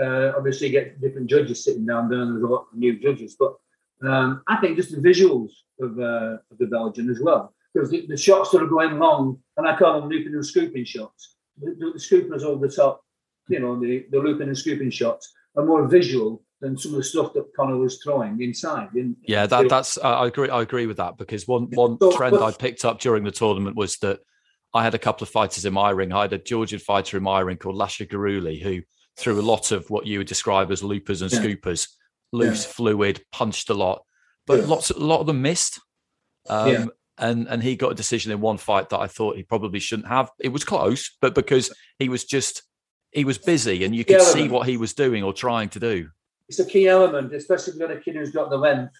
[0.00, 2.98] Uh, obviously, you get different judges sitting down there, and there's a lot of new
[2.98, 3.36] judges.
[3.38, 3.54] But
[4.02, 5.50] um, I think just the visuals
[5.80, 9.38] of, uh, of the Belgian as well, because the, the, shots that are going long,
[9.56, 11.36] and I call them looping and scooping shots.
[11.60, 13.02] The, the, the scoopers over the top,
[13.48, 17.04] you know, the, the looping and scooping shots are more visual than some of the
[17.04, 18.88] stuff that Conor was throwing inside.
[19.22, 20.48] yeah, that, that's I agree.
[20.48, 23.30] I agree with that because one one so, trend but, I picked up during the
[23.30, 24.20] tournament was that
[24.72, 26.12] I had a couple of fighters in my ring.
[26.12, 28.80] I had a Georgian fighter in my ring called Lasha Guruli who
[29.16, 31.40] threw a lot of what you would describe as loopers and yeah.
[31.40, 31.88] scoopers,
[32.34, 32.72] loose, yeah.
[32.72, 34.02] fluid, punched a lot,
[34.46, 34.66] but yeah.
[34.66, 35.80] lots a lot of them missed.
[36.48, 39.80] Um, and and he got a decision in one fight that I thought he probably
[39.80, 40.30] shouldn't have.
[40.40, 42.62] It was close, but because he was just
[43.12, 46.08] he was busy and you could see what he was doing or trying to do.
[46.48, 48.92] It's a key element, especially if you've got a kid who's got the length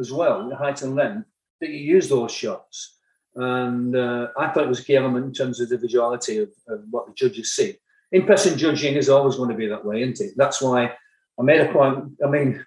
[0.00, 1.28] as well, the height and length,
[1.60, 2.96] that you use those shots.
[3.34, 6.48] And uh, I thought it was a key element in terms of the visuality of,
[6.66, 7.76] of what the judges see.
[8.10, 10.32] In-person judging is always going to be that way, isn't it?
[10.36, 10.92] That's why
[11.38, 12.12] I made a point.
[12.24, 12.64] I mean,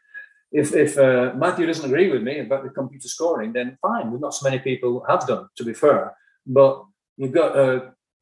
[0.52, 4.20] if if uh, Matthew doesn't agree with me about the computer scoring, then fine.
[4.20, 6.16] Not so many people have done, to be fair.
[6.46, 6.84] But
[7.18, 7.56] you've got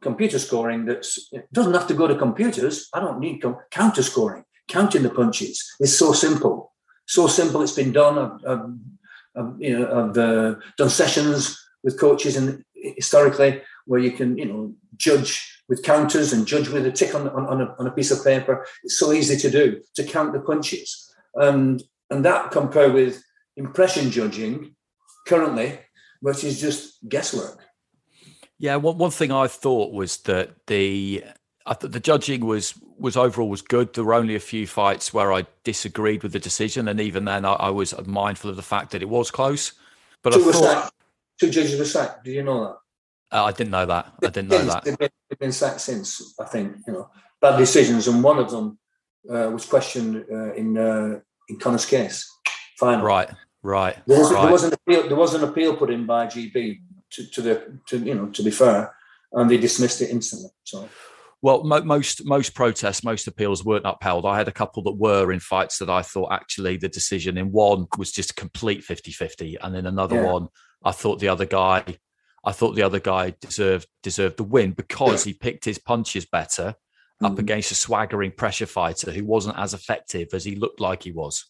[0.02, 2.90] computer scoring that's it doesn't have to go to computers.
[2.94, 5.64] I don't need com- counter scoring, counting the punches.
[5.80, 6.74] is so simple,
[7.06, 7.62] so simple.
[7.62, 8.18] It's been done.
[8.18, 8.66] I've, I've,
[9.36, 14.46] I've you know, I've uh, done sessions with coaches and historically where you can, you
[14.46, 17.92] know, judge with counters and judge with a tick on, on, on, a, on a
[17.92, 18.66] piece of paper.
[18.84, 23.24] It's so easy to do to count the punches, and and that compared with
[23.56, 24.76] impression judging
[25.28, 25.80] currently,
[26.22, 27.60] which is just guesswork.
[28.58, 31.24] Yeah, one one thing I thought was that the
[31.66, 33.94] I thought the judging was was overall was good.
[33.94, 37.46] There were only a few fights where I disagreed with the decision, and even then,
[37.46, 39.74] I, I was mindful of the fact that it was close.
[40.22, 40.94] But two I thought sacked.
[41.40, 42.26] two judges were sacked.
[42.26, 43.38] Do you know that?
[43.38, 44.14] Uh, I didn't know that.
[44.24, 44.84] I didn't know that.
[44.84, 46.34] They've been, they've been, sacked since.
[46.40, 47.10] I think you know
[47.40, 48.78] bad decisions, and one of them
[49.30, 51.20] uh, was questioned uh, in uh,
[51.50, 52.30] in Conor's case.
[52.78, 53.06] Final.
[53.06, 53.30] Right.
[53.62, 53.98] Right.
[54.08, 54.44] There was, right.
[54.44, 55.08] there was an appeal.
[55.08, 56.80] There was an appeal put in by GB
[57.12, 58.96] to, to the to you know to be fair,
[59.34, 60.50] and they dismissed it instantly.
[60.64, 60.88] So.
[61.42, 64.26] Well, mo- most most protests, most appeals weren't upheld.
[64.26, 67.52] I had a couple that were in fights that I thought actually the decision in
[67.52, 70.32] one was just complete 50-50 and in another yeah.
[70.34, 70.48] one
[70.84, 71.86] I thought the other guy
[72.44, 75.32] I thought the other guy deserved deserved the win because yeah.
[75.32, 76.76] he picked his punches better
[77.22, 77.34] mm-hmm.
[77.34, 81.12] up against a swaggering pressure fighter who wasn't as effective as he looked like he
[81.12, 81.46] was.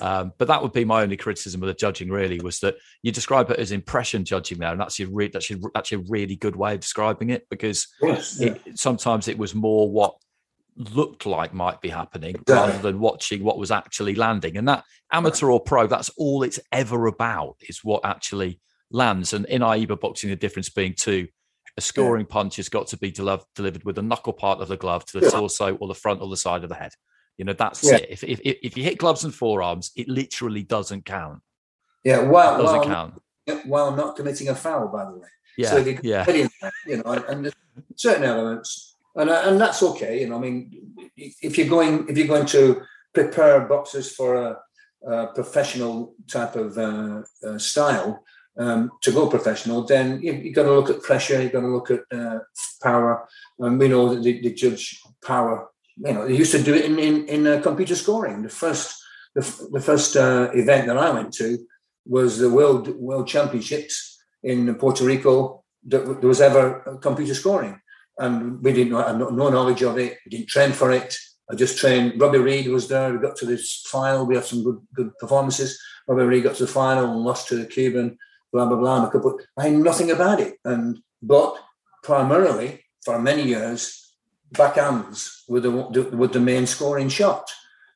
[0.00, 2.08] Um, but that would be my only criticism of the judging.
[2.08, 5.50] Really, was that you describe it as impression judging there, and that's a re- that's
[5.74, 8.54] actually a really good way of describing it because yes, yeah.
[8.64, 10.14] it, sometimes it was more what
[10.76, 12.54] looked like might be happening exactly.
[12.54, 14.56] rather than watching what was actually landing.
[14.56, 19.32] And that amateur or pro, that's all it's ever about is what actually lands.
[19.32, 21.28] And in AIBA boxing, the difference being two.
[21.78, 22.32] A scoring yeah.
[22.32, 25.26] punch has got to be delivered with the knuckle part of the glove to the
[25.26, 25.30] yeah.
[25.30, 26.92] torso or the front or the side of the head.
[27.38, 27.96] You know, that's yeah.
[27.96, 28.08] it.
[28.10, 31.40] If, if if you hit gloves and forearms, it literally doesn't count.
[32.04, 33.22] Yeah, well, doesn't while, count.
[33.64, 35.28] While not committing a foul, by the way.
[35.56, 36.24] Yeah, so you yeah.
[36.24, 37.54] That, you know, and, and
[37.96, 40.20] certain elements, and and that's okay.
[40.20, 42.82] You know, I mean, if you're going if you're going to
[43.14, 44.58] prepare boxers for a,
[45.10, 48.22] a professional type of uh, uh, style,
[48.58, 51.68] um, to go professional, then you, have got to look at pressure, you've got to
[51.68, 52.40] look at uh,
[52.82, 53.28] power.
[53.58, 56.84] And we know that they, they, judge power you know, they used to do it
[56.84, 58.42] in in, in uh, computer scoring.
[58.42, 59.02] The first
[59.34, 61.58] the, the first uh, event that I went to
[62.06, 65.64] was the World World Championships in Puerto Rico.
[65.84, 67.80] There was ever computer scoring,
[68.18, 70.18] and we didn't have no knowledge of it.
[70.24, 71.16] We didn't train for it.
[71.50, 72.20] I just trained.
[72.20, 73.12] Robbie Reed was there.
[73.12, 74.26] We got to this final.
[74.26, 75.78] We had some good good performances.
[76.06, 78.16] Robbie Reed got to the final and lost to the Cuban
[78.52, 79.08] blah blah blah.
[79.10, 81.56] Could put I knew nothing about it, and but
[82.02, 84.14] primarily for many years,
[84.52, 87.50] backhands were the were the main scoring shot.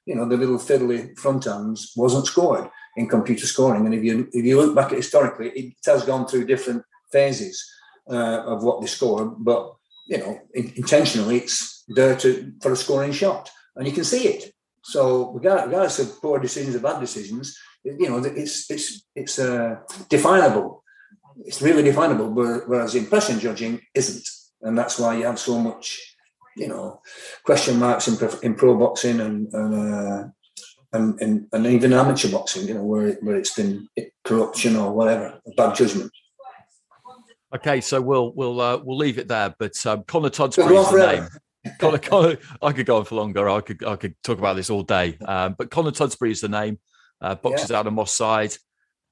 [0.06, 3.86] You know, the little fiddly front hands wasn't scored in computer scoring.
[3.86, 7.64] And if you if you look back at historically, it has gone through different phases
[8.10, 9.26] uh, of what they score.
[9.26, 9.74] But
[10.08, 14.52] you know, intentionally, it's there to for a scoring shot, and you can see it.
[14.82, 17.58] So regardless of poor decisions or bad decisions,
[17.98, 19.76] you know, it's it's it's uh,
[20.08, 20.82] definable.
[21.44, 22.30] It's really definable.
[22.30, 24.26] Whereas impression judging isn't,
[24.62, 26.16] and that's why you have so much,
[26.56, 27.00] you know,
[27.44, 30.24] question marks in, in pro boxing and and, uh,
[30.92, 32.66] and, and and even amateur boxing.
[32.66, 33.88] You know, where it, where it's been
[34.24, 36.10] corruption or whatever, bad judgment.
[37.54, 39.54] Okay, so we'll we'll uh, we'll leave it there.
[39.58, 41.28] But um, Conor Tudesbury's the name.
[41.78, 43.48] Conor, Conor, I could go on for longer.
[43.48, 45.16] I could I could talk about this all day.
[45.24, 46.78] Um, but Conor Tudesbury is the name.
[47.20, 47.78] Uh, boxes yeah.
[47.78, 48.55] out of Moss side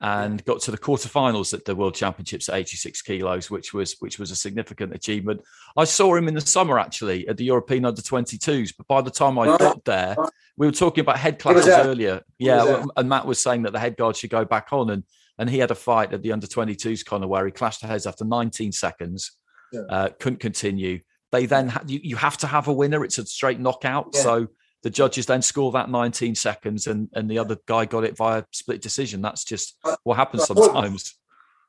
[0.01, 4.19] and got to the quarterfinals at the World Championships at 86 kilos, which was which
[4.19, 5.41] was a significant achievement.
[5.77, 9.11] I saw him in the summer actually at the European Under 22s, but by the
[9.11, 10.17] time I got there,
[10.57, 12.21] we were talking about head classes earlier.
[12.39, 15.05] Yeah, and Matt was saying that the head guard should go back on, and
[15.39, 18.07] and he had a fight at the Under 22s, Conor, where he clashed the heads
[18.07, 19.33] after 19 seconds,
[19.73, 19.81] yeah.
[19.89, 21.01] uh, couldn't continue.
[21.33, 23.05] They then ha- you, you have to have a winner.
[23.05, 24.21] It's a straight knockout, yeah.
[24.21, 24.49] so
[24.85, 28.45] the judges then score that 19 seconds and, and the other guy got it via
[28.53, 29.23] split decision.
[29.23, 31.19] That's just what happens sometimes.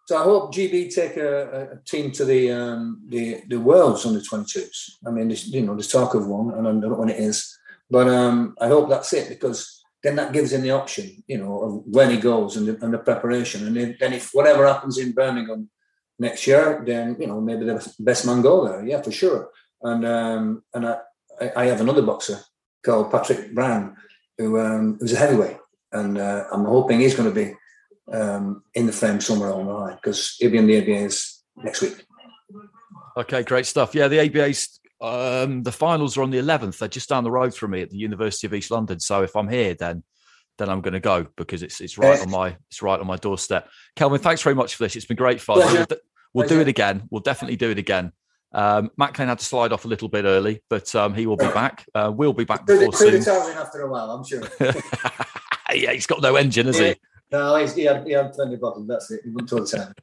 [0.08, 4.20] So I hope GB take a, a team to the um, the the Worlds under
[4.20, 4.98] 22s.
[5.08, 7.58] I mean, you know, there's talk of one, and I don't know when it is,
[7.90, 11.60] but um, I hope that's it because then that gives him the option, you know,
[11.64, 13.66] of when he goes and the, and the preparation.
[13.66, 15.70] And then, then if whatever happens in Birmingham
[16.20, 19.50] next year, then you know maybe the best man go there, yeah, for sure.
[19.82, 20.98] And um, and I,
[21.56, 22.42] I have another boxer
[22.86, 23.96] called Patrick Brown,
[24.38, 25.58] who um, was a heavyweight,
[25.92, 27.56] and uh, I'm hoping he's going to be
[28.12, 31.82] um, in the frame somewhere along the line because he'll be in the ABAs next
[31.82, 32.06] week.
[33.18, 33.96] Okay, great stuff.
[33.96, 36.78] Yeah, the ABA's um, the finals are on the 11th.
[36.78, 39.00] They're just down the road from me at the University of East London.
[39.00, 40.04] So if I'm here, then
[40.58, 43.18] then I'm going to go because it's it's right on my it's right on my
[43.18, 43.70] doorstep.
[43.96, 44.96] Kelvyn, thanks very much for this.
[44.96, 45.58] It's been great fun.
[45.58, 45.86] We'll,
[46.34, 47.04] we'll do it again.
[47.10, 48.12] We'll definitely do it again.
[48.56, 51.36] Um, Matt Klein had to slide off a little bit early, but um, he will
[51.36, 51.86] be back.
[51.94, 53.22] Uh, we'll be back before soon.
[53.58, 54.44] after a while, I'm sure.
[55.74, 56.96] yeah, he's got no engine, has he?
[57.34, 58.88] No, he's, he, had, he had plenty of bottom.
[58.88, 59.20] That's it.
[59.26, 59.94] He went to the time.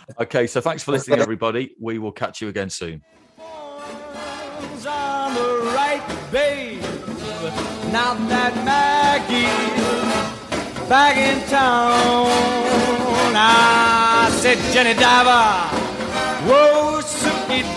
[0.20, 1.74] okay, so thanks for listening, everybody.
[1.78, 3.02] We will catch you again soon.
[3.38, 6.80] On the right, babe.
[7.92, 9.48] Now that Maggie's
[10.88, 12.26] back in town,
[13.36, 15.82] I said, Jenny Diver.
[16.48, 16.95] Whoa, Suki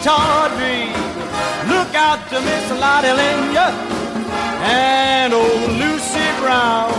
[0.01, 0.87] Tawdry,
[1.67, 3.67] look out to Miss Lotte Lenya
[4.63, 6.93] and old Lucy Brown.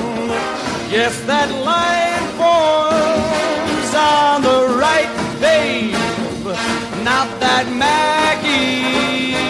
[0.91, 5.11] Yes, that line forms on the right,
[5.41, 5.95] babe.
[7.03, 9.50] Not that Maggie's